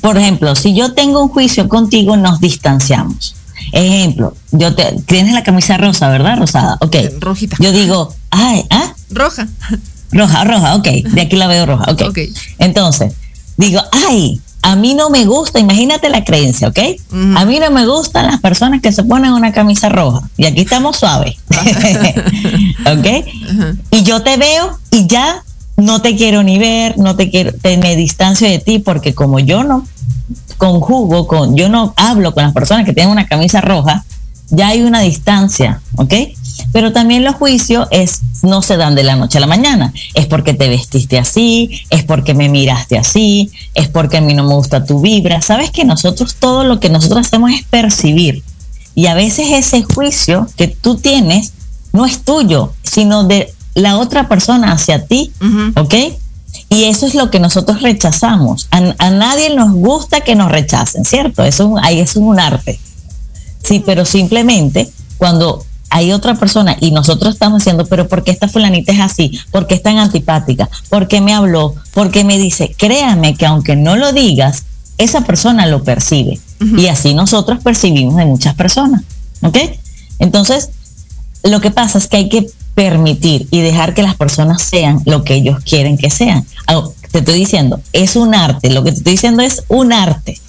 Por 0.00 0.18
ejemplo, 0.18 0.54
si 0.54 0.74
yo 0.74 0.92
tengo 0.92 1.22
un 1.22 1.28
juicio 1.28 1.68
contigo, 1.68 2.16
nos 2.16 2.40
distanciamos. 2.40 3.36
Ejemplo, 3.72 4.36
yo 4.52 4.74
te 4.74 4.94
tienes 5.06 5.32
la 5.32 5.42
camisa 5.42 5.76
rosa, 5.78 6.08
¿verdad? 6.10 6.36
Rosada. 6.38 6.76
Ok. 6.80 6.96
Rojita. 7.20 7.56
Yo 7.60 7.72
digo, 7.72 8.14
ay, 8.30 8.64
ah, 8.70 8.92
roja 9.10 9.48
roja, 10.12 10.44
roja, 10.44 10.74
ok. 10.76 10.86
De 11.12 11.20
aquí 11.22 11.36
la 11.36 11.46
veo 11.46 11.64
roja, 11.66 11.84
ok. 11.90 12.02
Ok. 12.08 12.18
Entonces, 12.58 13.14
digo, 13.56 13.80
ay, 14.08 14.40
a 14.66 14.76
mí 14.76 14.94
no 14.94 15.10
me 15.10 15.26
gusta, 15.26 15.60
imagínate 15.60 16.08
la 16.08 16.24
creencia, 16.24 16.68
¿ok? 16.68 16.78
A 17.36 17.44
mí 17.44 17.58
no 17.60 17.70
me 17.70 17.86
gustan 17.86 18.26
las 18.26 18.40
personas 18.40 18.80
que 18.80 18.92
se 18.92 19.04
ponen 19.04 19.32
una 19.32 19.52
camisa 19.52 19.90
roja. 19.90 20.26
Y 20.38 20.46
aquí 20.46 20.62
estamos 20.62 20.96
suaves. 20.96 21.34
¿Ok? 22.86 23.26
Y 23.90 24.02
yo 24.04 24.22
te 24.22 24.38
veo 24.38 24.78
y 24.90 25.06
ya 25.06 25.44
no 25.76 26.00
te 26.00 26.16
quiero 26.16 26.42
ni 26.42 26.58
ver, 26.58 26.96
no 26.96 27.14
te 27.14 27.28
quiero, 27.28 27.52
te, 27.52 27.76
me 27.76 27.94
distancio 27.94 28.48
de 28.48 28.58
ti 28.58 28.78
porque 28.78 29.14
como 29.14 29.38
yo 29.38 29.64
no 29.64 29.86
conjugo 30.56 31.26
con, 31.26 31.56
yo 31.56 31.68
no 31.68 31.92
hablo 31.98 32.32
con 32.32 32.44
las 32.44 32.54
personas 32.54 32.86
que 32.86 32.94
tienen 32.94 33.12
una 33.12 33.26
camisa 33.26 33.60
roja, 33.60 34.06
ya 34.48 34.68
hay 34.68 34.80
una 34.80 35.00
distancia, 35.00 35.82
¿ok? 35.96 36.14
Pero 36.72 36.92
también 36.92 37.24
los 37.24 37.36
juicios 37.36 37.86
es, 37.90 38.20
no 38.42 38.62
se 38.62 38.76
dan 38.76 38.94
de 38.94 39.04
la 39.04 39.16
noche 39.16 39.38
a 39.38 39.40
la 39.40 39.46
mañana. 39.46 39.92
Es 40.14 40.26
porque 40.26 40.54
te 40.54 40.68
vestiste 40.68 41.18
así, 41.18 41.82
es 41.90 42.04
porque 42.04 42.34
me 42.34 42.48
miraste 42.48 42.98
así, 42.98 43.50
es 43.74 43.88
porque 43.88 44.18
a 44.18 44.20
mí 44.20 44.34
no 44.34 44.44
me 44.44 44.54
gusta 44.54 44.84
tu 44.84 45.00
vibra. 45.00 45.40
Sabes 45.40 45.70
que 45.70 45.84
nosotros 45.84 46.36
todo 46.36 46.64
lo 46.64 46.80
que 46.80 46.90
nosotros 46.90 47.26
hacemos 47.26 47.52
es 47.52 47.64
percibir. 47.64 48.42
Y 48.94 49.06
a 49.06 49.14
veces 49.14 49.46
ese 49.50 49.82
juicio 49.82 50.48
que 50.56 50.68
tú 50.68 50.96
tienes 50.96 51.52
no 51.92 52.06
es 52.06 52.22
tuyo, 52.22 52.72
sino 52.82 53.24
de 53.24 53.52
la 53.74 53.98
otra 53.98 54.28
persona 54.28 54.72
hacia 54.72 55.06
ti, 55.06 55.32
Ujú. 55.40 55.80
¿ok? 55.80 55.94
Y 56.68 56.84
eso 56.84 57.06
es 57.06 57.14
lo 57.14 57.30
que 57.30 57.40
nosotros 57.40 57.82
rechazamos. 57.82 58.68
A, 58.70 58.94
a 58.98 59.10
nadie 59.10 59.54
nos 59.54 59.72
gusta 59.72 60.20
que 60.20 60.34
nos 60.34 60.50
rechacen, 60.50 61.04
¿cierto? 61.04 61.44
Eso 61.44 61.76
ahí 61.82 62.00
es 62.00 62.16
un 62.16 62.38
arte. 62.38 62.78
Sí, 63.62 63.82
pero 63.84 64.04
simplemente 64.04 64.90
cuando 65.18 65.64
hay 65.94 66.10
otra 66.10 66.34
persona 66.34 66.76
y 66.80 66.90
nosotros 66.90 67.34
estamos 67.34 67.60
diciendo, 67.60 67.86
pero 67.86 68.08
¿por 68.08 68.24
qué 68.24 68.32
esta 68.32 68.48
fulanita 68.48 68.90
es 68.90 68.98
así? 68.98 69.38
¿Por 69.52 69.68
qué 69.68 69.76
es 69.76 69.82
tan 69.82 69.98
antipática? 69.98 70.68
¿Por 70.88 71.06
qué 71.06 71.20
me 71.20 71.32
habló? 71.32 71.76
¿Por 71.92 72.10
qué 72.10 72.24
me 72.24 72.36
dice? 72.36 72.74
Créame 72.76 73.36
que 73.36 73.46
aunque 73.46 73.76
no 73.76 73.94
lo 73.94 74.12
digas, 74.12 74.64
esa 74.98 75.20
persona 75.20 75.66
lo 75.66 75.84
percibe. 75.84 76.40
Y 76.76 76.88
así 76.88 77.14
nosotros 77.14 77.62
percibimos 77.62 78.16
de 78.16 78.24
muchas 78.24 78.56
personas. 78.56 79.02
¿Ok? 79.42 79.56
Entonces, 80.18 80.70
lo 81.44 81.60
que 81.60 81.70
pasa 81.70 81.98
es 81.98 82.08
que 82.08 82.16
hay 82.16 82.28
que 82.28 82.50
permitir 82.74 83.46
y 83.52 83.60
dejar 83.60 83.94
que 83.94 84.02
las 84.02 84.16
personas 84.16 84.62
sean 84.62 85.00
lo 85.04 85.22
que 85.22 85.34
ellos 85.34 85.62
quieren 85.62 85.96
que 85.96 86.10
sean. 86.10 86.44
Te 87.12 87.20
estoy 87.20 87.38
diciendo, 87.38 87.80
es 87.92 88.16
un 88.16 88.34
arte. 88.34 88.68
Lo 88.70 88.82
que 88.82 88.90
te 88.90 88.98
estoy 88.98 89.12
diciendo 89.12 89.44
es 89.44 89.62
un 89.68 89.92
arte. 89.92 90.40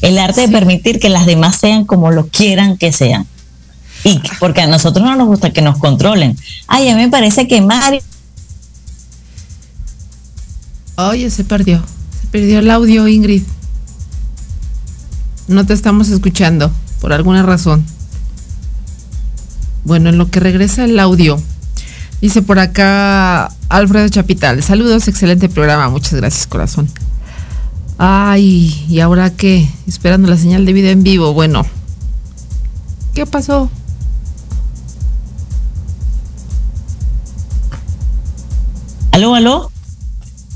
El 0.00 0.16
arte 0.18 0.40
de 0.40 0.48
permitir 0.48 1.00
que 1.00 1.10
las 1.10 1.26
demás 1.26 1.56
sean 1.56 1.84
como 1.84 2.10
lo 2.12 2.28
quieran 2.28 2.78
que 2.78 2.92
sean. 2.92 3.26
Porque 4.38 4.62
a 4.62 4.66
nosotros 4.66 5.04
no 5.04 5.16
nos 5.16 5.26
gusta 5.26 5.52
que 5.52 5.62
nos 5.62 5.78
controlen. 5.78 6.36
Ay, 6.66 6.88
a 6.88 6.96
mí 6.96 7.02
me 7.02 7.08
parece 7.08 7.48
que 7.48 7.60
Mari 7.60 8.00
Oye, 10.98 11.28
se 11.28 11.44
perdió. 11.44 11.82
Se 12.20 12.26
perdió 12.28 12.60
el 12.60 12.70
audio, 12.70 13.06
Ingrid. 13.06 13.42
No 15.46 15.66
te 15.66 15.74
estamos 15.74 16.08
escuchando, 16.08 16.72
por 17.02 17.12
alguna 17.12 17.42
razón. 17.42 17.84
Bueno, 19.84 20.08
en 20.08 20.16
lo 20.16 20.30
que 20.30 20.40
regresa 20.40 20.84
el 20.84 20.98
audio, 20.98 21.40
dice 22.22 22.40
por 22.40 22.58
acá 22.58 23.52
Alfredo 23.68 24.08
Chapital. 24.08 24.62
Saludos, 24.62 25.06
excelente 25.06 25.50
programa. 25.50 25.90
Muchas 25.90 26.14
gracias, 26.14 26.46
corazón. 26.46 26.88
Ay, 27.98 28.86
¿y 28.88 29.00
ahora 29.00 29.30
qué? 29.30 29.68
Esperando 29.86 30.28
la 30.28 30.38
señal 30.38 30.64
de 30.64 30.72
vida 30.72 30.90
en 30.90 31.02
vivo. 31.02 31.34
Bueno, 31.34 31.66
¿qué 33.14 33.26
pasó? 33.26 33.70
¿Aló, 39.16 39.34
aló? 39.34 39.72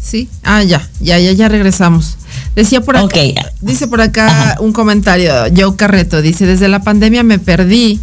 Sí. 0.03 0.29
Ah, 0.45 0.63
ya, 0.63 0.87
ya, 1.01 1.19
ya, 1.19 1.33
ya 1.33 1.49
regresamos. 1.49 2.19
Decía 2.55 2.83
por 2.83 2.99
acá, 2.99 3.19
dice 3.63 3.89
por 3.89 4.03
acá 4.03 4.59
un 4.61 4.75
comentario, 4.75 5.33
Joe 5.57 5.77
Carreto, 5.77 6.21
dice, 6.21 6.45
desde 6.45 6.69
la 6.69 6.83
pandemia 6.83 7.23
me 7.23 7.39
perdí 7.39 7.99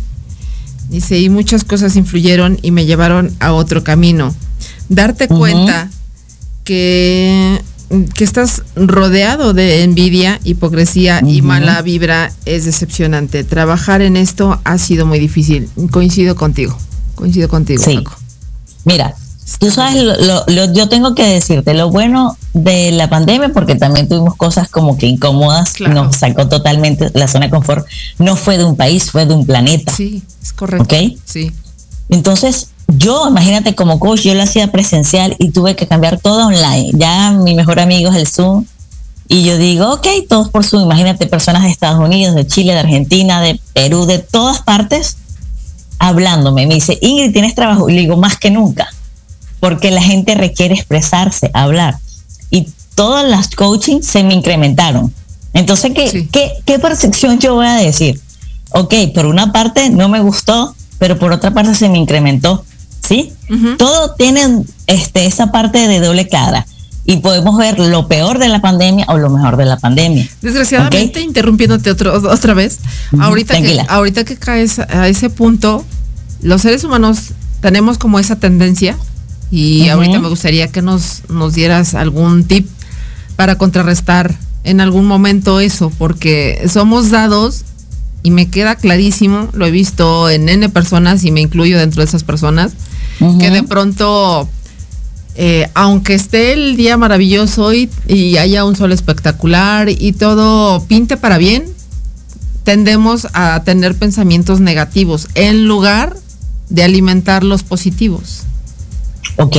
Dice, 0.89 1.19
y 1.19 1.29
muchas 1.29 1.63
cosas 1.63 1.95
influyeron 1.95 2.57
y 2.63 2.71
me 2.71 2.87
llevaron 2.87 3.35
a 3.39 3.53
otro 3.53 3.83
camino. 3.83 4.33
Darte 4.89 5.27
cuenta 5.27 5.91
que, 6.63 7.61
que 8.15 8.23
estás 8.23 8.63
rodeado 8.75 9.53
de 9.53 9.83
envidia, 9.83 10.39
hipocresía 10.43 11.21
y 11.23 11.43
mala 11.43 11.83
vibra 11.83 12.31
es 12.45 12.65
decepcionante. 12.65 13.43
Trabajar 13.43 14.01
en 14.01 14.17
esto 14.17 14.59
ha 14.63 14.77
sido 14.79 15.05
muy 15.05 15.19
difícil. 15.19 15.69
Coincido 15.91 16.35
contigo. 16.35 16.75
Coincido 17.13 17.47
contigo, 17.47 17.83
Sí. 17.83 17.97
Paco. 17.97 18.17
Mira, 18.85 19.13
tú 19.59 19.71
sabes, 19.71 20.03
lo, 20.03 20.15
lo- 20.17 20.43
lo- 20.47 20.73
yo 20.73 20.89
tengo 20.89 21.15
que 21.15 21.23
decirte 21.23 21.73
lo 21.73 21.89
bueno 21.89 22.37
de 22.53 22.91
la 22.91 23.09
pandemia, 23.09 23.49
porque 23.53 23.75
también 23.75 24.07
tuvimos 24.09 24.35
cosas 24.35 24.69
como 24.69 24.97
que 24.97 25.07
incómodas, 25.07 25.73
Claro. 25.73 25.93
nos 25.93 26.17
sacó 26.17 26.47
totalmente 26.47 27.09
la 27.13 27.27
zona 27.27 27.45
de 27.45 27.51
confort. 27.51 27.85
No 28.19 28.35
fue 28.35 28.57
de 28.57 28.63
un 28.65 28.75
país, 28.75 29.11
fue 29.11 29.25
de 29.25 29.33
un 29.33 29.45
planeta. 29.45 29.93
Sí, 29.95 30.21
es 30.43 30.53
correcto. 30.53 30.83
Ok. 30.83 31.17
Sí. 31.25 31.51
Entonces, 32.09 32.69
yo, 32.87 33.27
imagínate, 33.27 33.75
como 33.75 33.99
coach, 33.99 34.21
yo 34.21 34.33
lo 34.33 34.43
hacía 34.43 34.71
presencial 34.71 35.35
y 35.39 35.51
tuve 35.51 35.75
que 35.75 35.87
cambiar 35.87 36.19
todo 36.19 36.47
online. 36.47 36.91
Ya 36.93 37.31
mi 37.31 37.53
mejor 37.53 37.79
amigo 37.79 38.09
es 38.11 38.15
el 38.17 38.27
Zoom. 38.27 38.65
Y 39.29 39.43
yo 39.43 39.57
digo, 39.57 39.91
ok, 39.91 40.07
todos 40.29 40.49
por 40.49 40.65
Zoom. 40.65 40.83
Imagínate 40.83 41.27
personas 41.27 41.63
de 41.63 41.69
Estados 41.69 41.99
Unidos, 41.99 42.33
de 42.33 42.47
Chile, 42.47 42.71
de 42.73 42.79
Argentina, 42.79 43.41
de 43.41 43.59
Perú, 43.73 44.05
de 44.05 44.19
todas 44.19 44.61
partes, 44.61 45.17
hablándome. 45.99 46.65
Me 46.65 46.75
dice, 46.75 46.97
Ingrid, 47.01 47.33
¿tienes 47.33 47.55
trabajo? 47.55 47.89
Y 47.89 47.93
le 47.95 48.01
digo, 48.01 48.15
más 48.17 48.37
que 48.37 48.51
nunca. 48.51 48.87
Porque 49.59 49.91
la 49.91 50.01
gente 50.01 50.35
requiere 50.35 50.75
expresarse, 50.75 51.49
hablar. 51.53 51.97
Y 52.51 52.67
todas 52.95 53.27
las 53.27 53.49
coaching 53.49 54.01
se 54.01 54.23
me 54.23 54.33
incrementaron. 54.33 55.13
Entonces, 55.53 55.91
¿qué, 55.93 56.09
Sí. 56.09 56.29
qué, 56.31 56.51
qué 56.65 56.79
percepción 56.79 57.39
yo 57.39 57.55
voy 57.55 57.67
a 57.67 57.75
decir? 57.75 58.19
Ok, 58.71 58.93
por 59.13 59.25
una 59.25 59.51
parte 59.51 59.89
no 59.89 60.09
me 60.09 60.19
gustó, 60.19 60.75
pero 60.99 61.17
por 61.17 61.31
otra 61.31 61.53
parte 61.53 61.73
se 61.75 61.89
me 61.89 61.97
incrementó. 61.97 62.63
¿Sí? 63.07 63.31
Todo 63.77 64.15
tiene 64.15 64.63
este, 64.87 65.25
esa 65.25 65.51
parte 65.51 65.87
de 65.87 65.99
doble 66.01 66.27
cara. 66.27 66.65
Y 67.05 67.17
podemos 67.17 67.57
ver 67.57 67.79
lo 67.79 68.09
peor 68.09 68.37
de 68.37 68.49
la 68.49 68.59
pandemia 68.59 69.05
o 69.07 69.17
lo 69.17 69.29
mejor 69.29 69.55
de 69.55 69.63
la 69.63 69.77
pandemia. 69.77 70.27
Desgraciadamente, 70.41 71.21
interrumpiéndote 71.21 71.89
otro, 71.89 72.13
otra 72.29 72.53
vez, 72.53 72.79
ahorita, 73.17 73.61
que, 73.61 73.81
ahorita 73.87 74.25
que 74.25 74.35
caes 74.35 74.79
a 74.79 75.07
ese 75.07 75.29
punto, 75.29 75.85
los 76.41 76.63
seres 76.63 76.83
humanos 76.83 77.31
tenemos 77.61 77.97
como 77.97 78.19
esa 78.19 78.35
tendencia 78.35 78.97
y 79.51 79.87
ahorita 79.89 80.19
me 80.19 80.27
gustaría 80.27 80.67
que 80.67 80.81
nos, 80.81 81.23
nos 81.29 81.53
dieras 81.53 81.95
algún 81.95 82.43
tip 82.43 82.67
para 83.35 83.57
contrarrestar 83.57 84.35
en 84.63 84.81
algún 84.81 85.05
momento 85.05 85.59
eso, 85.59 85.91
porque 85.97 86.67
somos 86.71 87.09
dados 87.09 87.63
y 88.23 88.31
me 88.31 88.49
queda 88.49 88.75
clarísimo, 88.75 89.47
lo 89.53 89.65
he 89.65 89.71
visto 89.71 90.29
en 90.29 90.49
N 90.49 90.67
personas 90.69 91.23
y 91.23 91.31
me 91.31 91.39
incluyo 91.39 91.77
dentro 91.77 92.01
de 92.01 92.07
esas 92.07 92.23
personas, 92.23 92.73
que 93.39 93.49
de 93.49 93.63
pronto, 93.63 94.49
eh, 95.35 95.69
aunque 95.73 96.13
esté 96.13 96.53
el 96.53 96.75
día 96.75 96.97
maravilloso 96.97 97.73
y, 97.73 97.89
y 98.07 98.37
haya 98.37 98.65
un 98.65 98.75
sol 98.75 98.91
espectacular 98.91 99.87
y 99.89 100.11
todo 100.11 100.83
pinte 100.85 101.15
para 101.15 101.37
bien, 101.37 101.65
tendemos 102.63 103.27
a 103.33 103.63
tener 103.63 103.95
pensamientos 103.95 104.59
negativos 104.59 105.29
en 105.35 105.65
lugar 105.65 106.17
de 106.69 106.83
alimentar 106.83 107.45
los 107.45 107.63
positivos. 107.63 108.43
Ok. 109.37 109.57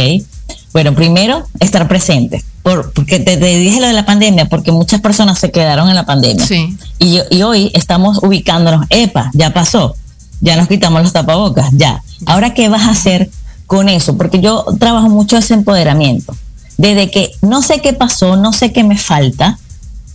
Bueno, 0.72 0.94
primero, 0.94 1.46
estar 1.60 1.88
presente. 1.88 2.44
Por, 2.62 2.92
porque 2.92 3.18
te, 3.20 3.36
te 3.36 3.58
dije 3.58 3.80
lo 3.80 3.86
de 3.86 3.92
la 3.92 4.04
pandemia, 4.04 4.46
porque 4.46 4.72
muchas 4.72 5.00
personas 5.00 5.38
se 5.38 5.50
quedaron 5.50 5.88
en 5.88 5.94
la 5.94 6.04
pandemia. 6.04 6.44
Sí. 6.46 6.76
Y, 6.98 7.20
y 7.30 7.42
hoy 7.42 7.70
estamos 7.74 8.22
ubicándonos, 8.22 8.86
epa, 8.90 9.30
ya 9.32 9.52
pasó, 9.54 9.96
ya 10.40 10.56
nos 10.56 10.68
quitamos 10.68 11.02
los 11.02 11.12
tapabocas, 11.12 11.70
ya. 11.72 12.02
Ahora, 12.26 12.54
¿qué 12.54 12.68
vas 12.68 12.82
a 12.82 12.90
hacer 12.90 13.30
con 13.66 13.88
eso? 13.88 14.16
Porque 14.16 14.40
yo 14.40 14.64
trabajo 14.78 15.08
mucho 15.08 15.36
ese 15.36 15.54
empoderamiento. 15.54 16.36
Desde 16.76 17.10
que 17.10 17.32
no 17.42 17.62
sé 17.62 17.80
qué 17.80 17.92
pasó, 17.92 18.36
no 18.36 18.52
sé 18.52 18.72
qué 18.72 18.84
me 18.84 18.98
falta, 18.98 19.58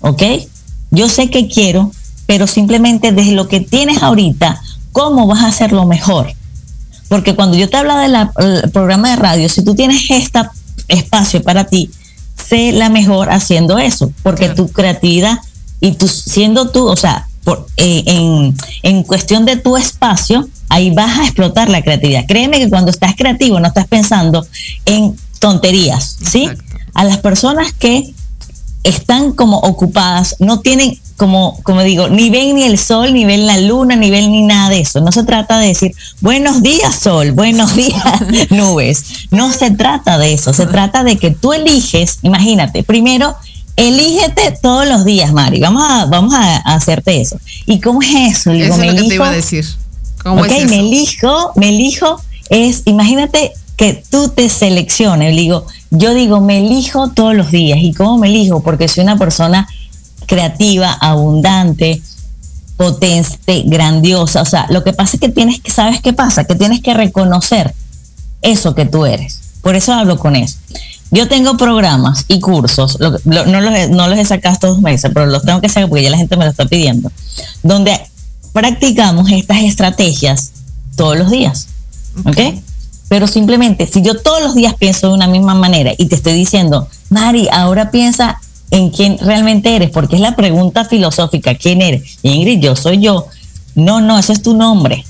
¿ok? 0.01 0.22
Yo 0.91 1.09
sé 1.09 1.30
que 1.30 1.47
quiero, 1.47 1.91
pero 2.26 2.47
simplemente 2.47 3.11
desde 3.11 3.34
lo 3.34 3.47
que 3.47 3.59
tienes 3.59 4.01
ahorita, 4.01 4.61
¿cómo 4.91 5.28
vas 5.28 5.41
a 5.41 5.47
hacerlo 5.47 5.86
mejor? 5.86 6.34
Porque 7.14 7.36
cuando 7.36 7.55
yo 7.55 7.70
te 7.70 7.78
hablo 7.78 7.95
del 7.95 8.72
programa 8.72 9.11
de 9.11 9.18
radio, 9.18 9.47
si 9.47 9.64
tú 9.64 9.76
tienes 9.76 10.09
este 10.09 10.39
espacio 10.88 11.43
para 11.43 11.66
ti, 11.66 11.91
sé 12.36 12.72
la 12.72 12.89
mejor 12.89 13.30
haciendo 13.30 13.78
eso, 13.78 14.11
porque 14.24 14.45
Claro. 14.45 14.55
tu 14.55 14.72
creatividad 14.72 15.38
y 15.80 15.91
tú 15.91 16.07
siendo 16.07 16.72
tú, 16.72 16.88
o 16.88 16.95
sea, 16.95 17.28
por, 17.43 17.68
eh, 17.78 18.01
en, 18.07 18.57
en 18.82 19.03
cuestión 19.03 19.45
de 19.45 19.57
tu 19.57 19.78
espacio, 19.78 20.49
ahí 20.70 20.89
vas 20.89 21.20
a 21.20 21.26
explotar 21.26 21.70
la 21.70 21.84
creatividad. 21.84 22.26
Créeme 22.28 22.57
que 22.57 22.70
cuando 22.70 22.89
estás 22.89 23.14
creativo 23.16 23.59
no 23.59 23.68
estás 23.68 23.86
pensando 23.86 24.47
en 24.88 25.16
tonterías, 25.38 26.18
¿sí? 26.28 26.49
A 26.95 27.03
las 27.03 27.20
personas 27.20 27.74
que 27.74 28.11
están 28.84 29.34
como 29.34 29.59
ocupadas, 29.59 30.38
no 30.39 30.61
tienen, 30.61 30.99
como, 31.18 31.59
como 31.64 31.82
digo, 31.84 32.07
ni 32.09 32.30
ven 32.30 32.55
ni 32.55 32.64
el 32.64 32.78
sol, 32.78 33.14
ni 33.14 33.26
ven 33.26 33.45
la 33.47 33.57
luna, 33.57 33.95
ni 33.95 34.09
ven 34.11 34.32
ni 34.32 34.41
nada 34.41 34.70
de 34.70 34.80
eso. 34.80 34.99
No 35.01 35.11
se 35.11 35.24
trata 35.24 35.59
de 35.59 35.68
decir, 35.68 35.91
buenos 36.22 36.61
días 36.64 36.95
sol, 36.95 37.32
buenos 37.32 37.76
días 37.76 38.49
nubes. 38.49 39.03
No 39.32 39.51
se 39.53 39.72
trata 39.72 40.18
de 40.18 40.34
eso, 40.34 40.53
se 40.53 40.66
trata 40.66 41.03
de 41.03 41.18
que 41.18 41.32
tú 41.32 41.53
eliges, 41.53 42.20
imagínate, 42.24 42.84
primero, 42.84 43.36
elígete 43.76 44.57
todos 44.61 44.88
los 44.88 45.05
días, 45.05 45.34
Mari. 45.34 45.59
Vamos 45.59 45.84
a, 45.88 46.05
vamos 46.05 46.34
a, 46.34 46.57
a 46.57 46.76
hacerte 46.76 47.20
eso. 47.22 47.38
¿Y 47.66 47.80
cómo 47.80 48.01
es 48.01 48.38
eso? 48.38 48.51
Digo, 48.51 48.66
Eso 48.66 48.74
es 48.76 48.80
me 48.80 48.88
lo 48.88 48.95
que 49.01 49.07
te 49.09 49.16
iba 49.16 49.26
a 49.30 49.32
elijo- 49.32 49.36
decir. 49.36 49.66
¿Cómo 50.24 50.41
ok, 50.41 50.47
es 50.47 50.57
eso? 50.57 50.68
me 50.70 50.80
elijo, 50.80 51.51
me 51.55 51.70
elijo, 51.70 52.22
es, 52.49 52.84
imagínate 52.86 53.51
que 53.76 54.03
tú 54.09 54.30
te 54.30 54.47
selecciones, 54.49 55.36
digo, 55.36 55.66
yo 55.89 56.14
digo, 56.14 56.39
me 56.39 56.59
elijo 56.59 57.09
todos 57.09 57.36
los 57.36 57.51
días. 57.51 57.80
¿Y 57.82 57.93
cómo 57.93 58.18
me 58.20 58.28
elijo? 58.28 58.61
Porque 58.64 58.88
soy 58.88 59.03
una 59.03 59.18
persona 59.18 59.68
creativa, 60.26 60.92
abundante, 60.94 62.02
potente, 62.78 63.64
grandiosa. 63.66 64.42
O 64.42 64.46
sea, 64.46 64.66
lo 64.70 64.84
que 64.84 64.94
pasa 64.94 65.18
es 65.18 65.22
que 65.22 65.30
tienes 65.30 65.60
que, 65.62 65.72
¿sabes 65.72 66.02
qué 66.02 66.14
pasa? 66.14 66.44
Que 66.46 66.56
tienes 66.56 66.82
que 66.82 66.94
reconocer 66.94 67.74
eso 68.42 68.76
que 68.76 68.86
tú 68.86 69.06
eres. 69.06 69.40
Por 69.62 69.76
eso 69.76 69.94
hablo 69.94 70.18
con 70.18 70.36
eso. 70.36 70.58
Yo 71.12 71.28
tengo 71.28 71.58
programas 71.58 72.26
y 72.28 72.40
cursos, 72.40 72.98
lo- 73.00 73.12
lo- 73.26 73.46
no, 73.46 73.62
los 73.62 73.90
no 73.90 74.08
los 74.08 74.18
he 74.18 74.26
sacado 74.26 74.54
estos 74.54 74.70
dos 74.72 74.82
meses, 74.82 75.12
pero 75.14 75.28
los 75.28 75.44
tengo 75.44 75.62
que 75.62 75.70
sacar 75.70 75.88
porque 75.88 76.04
ya 76.04 76.10
la 76.10 76.18
gente 76.18 76.36
me 76.38 76.44
lo 76.46 76.50
está 76.52 76.66
pidiendo, 76.66 77.12
donde 77.62 78.00
practicamos 78.52 79.30
estas 79.32 79.58
estrategias 79.62 80.52
todos 80.96 81.18
los 81.18 81.30
días. 81.30 81.68
¿Ok? 82.26 82.38
Pero 83.10 83.28
simplemente, 83.28 83.86
si 83.86 84.02
yo 84.02 84.20
todos 84.22 84.42
los 84.42 84.56
días 84.56 84.74
pienso 84.74 85.08
de 85.10 85.14
una 85.14 85.28
misma 85.28 85.54
manera 85.54 85.92
y 85.98 86.08
te 86.08 86.16
estoy 86.16 86.34
diciendo, 86.34 86.88
Mari, 87.10 87.48
ahora 87.52 87.92
piensa 87.92 88.42
en 88.74 88.90
quién 88.90 89.18
realmente 89.20 89.76
eres, 89.76 89.92
porque 89.92 90.16
es 90.16 90.22
la 90.22 90.36
pregunta 90.36 90.84
filosófica, 90.84 91.54
¿quién 91.56 91.82
eres? 91.84 92.18
Ingrid, 92.24 92.60
yo 92.60 92.76
soy 92.76 93.00
yo. 93.00 93.28
No, 93.76 94.02
no, 94.02 94.18
ese 94.18 94.34
es 94.34 94.42
tu 94.42 94.56
nombre. 94.56 95.06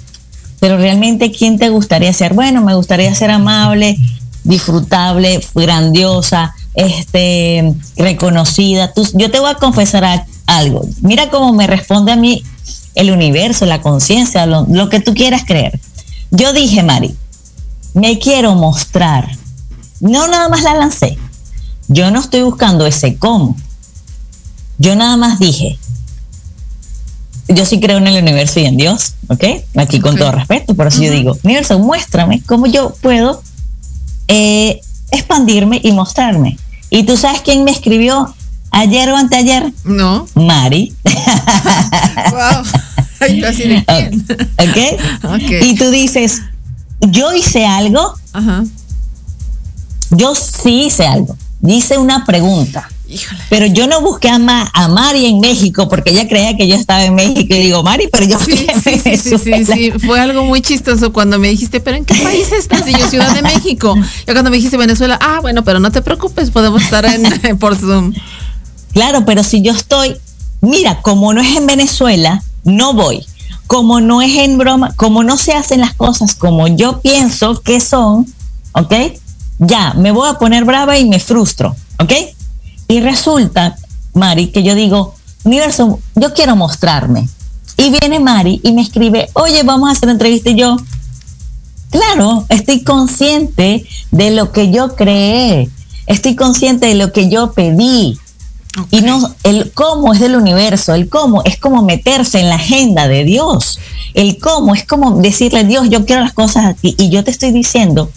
Pero 0.59 0.78
realmente, 0.78 1.32
¿quién 1.32 1.57
te 1.57 1.70
gustaría 1.70 2.11
ser? 2.11 2.34
Bueno, 2.34 2.61
me 2.61 2.76
gustaría 2.76 3.16
ser 3.16 3.32
amable, 3.32 3.97
disfrutable, 4.43 5.39
grandiosa, 5.55 6.53
este, 6.74 7.74
reconocida. 7.95 8.91
Tú- 8.93 9.07
yo 9.14 9.32
te 9.32 9.39
voy 9.39 9.51
a 9.51 9.55
confesar 9.55 10.26
algo. 10.45 10.82
Mira 11.01 11.30
cómo 11.30 11.53
me 11.53 11.66
responde 11.66 12.11
a 12.11 12.18
mí 12.18 12.43
el 12.95 13.11
universo, 13.11 13.66
la 13.66 13.82
conciencia, 13.82 14.45
lo, 14.45 14.66
lo 14.70 14.89
que 14.89 14.99
tú 14.99 15.14
quieras 15.14 15.43
creer. 15.47 15.80
Yo 16.32 16.51
dije, 16.51 16.84
Mari, 16.84 17.16
me 17.93 18.20
quiero 18.20 18.55
mostrar. 18.55 19.30
No 20.01 20.28
nada 20.28 20.49
más 20.49 20.64
la 20.64 20.74
lancé. 20.76 21.18
Yo 21.93 22.09
no 22.11 22.19
estoy 22.19 22.41
buscando 22.41 22.85
ese 22.85 23.17
cómo. 23.17 23.55
Yo 24.79 24.95
nada 24.95 25.15
más 25.17 25.37
dije, 25.39 25.77
yo 27.47 27.65
sí 27.65 27.79
creo 27.79 27.97
en 27.99 28.07
el 28.07 28.21
universo 28.21 28.59
y 28.59 28.65
en 28.65 28.77
Dios, 28.77 29.13
¿ok? 29.27 29.43
Aquí 29.75 29.99
con 29.99 30.17
todo 30.17 30.31
respeto, 30.31 30.73
por 30.75 30.87
eso 30.87 31.01
yo 31.03 31.11
digo, 31.11 31.37
universo, 31.43 31.77
muéstrame 31.77 32.41
cómo 32.45 32.65
yo 32.65 32.95
puedo 33.01 33.41
eh, 34.27 34.81
expandirme 35.11 35.79
y 35.83 35.91
mostrarme. 35.91 36.57
Y 36.89 37.03
tú 37.03 37.15
sabes 37.17 37.41
quién 37.41 37.63
me 37.63 37.71
escribió 37.71 38.33
ayer 38.71 39.09
o 39.11 39.15
anteayer, 39.15 39.71
No. 39.83 40.27
Mari, 40.33 40.95
Wow. 42.31 42.63
Ay, 43.19 43.39
yo 43.39 43.47
así 43.49 43.67
de 43.67 43.85
quién. 43.85 44.25
¿ok? 44.57 45.33
Ok. 45.35 45.51
Y 45.63 45.75
tú 45.75 45.91
dices, 45.91 46.41
yo 47.01 47.31
hice 47.33 47.65
algo, 47.67 48.15
Ajá. 48.33 48.63
yo 50.09 50.33
sí 50.35 50.85
hice 50.87 51.05
algo, 51.05 51.37
hice 51.72 51.97
una 51.97 52.26
pregunta. 52.26 52.89
Híjole. 53.07 53.39
Pero 53.49 53.66
yo 53.68 53.86
no 53.88 54.01
busqué 54.01 54.30
a, 54.30 54.39
Ma- 54.39 54.72
a 54.74 54.88
Mari 54.88 55.28
en 55.28 55.39
México 55.39 55.88
porque 55.88 56.09
ella 56.11 56.28
creía 56.28 56.57
que 56.57 56.68
yo 56.68 56.76
estaba 56.76 57.03
en 57.05 57.14
México 57.14 57.53
y 57.55 57.61
digo, 57.61 57.84
Mari, 57.84 58.09
pero 58.11 58.26
yo 58.26 58.39
Sí, 58.39 58.55
sí, 58.84 58.99
sí, 59.03 59.18
sí, 59.18 59.38
sí, 59.38 59.49
Venezuela". 59.51 59.76
sí. 59.76 59.91
Fue 60.05 60.20
algo 60.20 60.43
muy 60.45 60.61
chistoso 60.61 61.14
cuando 61.14 61.38
me 61.38 61.49
dijiste, 61.49 61.80
pero 61.80 61.97
¿en 61.97 62.05
qué 62.05 62.16
país 62.16 62.51
estás? 62.51 62.88
Y 62.88 62.93
yo, 62.93 63.07
Ciudad 63.07 63.34
de 63.36 63.41
México. 63.43 63.95
Ya 64.26 64.34
cuando 64.34 64.49
me 64.49 64.55
dijiste 64.57 64.78
Venezuela, 64.78 65.20
ah, 65.22 65.39
bueno, 65.41 65.64
pero 65.64 65.80
no 65.80 65.91
te 65.91 66.01
preocupes, 66.01 66.49
podemos 66.49 66.82
estar 66.82 67.05
en, 67.05 67.57
por 67.59 67.76
Zoom. 67.78 68.14
Claro, 68.93 69.26
pero 69.26 69.43
si 69.43 69.61
yo 69.61 69.74
estoy, 69.74 70.16
mira, 70.61 71.01
como 71.01 71.34
no 71.34 71.41
es 71.41 71.55
en 71.55 71.68
Venezuela, 71.68 72.41
no 72.64 72.93
voy. 72.93 73.26
como 73.68 74.01
no 74.01 74.22
es 74.22 74.36
en 74.38 74.57
broma, 74.57 74.93
como 74.95 75.24
no 75.24 75.38
se 75.38 75.53
hacen 75.53 75.82
las 75.82 75.93
cosas 75.93 76.34
como 76.36 76.68
yo 76.68 76.99
pienso 77.01 77.61
que 77.61 77.80
son, 77.80 78.26
¿ok? 78.74 78.93
Ya, 79.59 79.93
me 79.93 80.11
voy 80.11 80.29
a 80.29 80.33
poner 80.33 80.65
brava 80.65 80.97
y 80.97 81.07
me 81.07 81.19
frustro, 81.19 81.75
¿ok? 81.99 82.11
Y 82.87 82.99
resulta, 82.99 83.75
Mari, 84.13 84.47
que 84.47 84.63
yo 84.63 84.75
digo, 84.75 85.15
universo, 85.43 85.99
yo 86.15 86.33
quiero 86.33 86.55
mostrarme. 86.55 87.27
Y 87.77 87.89
viene 87.89 88.19
Mari 88.19 88.61
y 88.63 88.71
me 88.71 88.81
escribe, 88.81 89.29
oye, 89.33 89.63
vamos 89.63 89.89
a 89.89 89.91
hacer 89.93 90.05
una 90.05 90.13
entrevista 90.13 90.49
y 90.49 90.55
yo, 90.55 90.77
claro, 91.89 92.45
estoy 92.49 92.83
consciente 92.83 93.85
de 94.11 94.31
lo 94.31 94.51
que 94.51 94.71
yo 94.71 94.95
creé, 94.95 95.69
estoy 96.07 96.35
consciente 96.35 96.87
de 96.87 96.95
lo 96.95 97.11
que 97.11 97.29
yo 97.29 97.53
pedí. 97.53 98.17
Y 98.89 99.01
no, 99.01 99.35
el 99.43 99.71
cómo 99.71 100.13
es 100.13 100.19
del 100.19 100.35
universo, 100.35 100.95
el 100.95 101.07
cómo 101.07 101.43
es 101.45 101.59
como 101.59 101.83
meterse 101.83 102.39
en 102.39 102.49
la 102.49 102.55
agenda 102.55 103.07
de 103.07 103.23
Dios. 103.23 103.79
El 104.15 104.39
cómo 104.39 104.73
es 104.73 104.83
como 104.83 105.21
decirle, 105.21 105.63
Dios, 105.63 105.89
yo 105.89 106.05
quiero 106.05 106.23
las 106.23 106.33
cosas 106.33 106.65
aquí. 106.65 106.95
Y 106.97 107.09
yo 107.09 107.23
te 107.23 107.29
estoy 107.29 107.51
diciendo, 107.51 108.09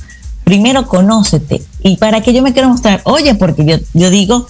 primero 0.46 0.86
conócete. 0.86 1.60
¿Y 1.82 1.96
para 1.96 2.20
qué 2.20 2.32
yo 2.32 2.40
me 2.40 2.52
quiero 2.52 2.68
mostrar? 2.68 3.00
Oye, 3.02 3.34
porque 3.34 3.64
yo, 3.64 3.78
yo 3.94 4.10
digo, 4.10 4.46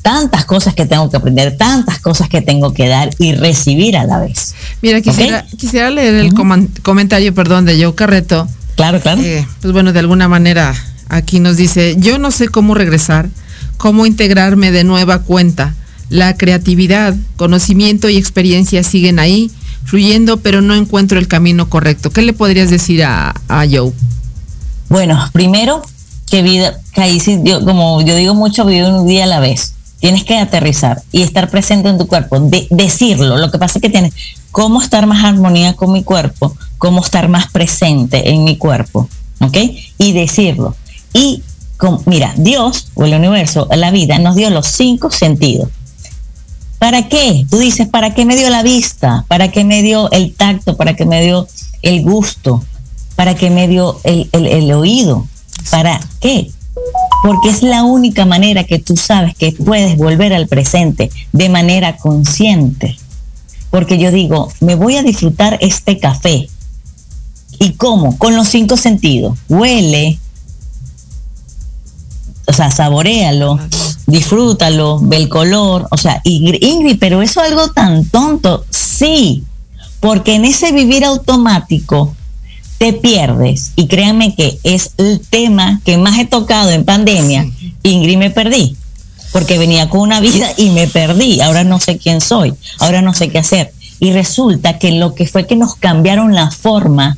tantas 0.00 0.44
cosas 0.44 0.74
que 0.74 0.86
tengo 0.86 1.10
que 1.10 1.16
aprender, 1.16 1.56
tantas 1.56 1.98
cosas 1.98 2.28
que 2.28 2.40
tengo 2.40 2.72
que 2.72 2.86
dar 2.86 3.10
y 3.18 3.32
recibir 3.32 3.96
a 3.96 4.04
la 4.04 4.20
vez. 4.20 4.54
Mira, 4.80 5.00
quisiera, 5.00 5.44
quisiera 5.58 5.90
leer 5.90 6.14
el 6.14 6.34
comentario, 6.82 7.34
perdón, 7.34 7.64
de 7.64 7.82
Joe 7.82 7.96
Carreto. 7.96 8.46
Claro, 8.76 9.00
claro. 9.00 9.20
Eh, 9.22 9.44
pues 9.60 9.72
bueno, 9.72 9.92
de 9.92 9.98
alguna 9.98 10.28
manera 10.28 10.72
aquí 11.08 11.40
nos 11.40 11.56
dice, 11.56 11.96
yo 11.98 12.18
no 12.18 12.30
sé 12.30 12.48
cómo 12.48 12.74
regresar, 12.76 13.28
cómo 13.76 14.06
integrarme 14.06 14.70
de 14.70 14.84
nueva 14.84 15.22
cuenta. 15.22 15.74
La 16.10 16.36
creatividad, 16.36 17.12
conocimiento 17.36 18.08
y 18.08 18.18
experiencia 18.18 18.84
siguen 18.84 19.18
ahí, 19.18 19.50
fluyendo, 19.84 20.36
pero 20.36 20.60
no 20.60 20.76
encuentro 20.76 21.18
el 21.18 21.26
camino 21.26 21.68
correcto. 21.68 22.10
¿Qué 22.10 22.22
le 22.22 22.34
podrías 22.34 22.70
decir 22.70 23.02
a, 23.02 23.34
a 23.48 23.66
Joe? 23.68 23.92
Bueno, 24.88 25.28
primero, 25.32 25.82
que 26.26 26.42
vida, 26.42 26.78
que 26.92 27.02
ahí 27.02 27.20
sí, 27.20 27.40
yo, 27.42 27.64
como 27.64 28.00
yo 28.02 28.16
digo 28.16 28.34
mucho, 28.34 28.64
vive 28.64 28.88
un 28.88 29.06
día 29.06 29.24
a 29.24 29.26
la 29.26 29.40
vez 29.40 29.74
tienes 30.04 30.24
que 30.24 30.36
aterrizar 30.36 31.02
y 31.12 31.22
estar 31.22 31.48
presente 31.48 31.88
en 31.88 31.96
tu 31.96 32.06
cuerpo, 32.06 32.38
de, 32.38 32.66
decirlo. 32.68 33.38
Lo 33.38 33.50
que 33.50 33.58
pasa 33.58 33.78
es 33.78 33.82
que 33.82 33.88
tienes 33.88 34.12
cómo 34.50 34.82
estar 34.82 35.06
más 35.06 35.24
armonía 35.24 35.72
con 35.72 35.92
mi 35.92 36.04
cuerpo, 36.04 36.54
cómo 36.76 37.00
estar 37.00 37.26
más 37.28 37.50
presente 37.50 38.28
en 38.28 38.44
mi 38.44 38.58
cuerpo, 38.58 39.08
¿ok? 39.40 39.56
Y 39.96 40.12
decirlo. 40.12 40.76
Y 41.14 41.42
mira, 42.04 42.34
Dios 42.36 42.88
o 42.92 43.06
el 43.06 43.14
universo, 43.14 43.66
la 43.74 43.90
vida, 43.90 44.18
nos 44.18 44.36
dio 44.36 44.50
los 44.50 44.66
cinco 44.66 45.10
sentidos. 45.10 45.70
¿Para 46.78 47.08
qué? 47.08 47.46
Tú 47.48 47.56
dices, 47.56 47.88
¿para 47.88 48.12
qué 48.12 48.26
me 48.26 48.36
dio 48.36 48.50
la 48.50 48.62
vista? 48.62 49.24
¿Para 49.26 49.50
qué 49.50 49.64
me 49.64 49.80
dio 49.80 50.10
el 50.10 50.34
tacto? 50.34 50.76
¿Para 50.76 50.96
qué 50.96 51.06
me 51.06 51.24
dio 51.24 51.48
el 51.80 52.02
gusto? 52.02 52.62
¿Para 53.16 53.34
qué 53.34 53.50
me 53.50 53.68
dio 53.68 54.00
el, 54.04 54.28
el 54.32 54.72
oído? 54.72 55.26
¿Para 55.70 56.00
qué? 56.20 56.50
porque 57.24 57.48
es 57.48 57.62
la 57.62 57.84
única 57.84 58.26
manera 58.26 58.64
que 58.64 58.78
tú 58.78 58.98
sabes 58.98 59.34
que 59.34 59.52
puedes 59.52 59.96
volver 59.96 60.34
al 60.34 60.46
presente 60.46 61.10
de 61.32 61.48
manera 61.48 61.96
consciente. 61.96 62.98
Porque 63.70 63.96
yo 63.96 64.10
digo, 64.10 64.52
me 64.60 64.74
voy 64.74 64.96
a 64.96 65.02
disfrutar 65.02 65.56
este 65.62 65.98
café. 65.98 66.50
¿Y 67.58 67.72
cómo? 67.72 68.18
Con 68.18 68.36
los 68.36 68.48
cinco 68.48 68.76
sentidos. 68.76 69.38
Huele, 69.48 70.18
o 72.46 72.52
sea, 72.52 72.70
saborealo, 72.70 73.58
disfrútalo, 74.06 75.00
ve 75.00 75.16
el 75.16 75.30
color. 75.30 75.88
O 75.90 75.96
sea, 75.96 76.20
Ingrid, 76.24 76.98
pero 77.00 77.22
eso 77.22 77.42
es 77.42 77.50
algo 77.50 77.70
tan 77.70 78.04
tonto. 78.04 78.66
Sí, 78.68 79.44
porque 80.00 80.34
en 80.34 80.44
ese 80.44 80.72
vivir 80.72 81.06
automático 81.06 82.14
te 82.84 82.92
pierdes, 82.92 83.72
y 83.76 83.86
créanme 83.86 84.34
que 84.34 84.58
es 84.62 84.90
el 84.98 85.18
tema 85.20 85.80
que 85.86 85.96
más 85.96 86.18
he 86.18 86.26
tocado 86.26 86.68
en 86.68 86.84
pandemia, 86.84 87.46
Ingrid 87.82 88.18
me 88.18 88.28
perdí, 88.28 88.76
porque 89.32 89.56
venía 89.56 89.88
con 89.88 90.02
una 90.02 90.20
vida 90.20 90.48
y 90.58 90.68
me 90.68 90.86
perdí, 90.86 91.40
ahora 91.40 91.64
no 91.64 91.80
sé 91.80 91.96
quién 91.96 92.20
soy, 92.20 92.52
ahora 92.80 93.00
no 93.00 93.14
sé 93.14 93.30
qué 93.30 93.38
hacer. 93.38 93.72
Y 94.00 94.12
resulta 94.12 94.78
que 94.78 94.92
lo 94.92 95.14
que 95.14 95.26
fue 95.26 95.46
que 95.46 95.56
nos 95.56 95.76
cambiaron 95.76 96.34
la 96.34 96.50
forma 96.50 97.16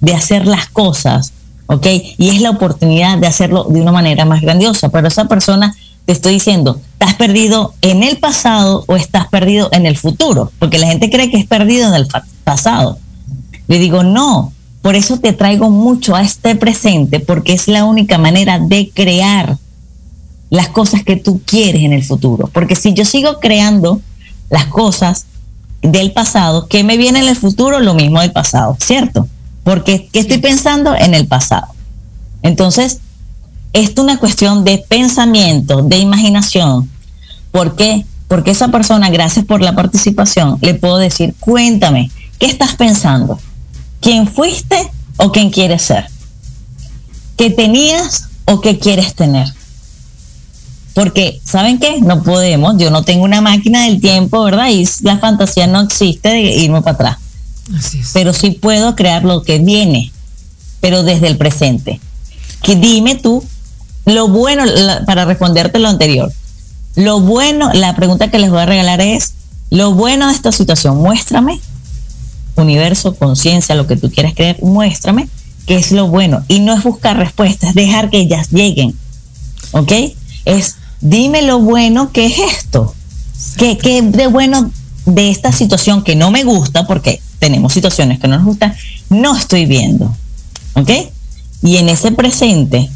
de 0.00 0.14
hacer 0.14 0.46
las 0.46 0.68
cosas, 0.68 1.32
¿ok? 1.66 1.84
Y 2.16 2.28
es 2.28 2.40
la 2.40 2.50
oportunidad 2.50 3.18
de 3.18 3.26
hacerlo 3.26 3.64
de 3.64 3.80
una 3.80 3.90
manera 3.90 4.24
más 4.24 4.40
grandiosa, 4.40 4.90
pero 4.90 5.08
esa 5.08 5.24
persona 5.24 5.74
te 6.04 6.12
estoy 6.12 6.34
diciendo, 6.34 6.80
¿estás 6.92 7.14
perdido 7.14 7.74
en 7.80 8.04
el 8.04 8.18
pasado 8.18 8.84
o 8.86 8.94
estás 8.94 9.26
perdido 9.26 9.68
en 9.72 9.84
el 9.84 9.96
futuro? 9.96 10.52
Porque 10.60 10.78
la 10.78 10.86
gente 10.86 11.10
cree 11.10 11.28
que 11.28 11.38
es 11.38 11.46
perdido 11.46 11.88
en 11.88 11.94
el 11.94 12.06
pasado. 12.44 13.00
Le 13.66 13.80
digo, 13.80 14.04
no, 14.04 14.52
por 14.86 14.94
eso 14.94 15.18
te 15.18 15.32
traigo 15.32 15.68
mucho 15.68 16.14
a 16.14 16.22
este 16.22 16.54
presente, 16.54 17.18
porque 17.18 17.54
es 17.54 17.66
la 17.66 17.84
única 17.84 18.18
manera 18.18 18.60
de 18.60 18.88
crear 18.94 19.58
las 20.48 20.68
cosas 20.68 21.02
que 21.02 21.16
tú 21.16 21.40
quieres 21.44 21.82
en 21.82 21.92
el 21.92 22.04
futuro. 22.04 22.48
Porque 22.52 22.76
si 22.76 22.94
yo 22.94 23.04
sigo 23.04 23.40
creando 23.40 24.00
las 24.48 24.66
cosas 24.66 25.26
del 25.82 26.12
pasado, 26.12 26.68
¿qué 26.68 26.84
me 26.84 26.98
viene 26.98 27.18
en 27.18 27.26
el 27.26 27.34
futuro? 27.34 27.80
Lo 27.80 27.94
mismo 27.94 28.20
del 28.20 28.30
pasado, 28.30 28.76
¿cierto? 28.78 29.26
Porque 29.64 30.08
¿qué 30.12 30.20
estoy 30.20 30.38
pensando 30.38 30.94
en 30.94 31.14
el 31.14 31.26
pasado? 31.26 31.66
Entonces, 32.42 33.00
es 33.72 33.92
una 33.98 34.20
cuestión 34.20 34.62
de 34.62 34.78
pensamiento, 34.88 35.82
de 35.82 35.98
imaginación. 35.98 36.88
¿Por 37.50 37.74
qué? 37.74 38.06
Porque 38.28 38.52
esa 38.52 38.68
persona, 38.68 39.10
gracias 39.10 39.44
por 39.46 39.62
la 39.62 39.74
participación, 39.74 40.58
le 40.60 40.74
puedo 40.74 40.98
decir, 40.98 41.34
cuéntame, 41.40 42.12
¿qué 42.38 42.46
estás 42.46 42.76
pensando? 42.76 43.40
Quién 44.06 44.28
fuiste 44.28 44.88
o 45.16 45.32
quién 45.32 45.50
quieres 45.50 45.82
ser, 45.82 46.06
qué 47.36 47.50
tenías 47.50 48.28
o 48.44 48.60
qué 48.60 48.78
quieres 48.78 49.16
tener. 49.16 49.52
Porque, 50.94 51.40
¿saben 51.42 51.80
qué? 51.80 52.00
No 52.00 52.22
podemos, 52.22 52.76
yo 52.78 52.92
no 52.92 53.02
tengo 53.02 53.24
una 53.24 53.40
máquina 53.40 53.86
del 53.86 54.00
tiempo, 54.00 54.44
¿verdad? 54.44 54.68
Y 54.68 54.88
la 55.00 55.18
fantasía 55.18 55.66
no 55.66 55.80
existe 55.80 56.28
de 56.28 56.40
irme 56.40 56.82
para 56.82 56.94
atrás. 56.94 57.16
Pero 58.12 58.32
sí 58.32 58.52
puedo 58.52 58.94
crear 58.94 59.24
lo 59.24 59.42
que 59.42 59.58
viene, 59.58 60.12
pero 60.80 61.02
desde 61.02 61.26
el 61.26 61.36
presente. 61.36 62.00
Que 62.62 62.76
dime 62.76 63.16
tú 63.16 63.42
lo 64.04 64.28
bueno, 64.28 64.62
para 65.04 65.24
responderte 65.24 65.80
lo 65.80 65.88
anterior, 65.88 66.32
lo 66.94 67.18
bueno, 67.18 67.72
la 67.72 67.96
pregunta 67.96 68.30
que 68.30 68.38
les 68.38 68.50
voy 68.50 68.60
a 68.60 68.66
regalar 68.66 69.00
es, 69.00 69.32
lo 69.70 69.94
bueno 69.94 70.28
de 70.28 70.34
esta 70.34 70.52
situación, 70.52 70.96
muéstrame 70.96 71.60
universo, 72.56 73.14
conciencia, 73.14 73.74
lo 73.74 73.86
que 73.86 73.96
tú 73.96 74.10
quieras 74.10 74.34
creer, 74.34 74.58
muéstrame 74.62 75.28
qué 75.66 75.76
es 75.76 75.92
lo 75.92 76.08
bueno. 76.08 76.44
Y 76.48 76.60
no 76.60 76.74
es 76.74 76.82
buscar 76.82 77.16
respuestas, 77.16 77.74
dejar 77.74 78.10
que 78.10 78.20
ellas 78.20 78.50
lleguen. 78.50 78.94
¿Ok? 79.72 79.92
Es 80.44 80.76
dime 81.00 81.42
lo 81.42 81.58
bueno 81.58 82.12
que 82.12 82.26
es 82.26 82.38
esto. 82.38 82.94
¿Qué, 83.56 83.76
¿Qué, 83.76 84.02
de 84.02 84.26
bueno 84.28 84.70
de 85.04 85.30
esta 85.30 85.52
situación 85.52 86.02
que 86.02 86.16
no 86.16 86.30
me 86.30 86.44
gusta, 86.44 86.86
porque 86.86 87.20
tenemos 87.38 87.72
situaciones 87.72 88.18
que 88.18 88.28
no 88.28 88.36
nos 88.36 88.46
gustan, 88.46 88.74
no 89.10 89.36
estoy 89.36 89.66
viendo? 89.66 90.14
¿Ok? 90.74 90.90
Y 91.62 91.76
en 91.76 91.88
ese 91.88 92.12
presente 92.12 92.88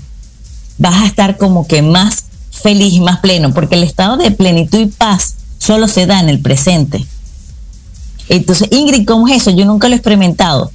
vas 0.79 1.03
a 1.03 1.07
estar 1.07 1.37
como 1.37 1.67
que 1.67 1.83
más 1.83 2.25
feliz, 2.51 3.01
más 3.01 3.21
pleno, 3.21 3.53
porque 3.53 3.75
el 3.75 3.83
estado 3.83 4.17
de 4.17 4.31
plenitud 4.31 4.81
y 4.81 4.87
paz 4.87 5.35
solo 5.59 5.89
se 5.89 6.07
da 6.07 6.21
en 6.21 6.29
el 6.29 6.41
presente. 6.41 7.05
Entonces, 8.31 8.69
Ingrid, 8.71 9.07
¿cómo 9.07 9.27
es 9.27 9.43
eso? 9.43 9.51
Yo 9.51 9.65
nunca 9.65 9.89
lo 9.89 9.95
he 9.95 9.97
experimentado. 9.97 10.71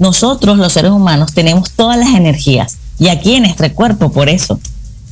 Nosotros, 0.00 0.58
los 0.58 0.72
seres 0.72 0.90
humanos, 0.90 1.32
tenemos 1.32 1.70
todas 1.70 1.96
las 1.96 2.08
energías 2.08 2.76
y 2.98 3.06
aquí 3.06 3.36
en 3.36 3.44
nuestro 3.44 3.72
cuerpo, 3.72 4.10
por 4.10 4.28
eso. 4.28 4.58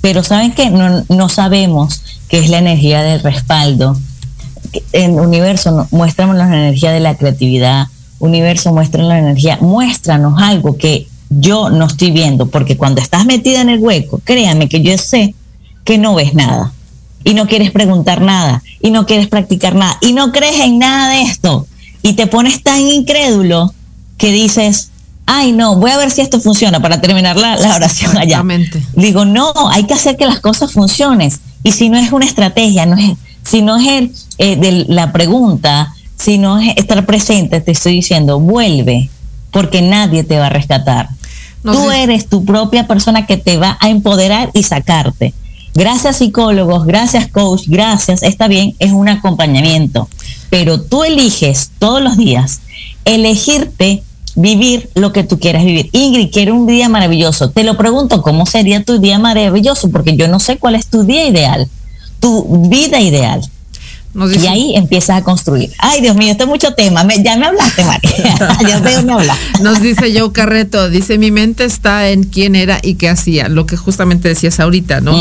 Pero 0.01 0.25
¿saben 0.25 0.53
qué? 0.53 0.69
No, 0.71 1.29
sabemos 1.29 2.03
qué 2.29 2.41
es 2.41 2.51
la 2.51 2.59
energía 2.59 3.03
del 3.03 3.21
respaldo. 3.21 3.97
En 4.93 5.21
universo, 5.21 5.87
muéstranos 5.93 6.35
la 6.35 6.47
energía 6.47 6.91
de 6.91 6.99
la 6.99 7.17
creatividad. 7.17 7.87
Universo, 8.19 8.73
muéstranos 8.73 9.09
la 9.09 9.21
energía. 9.21 9.59
Muéstranos 9.61 10.43
algo 10.43 10.77
que 10.77 11.07
yo 11.31 11.71
no 11.71 11.87
estoy 11.87 12.11
viendo, 12.11 12.47
porque 12.47 12.77
cuando 12.77 13.01
estás 13.01 13.27
metida 13.27 13.61
en 13.61 13.69
el 13.69 13.79
hueco, 13.79 14.21
créame 14.25 14.69
que 14.69 14.83
yo 14.83 14.99
sé 14.99 15.37
que 15.85 15.99
no 15.99 16.17
ves 16.17 16.35
nada 16.35 16.73
y 17.23 17.35
no 17.35 17.47
quieres 17.47 17.71
preguntar 17.71 18.23
nada 18.23 18.65
y 18.81 18.91
no 18.91 19.07
quieres 19.07 19.29
practicar 19.29 19.77
nada 19.77 19.99
y 20.01 20.15
no 20.15 20.33
crees 20.33 20.59
en 20.59 20.81
nada 20.81 21.11
de 21.11 21.23
esto 21.23 21.67
y 22.07 22.13
te 22.13 22.29
pones 22.29 22.63
tan 22.63 22.81
incrédulo 22.83 23.75
que 24.17 24.31
dices, 24.31 24.91
ay 25.27 25.51
no, 25.51 25.75
voy 25.75 25.91
a 25.91 25.97
ver 25.97 26.13
si 26.13 26.21
esto 26.21 26.41
funciona 26.41 26.79
para 26.79 27.01
terminar 27.01 27.37
la, 27.37 27.57
oración 27.75 28.17
allá. 28.17 28.45
Digo, 28.95 29.25
no, 29.25 29.53
hay 29.73 29.85
que 29.85 29.95
hacer 29.95 30.17
que 30.17 30.25
las 30.25 30.39
cosas 30.39 30.71
funcionen. 30.71 31.33
Y 31.65 31.73
si 31.73 31.89
no 31.89 31.99
es 31.99 32.13
una 32.13 32.25
estrategia, 32.25 32.87
no 32.87 32.97
es, 32.97 33.17
si 33.43 33.61
no 33.61 33.77
es 33.77 33.89
el, 33.89 34.13
eh, 34.39 34.55
de 34.55 34.85
la 34.87 35.13
pregunta, 35.13 35.93
si 36.17 36.39
no 36.39 36.61
es 36.61 36.77
estar 36.77 37.05
presente, 37.07 37.61
te 37.61 37.73
estoy 37.73 37.95
diciendo, 37.95 38.39
vuelve, 38.39 39.11
porque 39.51 39.83
nadie 39.83 40.23
te 40.23 40.39
va 40.39 40.47
a 40.47 40.51
rescatar. 40.51 41.09
Tú 41.65 41.91
eres 41.91 42.29
tu 42.29 42.45
propia 42.45 42.87
persona 42.87 43.27
que 43.27 43.37
te 43.37 43.57
va 43.57 43.79
a 43.81 43.89
empoderar 43.89 44.51
y 44.55 44.63
sacarte. 44.63 45.35
Gracias 45.77 46.17
psicólogos, 46.17 46.87
gracias 46.87 47.29
coach, 47.29 47.65
gracias, 47.67 48.23
está 48.23 48.49
bien, 48.49 48.75
es 48.79 48.93
un 48.93 49.11
acompañamiento. 49.11 50.09
Pero 50.49 50.81
tú 50.81 51.05
eliges 51.05 51.71
todos 51.79 52.01
los 52.01 52.17
días 52.17 52.63
elegirte 53.05 54.03
vivir 54.37 54.89
lo 54.95 55.13
que 55.13 55.23
tú 55.23 55.39
quieras 55.39 55.65
vivir. 55.65 55.91
Ingrid, 55.93 56.31
quiero 56.33 56.55
un 56.55 56.67
día 56.67 56.89
maravilloso. 56.89 57.51
Te 57.51 57.63
lo 57.63 57.77
pregunto, 57.77 58.23
¿cómo 58.23 58.47
sería 58.47 58.85
tu 58.85 58.99
día 58.99 59.19
maravilloso? 59.19 59.91
Porque 59.91 60.17
yo 60.17 60.29
no 60.29 60.41
sé 60.41 60.57
cuál 60.57 60.77
es 60.77 60.87
tu 60.87 61.03
día 61.03 61.29
ideal, 61.29 61.69
tu 62.21 62.69
vida 62.71 62.99
ideal. 62.99 63.43
Y 64.25 64.47
ahí 64.47 64.77
empiezas 64.77 65.19
a 65.19 65.23
construir. 65.23 65.71
Ay, 65.79 66.01
Dios 66.01 66.17
mío, 66.17 66.31
esto 66.31 66.45
es 66.45 66.49
mucho 66.49 66.73
tema. 66.75 67.07
ya 67.23 67.37
me 67.37 67.47
hablaste, 67.47 67.85
María. 67.85 68.59
ya 68.69 68.81
veo 68.81 69.03
me 69.03 69.13
hablaste. 69.13 69.63
Nos 69.63 69.81
dice 69.81 70.19
Joe 70.19 70.33
Carreto, 70.33 70.89
dice, 70.89 71.19
mi 71.19 71.31
mente 71.31 71.65
está 71.65 72.09
en 72.09 72.25
quién 72.25 72.57
era 72.57 72.79
y 72.83 72.95
qué 72.95 73.09
hacía, 73.09 73.49
lo 73.49 73.67
que 73.67 73.77
justamente 73.77 74.29
decías 74.29 74.59
ahorita, 74.61 75.01
¿no? 75.01 75.15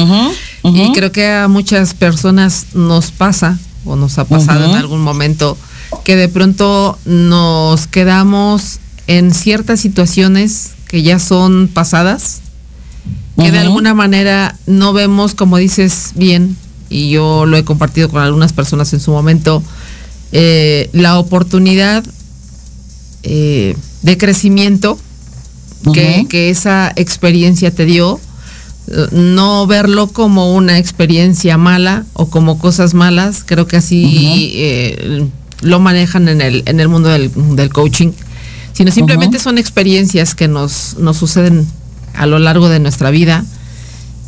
Y 0.64 0.92
creo 0.94 1.12
que 1.12 1.30
a 1.30 1.48
muchas 1.48 1.94
personas 1.94 2.68
nos 2.74 3.12
pasa, 3.12 3.58
o 3.84 3.96
nos 3.96 4.18
ha 4.18 4.26
pasado 4.26 4.66
en 4.66 4.76
algún 4.76 5.02
momento, 5.02 5.58
que 6.04 6.16
de 6.16 6.30
pronto 6.30 6.98
nos 7.06 7.88
quedamos 7.88 8.80
en 9.08 9.34
ciertas 9.34 9.80
situaciones 9.80 10.72
que 10.88 11.04
ya 11.04 11.20
son 11.20 11.70
pasadas, 11.72 12.42
que 13.38 13.52
de 13.52 13.60
alguna 13.60 13.94
manera 13.94 14.56
no 14.66 14.94
vemos, 14.94 15.36
como 15.36 15.58
dices 15.58 16.12
bien, 16.16 16.58
y 16.90 17.10
yo 17.10 17.46
lo 17.46 17.58
he 17.58 17.64
compartido 17.64 18.10
con 18.10 18.22
algunas 18.22 18.54
personas 18.54 18.94
en 18.94 19.00
su 19.00 19.12
momento, 19.12 19.64
eh, 20.32 20.90
la 20.94 21.18
oportunidad 21.20 22.04
eh, 23.24 23.76
de 24.02 24.18
crecimiento 24.18 25.00
que, 25.94 26.26
que, 26.30 26.50
esa 26.50 26.92
experiencia 26.96 27.72
te 27.72 27.86
dio, 27.86 28.20
no 29.12 29.68
verlo 29.68 30.08
como 30.08 30.54
una 30.54 30.78
experiencia 30.78 31.58
mala 31.58 32.06
o 32.14 32.28
como 32.28 32.58
cosas 32.60 32.94
malas, 32.94 33.44
creo 33.46 33.68
que 33.68 33.78
así 33.78 34.52
eh, 34.56 35.28
lo 35.62 35.80
manejan 35.80 36.28
en 36.28 36.42
el, 36.42 36.64
en 36.66 36.80
el 36.80 36.88
mundo 36.88 37.10
del, 37.10 37.32
del 37.56 37.72
coaching 37.72 38.12
sino 38.76 38.92
simplemente 38.92 39.40
son 39.40 39.58
experiencias 39.58 40.36
que 40.36 40.50
nos, 40.50 40.98
nos 41.00 41.16
suceden 41.16 41.66
a 42.14 42.26
lo 42.26 42.40
largo 42.40 42.68
de 42.68 42.82
nuestra 42.82 43.10
vida 43.10 43.46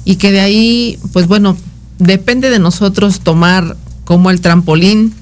y 0.05 0.15
que 0.15 0.31
de 0.31 0.39
ahí, 0.39 0.99
pues 1.11 1.27
bueno, 1.27 1.57
depende 1.99 2.49
de 2.49 2.59
nosotros 2.59 3.21
tomar 3.21 3.75
como 4.05 4.29
el 4.29 4.41
trampolín 4.41 5.13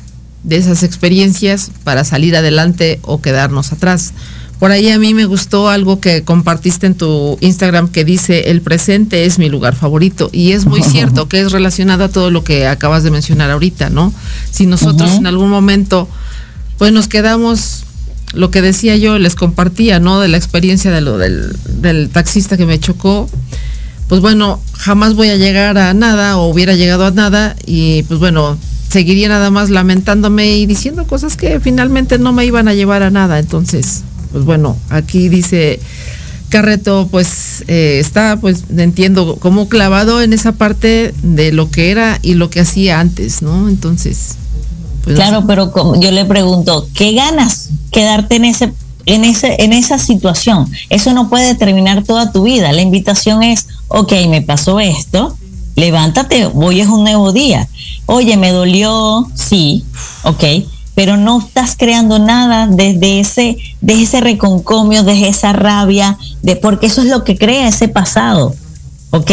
de 0.43 0.57
esas 0.57 0.83
experiencias 0.83 1.71
para 1.83 2.03
salir 2.03 2.35
adelante 2.35 2.99
o 3.01 3.21
quedarnos 3.21 3.71
atrás. 3.71 4.13
Por 4.59 4.71
ahí 4.71 4.89
a 4.89 4.99
mí 4.99 5.13
me 5.13 5.25
gustó 5.25 5.67
algo 5.69 5.99
que 5.99 6.23
compartiste 6.23 6.87
en 6.87 6.95
tu 6.95 7.37
Instagram 7.41 7.89
que 7.89 8.05
dice, 8.05 8.51
el 8.51 8.61
presente 8.61 9.25
es 9.25 9.37
mi 9.37 9.49
lugar 9.49 9.75
favorito. 9.75 10.29
Y 10.31 10.53
es 10.53 10.65
muy 10.65 10.81
cierto 10.83 11.27
que 11.27 11.41
es 11.41 11.51
relacionado 11.51 12.05
a 12.05 12.09
todo 12.09 12.31
lo 12.31 12.43
que 12.43 12.67
acabas 12.67 13.03
de 13.03 13.11
mencionar 13.11 13.51
ahorita, 13.51 13.89
¿no? 13.89 14.13
Si 14.51 14.65
nosotros 14.65 15.11
en 15.13 15.27
algún 15.27 15.49
momento, 15.49 16.07
pues 16.77 16.93
nos 16.93 17.07
quedamos 17.07 17.83
lo 18.33 18.51
que 18.51 18.61
decía 18.61 18.95
yo, 18.95 19.17
les 19.17 19.35
compartía, 19.35 19.99
¿no? 19.99 20.19
De 20.19 20.27
la 20.27 20.37
experiencia 20.37 20.91
de 20.91 21.01
lo 21.01 21.17
del, 21.17 21.55
del 21.81 22.09
taxista 22.09 22.55
que 22.55 22.65
me 22.65 22.79
chocó. 22.79 23.29
Pues 24.07 24.21
bueno, 24.21 24.59
jamás 24.73 25.15
voy 25.15 25.29
a 25.29 25.35
llegar 25.35 25.77
a 25.77 25.93
nada 25.93 26.37
o 26.37 26.47
hubiera 26.47 26.73
llegado 26.75 27.05
a 27.05 27.11
nada 27.11 27.55
y 27.65 28.03
pues 28.03 28.19
bueno, 28.19 28.57
seguiría 28.89 29.29
nada 29.29 29.49
más 29.49 29.69
lamentándome 29.69 30.57
y 30.57 30.65
diciendo 30.65 31.05
cosas 31.07 31.37
que 31.37 31.59
finalmente 31.59 32.19
no 32.19 32.31
me 32.31 32.45
iban 32.45 32.67
a 32.67 32.73
llevar 32.73 33.03
a 33.03 33.09
nada. 33.09 33.39
Entonces, 33.39 34.03
pues 34.31 34.45
bueno, 34.45 34.77
aquí 34.89 35.27
dice 35.29 35.79
Carreto, 36.49 37.07
pues 37.09 37.63
eh, 37.67 37.97
está, 37.99 38.37
pues 38.39 38.63
entiendo, 38.77 39.37
como 39.37 39.67
clavado 39.67 40.21
en 40.21 40.33
esa 40.33 40.53
parte 40.53 41.13
de 41.23 41.51
lo 41.51 41.69
que 41.71 41.91
era 41.91 42.19
y 42.21 42.35
lo 42.35 42.49
que 42.49 42.59
hacía 42.59 42.99
antes, 42.99 43.41
¿no? 43.41 43.67
Entonces, 43.67 44.35
pues, 45.03 45.17
claro, 45.17 45.45
pero 45.47 45.71
yo 45.99 46.11
le 46.11 46.25
pregunto, 46.25 46.87
¿qué 46.93 47.13
ganas 47.13 47.69
quedarte 47.91 48.35
en 48.35 48.45
ese 48.45 48.73
en 49.05 49.23
ese 49.23 49.55
en 49.59 49.73
esa 49.73 49.99
situación? 49.99 50.71
Eso 50.89 51.13
no 51.13 51.29
puede 51.29 51.47
determinar 51.47 52.03
toda 52.03 52.31
tu 52.31 52.43
vida. 52.43 52.71
La 52.71 52.81
invitación 52.81 53.43
es, 53.43 53.67
ok, 53.87 54.11
me 54.27 54.41
pasó 54.41 54.79
esto, 54.79 55.37
levántate, 55.75 56.49
hoy 56.53 56.81
es 56.81 56.87
un 56.87 57.03
nuevo 57.03 57.31
día. 57.31 57.67
Oye, 58.05 58.37
me 58.37 58.51
dolió, 58.51 59.27
sí, 59.33 59.83
ok, 60.23 60.43
pero 60.95 61.17
no 61.17 61.39
estás 61.39 61.75
creando 61.77 62.19
nada 62.19 62.67
desde 62.67 63.19
ese, 63.19 63.57
desde 63.81 64.03
ese 64.03 64.21
reconcomio, 64.21 65.03
desde 65.03 65.27
esa 65.27 65.53
rabia, 65.53 66.17
de 66.41 66.55
porque 66.55 66.87
eso 66.87 67.01
es 67.01 67.09
lo 67.09 67.23
que 67.23 67.37
crea 67.37 67.67
ese 67.67 67.87
pasado, 67.87 68.55
¿ok? 69.11 69.31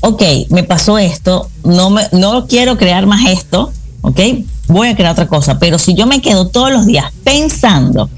Ok, 0.00 0.22
me 0.50 0.64
pasó 0.64 0.98
esto, 0.98 1.48
no, 1.64 1.88
me, 1.90 2.02
no 2.12 2.46
quiero 2.46 2.76
crear 2.76 3.06
más 3.06 3.26
esto, 3.30 3.72
¿ok? 4.02 4.20
Voy 4.68 4.88
a 4.88 4.96
crear 4.96 5.12
otra 5.12 5.28
cosa, 5.28 5.58
pero 5.58 5.78
si 5.78 5.94
yo 5.94 6.06
me 6.06 6.20
quedo 6.20 6.48
todos 6.48 6.70
los 6.70 6.84
días 6.84 7.06
pensando 7.24 8.10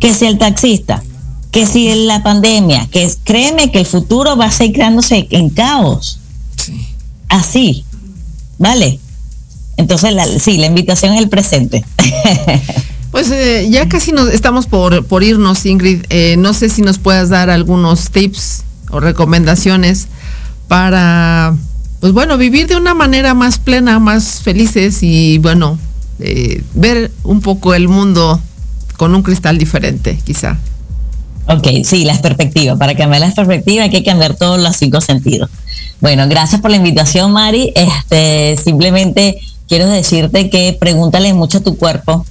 que 0.00 0.12
si 0.12 0.26
el 0.26 0.38
taxista, 0.38 1.02
que 1.52 1.66
si 1.66 1.94
la 2.06 2.22
pandemia, 2.22 2.88
que 2.90 3.08
créeme 3.22 3.70
que 3.70 3.78
el 3.78 3.86
futuro 3.86 4.36
va 4.36 4.46
a 4.46 4.50
seguir 4.50 4.76
creándose 4.76 5.28
en 5.30 5.50
caos. 5.50 6.18
Así, 7.28 7.84
¿vale? 8.58 8.98
Entonces, 9.76 10.14
sí, 10.42 10.56
la 10.56 10.66
invitación 10.66 11.14
es 11.14 11.20
el 11.20 11.28
presente. 11.28 11.84
Pues 13.12 13.30
eh, 13.30 13.68
ya 13.70 13.90
casi 13.90 14.10
nos 14.10 14.30
estamos 14.30 14.66
por, 14.66 15.04
por 15.04 15.22
irnos, 15.22 15.66
Ingrid. 15.66 16.06
Eh, 16.08 16.36
no 16.38 16.54
sé 16.54 16.70
si 16.70 16.80
nos 16.80 16.96
puedas 16.96 17.28
dar 17.28 17.50
algunos 17.50 18.10
tips 18.10 18.64
o 18.90 19.00
recomendaciones 19.00 20.08
para 20.66 21.54
pues 22.00 22.14
bueno, 22.14 22.38
vivir 22.38 22.66
de 22.66 22.74
una 22.74 22.94
manera 22.94 23.34
más 23.34 23.58
plena, 23.58 23.98
más 23.98 24.40
felices 24.40 25.02
y 25.02 25.38
bueno, 25.38 25.78
eh, 26.18 26.64
ver 26.74 27.12
un 27.22 27.42
poco 27.42 27.74
el 27.74 27.86
mundo 27.86 28.40
con 28.96 29.14
un 29.14 29.22
cristal 29.22 29.58
diferente, 29.58 30.18
quizá. 30.24 30.58
Ok, 31.48 31.84
sí, 31.84 32.04
las 32.04 32.20
perspectivas. 32.20 32.78
Para 32.78 32.94
cambiar 32.94 33.20
las 33.20 33.34
perspectivas 33.34 33.84
hay 33.84 33.90
que 33.90 34.02
cambiar 34.02 34.34
todos 34.34 34.60
los 34.60 34.76
cinco 34.76 35.00
sentidos. 35.00 35.50
Bueno, 36.00 36.26
gracias 36.28 36.60
por 36.60 36.70
la 36.70 36.76
invitación, 36.76 37.32
Mari. 37.32 37.72
Este, 37.74 38.56
simplemente 38.62 39.38
quiero 39.68 39.86
decirte 39.88 40.50
que 40.50 40.76
pregúntale 40.78 41.34
mucho 41.34 41.58
a 41.58 41.62
tu 41.62 41.76
cuerpo, 41.76 42.24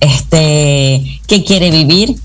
este, 0.00 1.20
qué 1.26 1.44
quiere 1.44 1.70
vivir. 1.70 2.16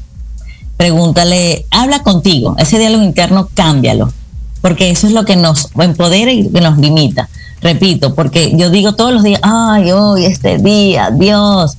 Pregúntale, 0.78 1.66
habla 1.72 2.04
contigo. 2.04 2.56
Ese 2.58 2.80
diálogo 2.80 3.04
interno, 3.04 3.50
cámbialo 3.54 4.14
porque 4.62 4.90
eso 4.90 5.08
es 5.08 5.14
lo 5.14 5.26
que 5.26 5.36
nos 5.36 5.70
empodera 5.78 6.32
y 6.32 6.50
que 6.50 6.62
nos 6.62 6.78
limita. 6.78 7.30
Repito, 7.62 8.16
porque 8.16 8.54
yo 8.56 8.70
digo 8.70 8.96
todos 8.96 9.14
los 9.14 9.24
días, 9.24 9.42
ay, 9.44 9.92
hoy, 9.92 10.26
este 10.26 10.58
día, 10.58 11.12
Dios, 11.12 11.76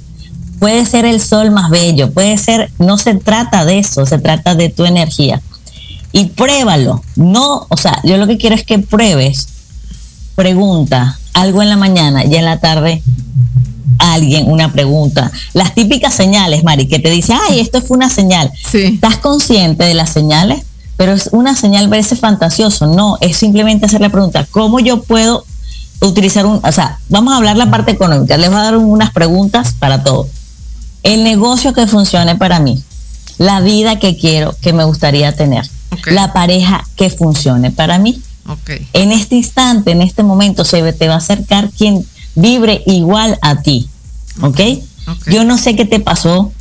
puede 0.61 0.84
ser 0.86 1.04
el 1.04 1.20
sol 1.20 1.50
más 1.50 1.70
bello, 1.70 2.12
puede 2.12 2.38
ser, 2.38 2.70
no 2.78 2.98
se 2.98 3.14
trata 3.14 3.64
de 3.64 3.80
eso, 3.80 4.06
se 4.06 4.18
trata 4.18 4.54
de 4.54 4.68
tu 4.68 4.84
energía. 4.84 5.40
Y 6.12 6.26
pruébalo, 6.26 7.02
no, 7.16 7.66
o 7.68 7.76
sea, 7.76 8.00
yo 8.04 8.16
lo 8.16 8.26
que 8.26 8.38
quiero 8.38 8.54
es 8.54 8.64
que 8.64 8.78
pruebes, 8.78 9.48
pregunta 10.36 11.18
algo 11.32 11.62
en 11.62 11.70
la 11.70 11.76
mañana 11.76 12.24
y 12.24 12.34
en 12.36 12.44
la 12.44 12.61
tarde 12.61 13.02
alguien 13.98 14.50
una 14.50 14.72
pregunta. 14.72 15.32
Las 15.54 15.74
típicas 15.74 16.14
señales, 16.14 16.62
Mari, 16.62 16.86
que 16.86 16.98
te 16.98 17.11
dice, 17.11 17.34
ay, 17.48 17.61
esto 17.61 17.80
fue 17.80 17.96
una 17.96 18.11
señal. 18.11 18.50
¿Estás 18.72 19.16
consciente 19.18 19.84
de 19.84 19.94
las 19.94 20.11
señales? 20.11 20.64
pero 21.00 21.14
es 21.14 21.30
una 21.32 21.56
señal 21.56 21.88
verse 21.88 22.14
fantasioso, 22.14 22.86
no, 22.86 23.16
es 23.22 23.38
simplemente 23.38 23.86
hacer 23.86 24.02
la 24.02 24.11
pregunta, 24.11 24.46
¿cómo 24.50 24.80
yo 24.80 25.02
puedo 25.02 25.46
utilizar 26.02 26.44
un, 26.44 26.61
o 26.62 26.72
sea, 26.72 26.98
vamos 27.08 27.32
a 27.32 27.38
hablar 27.38 27.56
la 27.56 27.70
parte 27.70 27.90
económica, 27.90 28.36
les 28.36 28.50
voy 28.50 28.58
a 28.58 28.64
dar 28.64 28.76
unas 28.76 29.11
preguntas 29.11 29.74
para 29.78 30.02
todo. 30.02 30.28
El 31.03 31.24
negocio 31.24 31.72
que 31.72 31.86
funcione 31.86 32.36
para 32.36 32.61
mí, 32.61 32.82
la 33.38 33.61
vida 33.61 33.98
que 33.98 34.16
quiero, 34.16 34.55
que 34.61 34.72
me 34.72 34.84
gustaría 34.84 35.34
tener, 35.34 35.68
la 36.07 36.32
pareja 36.32 36.86
que 36.96 37.11
funcione 37.11 37.70
para 37.70 37.98
mí. 37.98 38.22
En 38.92 39.12
este 39.12 39.36
instante, 39.36 39.92
en 39.92 40.03
este 40.03 40.22
momento, 40.22 40.64
se 40.64 40.92
te 40.92 41.09
va 41.09 41.14
a 41.14 41.18
acercar 41.18 41.70
quien 41.70 42.05
vibre 42.34 42.82
igual 42.86 43.38
a 43.42 43.62
ti. 43.62 43.88
¿Ok? 44.42 44.61
Yo 45.26 45.44
no 45.44 45.59
sé 45.59 45.76
qué 45.76 45.84
te 45.84 46.01
pasó, 46.01 46.53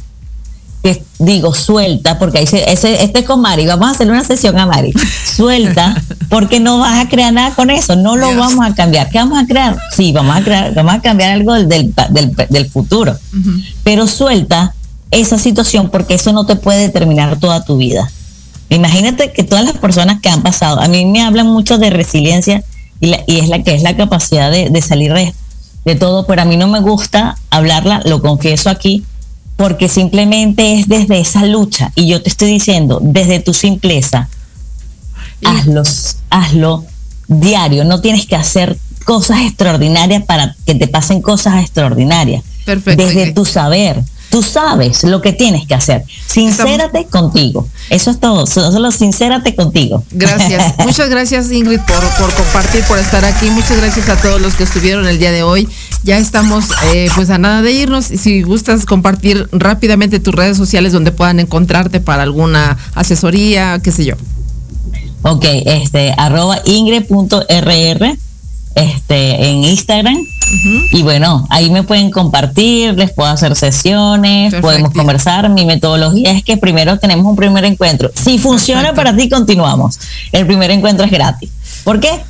que 0.82 1.04
digo, 1.20 1.54
suelta, 1.54 2.18
porque 2.18 2.42
ese, 2.42 2.72
ese, 2.72 3.04
este 3.04 3.20
es 3.20 3.26
con 3.26 3.42
Mari, 3.42 3.66
vamos 3.66 3.88
a 3.88 3.92
hacer 3.92 4.10
una 4.10 4.24
sesión 4.24 4.58
a 4.58 4.66
Mari, 4.66 4.94
suelta, 5.26 6.02
porque 6.30 6.60
no 6.60 6.80
vas 6.80 7.06
a 7.06 7.10
crear 7.10 7.34
nada 7.34 7.54
con 7.54 7.70
eso, 7.70 7.96
no 7.96 8.16
lo 8.16 8.36
vamos 8.36 8.66
a 8.66 8.74
cambiar. 8.74 9.10
¿Qué 9.10 9.18
vamos 9.18 9.42
a 9.42 9.46
crear? 9.46 9.78
Sí, 9.96 10.12
vamos 10.14 10.38
a 10.38 10.44
crear, 10.44 10.74
vamos 10.74 10.94
a 10.94 11.02
cambiar 11.02 11.32
algo 11.32 11.54
del, 11.54 11.68
del, 11.68 12.36
del 12.50 12.70
futuro, 12.70 13.18
pero 13.84 14.08
suelta 14.08 14.74
esa 15.12 15.38
situación 15.38 15.90
porque 15.90 16.14
eso 16.14 16.32
no 16.32 16.46
te 16.46 16.56
puede 16.56 16.82
determinar 16.82 17.40
toda 17.40 17.64
tu 17.64 17.78
vida. 17.78 18.10
Imagínate 18.70 19.34
que 19.34 19.44
todas 19.44 19.66
las 19.66 19.78
personas 19.78 20.22
que 20.22 20.30
han 20.30 20.44
pasado, 20.44 20.80
a 20.80 20.88
mí 20.88 21.06
me 21.06 21.24
hablan 21.24 21.48
mucho 21.48 21.78
de 21.80 21.90
resiliencia 21.90 22.64
y, 23.02 23.14
y 23.28 23.40
es 23.40 23.50
la 23.50 23.64
que 23.64 23.74
es 23.74 23.82
la 23.82 23.98
capacidad 23.98 24.52
de, 24.52 24.70
de 24.70 24.82
salir 24.82 25.14
de, 25.14 25.34
de 25.86 25.96
todo, 25.96 26.26
pero 26.28 26.44
a 26.44 26.46
mí 26.46 26.56
no 26.56 26.68
me 26.68 26.80
gusta 26.80 27.36
hablarla, 27.50 28.02
lo 28.06 28.22
confieso 28.22 28.70
aquí, 28.70 29.04
porque 29.60 29.90
simplemente 29.90 30.80
es 30.80 30.88
desde 30.88 31.20
esa 31.20 31.46
lucha. 31.46 31.92
Y 31.94 32.08
yo 32.08 32.22
te 32.24 32.30
estoy 32.30 32.50
diciendo, 32.50 33.00
desde 33.04 33.42
tu 33.42 33.54
simpleza, 33.54 34.30
hazlo, 35.44 35.84
hazlo 36.30 36.86
diario, 37.28 37.84
no 37.84 38.00
tienes 38.00 38.26
que 38.26 38.38
hacer 38.38 38.78
cosas 39.04 39.42
extraordinarias 39.42 40.24
para 40.24 40.56
que 40.66 40.76
te 40.76 40.88
pasen 40.88 41.22
cosas 41.22 41.62
extraordinarias. 41.62 42.42
Perfecto. 42.64 43.06
Desde 43.06 43.34
tu 43.34 43.44
saber, 43.44 44.02
tú 44.30 44.44
sabes 44.44 45.04
lo 45.04 45.22
que 45.22 45.34
tienes 45.34 45.68
que 45.68 45.76
hacer. 45.76 46.04
Sincérate 46.28 47.06
contigo. 47.06 47.68
Eso 47.90 48.12
es 48.12 48.20
todo. 48.20 48.46
Solo 48.46 48.92
sincérate 48.92 49.56
contigo. 49.56 50.04
Gracias. 50.12 50.76
Muchas 50.86 51.10
gracias, 51.10 51.52
Ingrid, 51.52 51.80
por, 51.80 52.00
por, 52.18 52.34
compartir, 52.34 52.84
por 52.84 53.00
estar 53.00 53.26
aquí. 53.26 53.50
Muchas 53.50 53.78
gracias 53.78 54.10
a 54.10 54.22
todos 54.22 54.40
los 54.42 54.54
que 54.54 54.64
estuvieron 54.64 55.08
el 55.08 55.20
día 55.20 55.32
de 55.32 55.44
hoy. 55.44 55.68
Ya 56.04 56.18
estamos 56.18 56.66
eh, 56.94 57.10
pues 57.16 57.30
a 57.30 57.38
nada 57.38 57.62
de 57.62 57.72
irnos. 57.72 58.06
Si 58.06 58.42
gustas 58.42 58.86
compartir 58.86 59.50
rápidamente 59.52 60.20
tus 60.20 60.34
redes 60.34 60.58
sociales 60.58 60.94
donde 60.94 61.12
puedan 61.12 61.40
encontrarte 61.40 62.00
para 62.00 62.24
alguna 62.24 62.78
asesoría, 62.96 63.80
qué 63.84 63.92
sé 63.92 64.06
yo. 64.06 64.16
Ok, 65.24 65.46
este, 65.66 66.14
arroba 66.18 66.60
ingre.rr 66.64 68.18
este, 68.76 69.50
en 69.50 69.64
Instagram. 69.64 70.18
Y 70.92 71.04
bueno, 71.04 71.46
ahí 71.50 71.70
me 71.70 71.84
pueden 71.84 72.10
compartir, 72.10 72.96
les 72.96 73.12
puedo 73.12 73.30
hacer 73.30 73.56
sesiones, 73.56 74.56
podemos 74.56 74.92
conversar. 74.92 75.48
Mi 75.50 75.66
metodología 75.66 76.32
es 76.32 76.44
que 76.44 76.58
primero 76.58 76.98
tenemos 76.98 77.26
un 77.26 77.36
primer 77.36 77.66
encuentro. 77.66 78.10
Si 78.16 78.40
funciona 78.40 78.94
para 78.94 79.16
ti, 79.16 79.30
continuamos. 79.30 80.00
El 80.32 80.48
primer 80.48 80.72
encuentro 80.72 81.06
es 81.06 81.12
gratis. 81.12 81.52
¿Por 81.84 82.00
qué? 82.00 82.22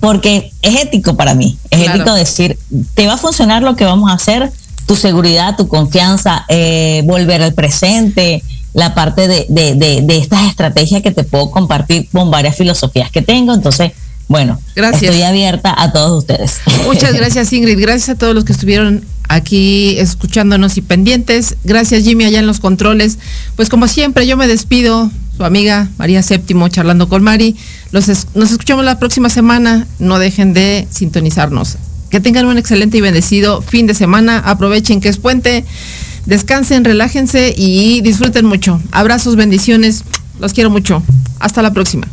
Porque 0.00 0.52
es 0.60 0.82
ético 0.82 1.16
para 1.16 1.34
mí. 1.34 1.56
Es 1.70 1.88
ético 1.88 2.12
decir, 2.12 2.58
te 2.94 3.06
va 3.06 3.14
a 3.14 3.18
funcionar 3.18 3.62
lo 3.62 3.74
que 3.74 3.84
vamos 3.84 4.10
a 4.10 4.14
hacer, 4.14 4.52
tu 4.86 4.96
seguridad, 4.96 5.56
tu 5.56 5.68
confianza, 5.68 6.44
eh, 6.48 7.02
volver 7.06 7.42
al 7.42 7.54
presente, 7.54 8.42
la 8.74 8.94
parte 8.94 9.28
de, 9.28 9.46
de, 9.48 9.74
de, 9.74 10.02
de 10.02 10.18
estas 10.18 10.44
estrategias 10.48 11.02
que 11.02 11.10
te 11.10 11.24
puedo 11.24 11.50
compartir 11.50 12.08
con 12.10 12.30
varias 12.30 12.56
filosofías 12.56 13.10
que 13.10 13.22
tengo. 13.22 13.54
Entonces, 13.54 13.92
bueno, 14.32 14.58
gracias. 14.74 15.02
estoy 15.02 15.22
abierta 15.22 15.74
a 15.76 15.92
todos 15.92 16.18
ustedes. 16.18 16.60
Muchas 16.86 17.12
gracias 17.18 17.52
Ingrid, 17.52 17.78
gracias 17.78 18.08
a 18.08 18.14
todos 18.14 18.34
los 18.34 18.44
que 18.44 18.52
estuvieron 18.52 19.04
aquí 19.28 19.98
escuchándonos 19.98 20.78
y 20.78 20.80
pendientes. 20.80 21.56
Gracias 21.64 22.02
Jimmy 22.02 22.24
allá 22.24 22.38
en 22.38 22.46
los 22.46 22.58
controles. 22.58 23.18
Pues 23.56 23.68
como 23.68 23.88
siempre 23.88 24.26
yo 24.26 24.38
me 24.38 24.48
despido, 24.48 25.10
su 25.36 25.44
amiga 25.44 25.90
María 25.98 26.22
Séptimo 26.22 26.66
charlando 26.68 27.10
con 27.10 27.22
Mari. 27.22 27.56
nos 27.92 28.08
escuchamos 28.08 28.86
la 28.86 28.98
próxima 28.98 29.28
semana, 29.28 29.86
no 29.98 30.18
dejen 30.18 30.54
de 30.54 30.88
sintonizarnos. 30.90 31.76
Que 32.08 32.18
tengan 32.18 32.46
un 32.46 32.56
excelente 32.56 32.96
y 32.96 33.00
bendecido 33.02 33.60
fin 33.60 33.86
de 33.86 33.92
semana, 33.94 34.38
aprovechen 34.38 35.02
que 35.02 35.10
es 35.10 35.18
puente, 35.18 35.66
descansen, 36.24 36.84
relájense 36.84 37.54
y 37.54 38.00
disfruten 38.00 38.46
mucho. 38.46 38.80
Abrazos, 38.92 39.36
bendiciones, 39.36 40.04
los 40.40 40.54
quiero 40.54 40.70
mucho. 40.70 41.02
Hasta 41.38 41.60
la 41.60 41.74
próxima. 41.74 42.08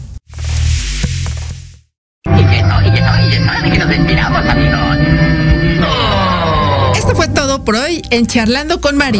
Esto 6.95 7.15
fue 7.15 7.27
todo 7.27 7.63
por 7.63 7.75
hoy 7.75 8.01
en 8.11 8.27
Charlando 8.27 8.81
con 8.81 8.97
Mari. 8.97 9.19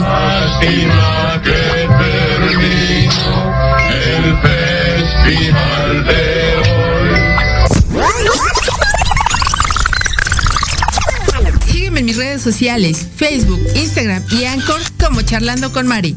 Sígueme 11.66 12.00
en 12.00 12.06
mis 12.06 12.18
redes 12.18 12.42
sociales, 12.42 13.08
Facebook, 13.16 13.60
Instagram 13.76 14.24
y 14.32 14.46
Anchor 14.46 14.82
como 15.00 15.22
Charlando 15.22 15.72
con 15.72 15.88
Mari. 15.88 16.16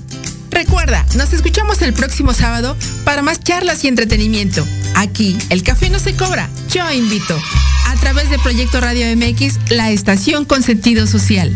Recuerda, 0.53 1.05
nos 1.17 1.33
escuchamos 1.33 1.81
el 1.81 1.95
próximo 1.95 2.35
sábado 2.35 2.77
para 3.05 3.23
más 3.23 3.41
charlas 3.41 3.83
y 3.85 3.89
entretenimiento. 3.89 4.65
Aquí, 4.95 5.37
el 5.49 5.63
café 5.63 5.89
no 5.89 5.99
se 5.99 6.15
cobra, 6.15 6.49
yo 6.71 6.89
invito. 6.93 7.41
A 7.89 7.95
través 7.97 8.29
de 8.29 8.39
Proyecto 8.39 8.81
Radio 8.81 9.07
MX, 9.17 9.71
la 9.71 9.91
estación 9.91 10.45
con 10.45 10.63
sentido 10.63 11.07
social. 11.07 11.53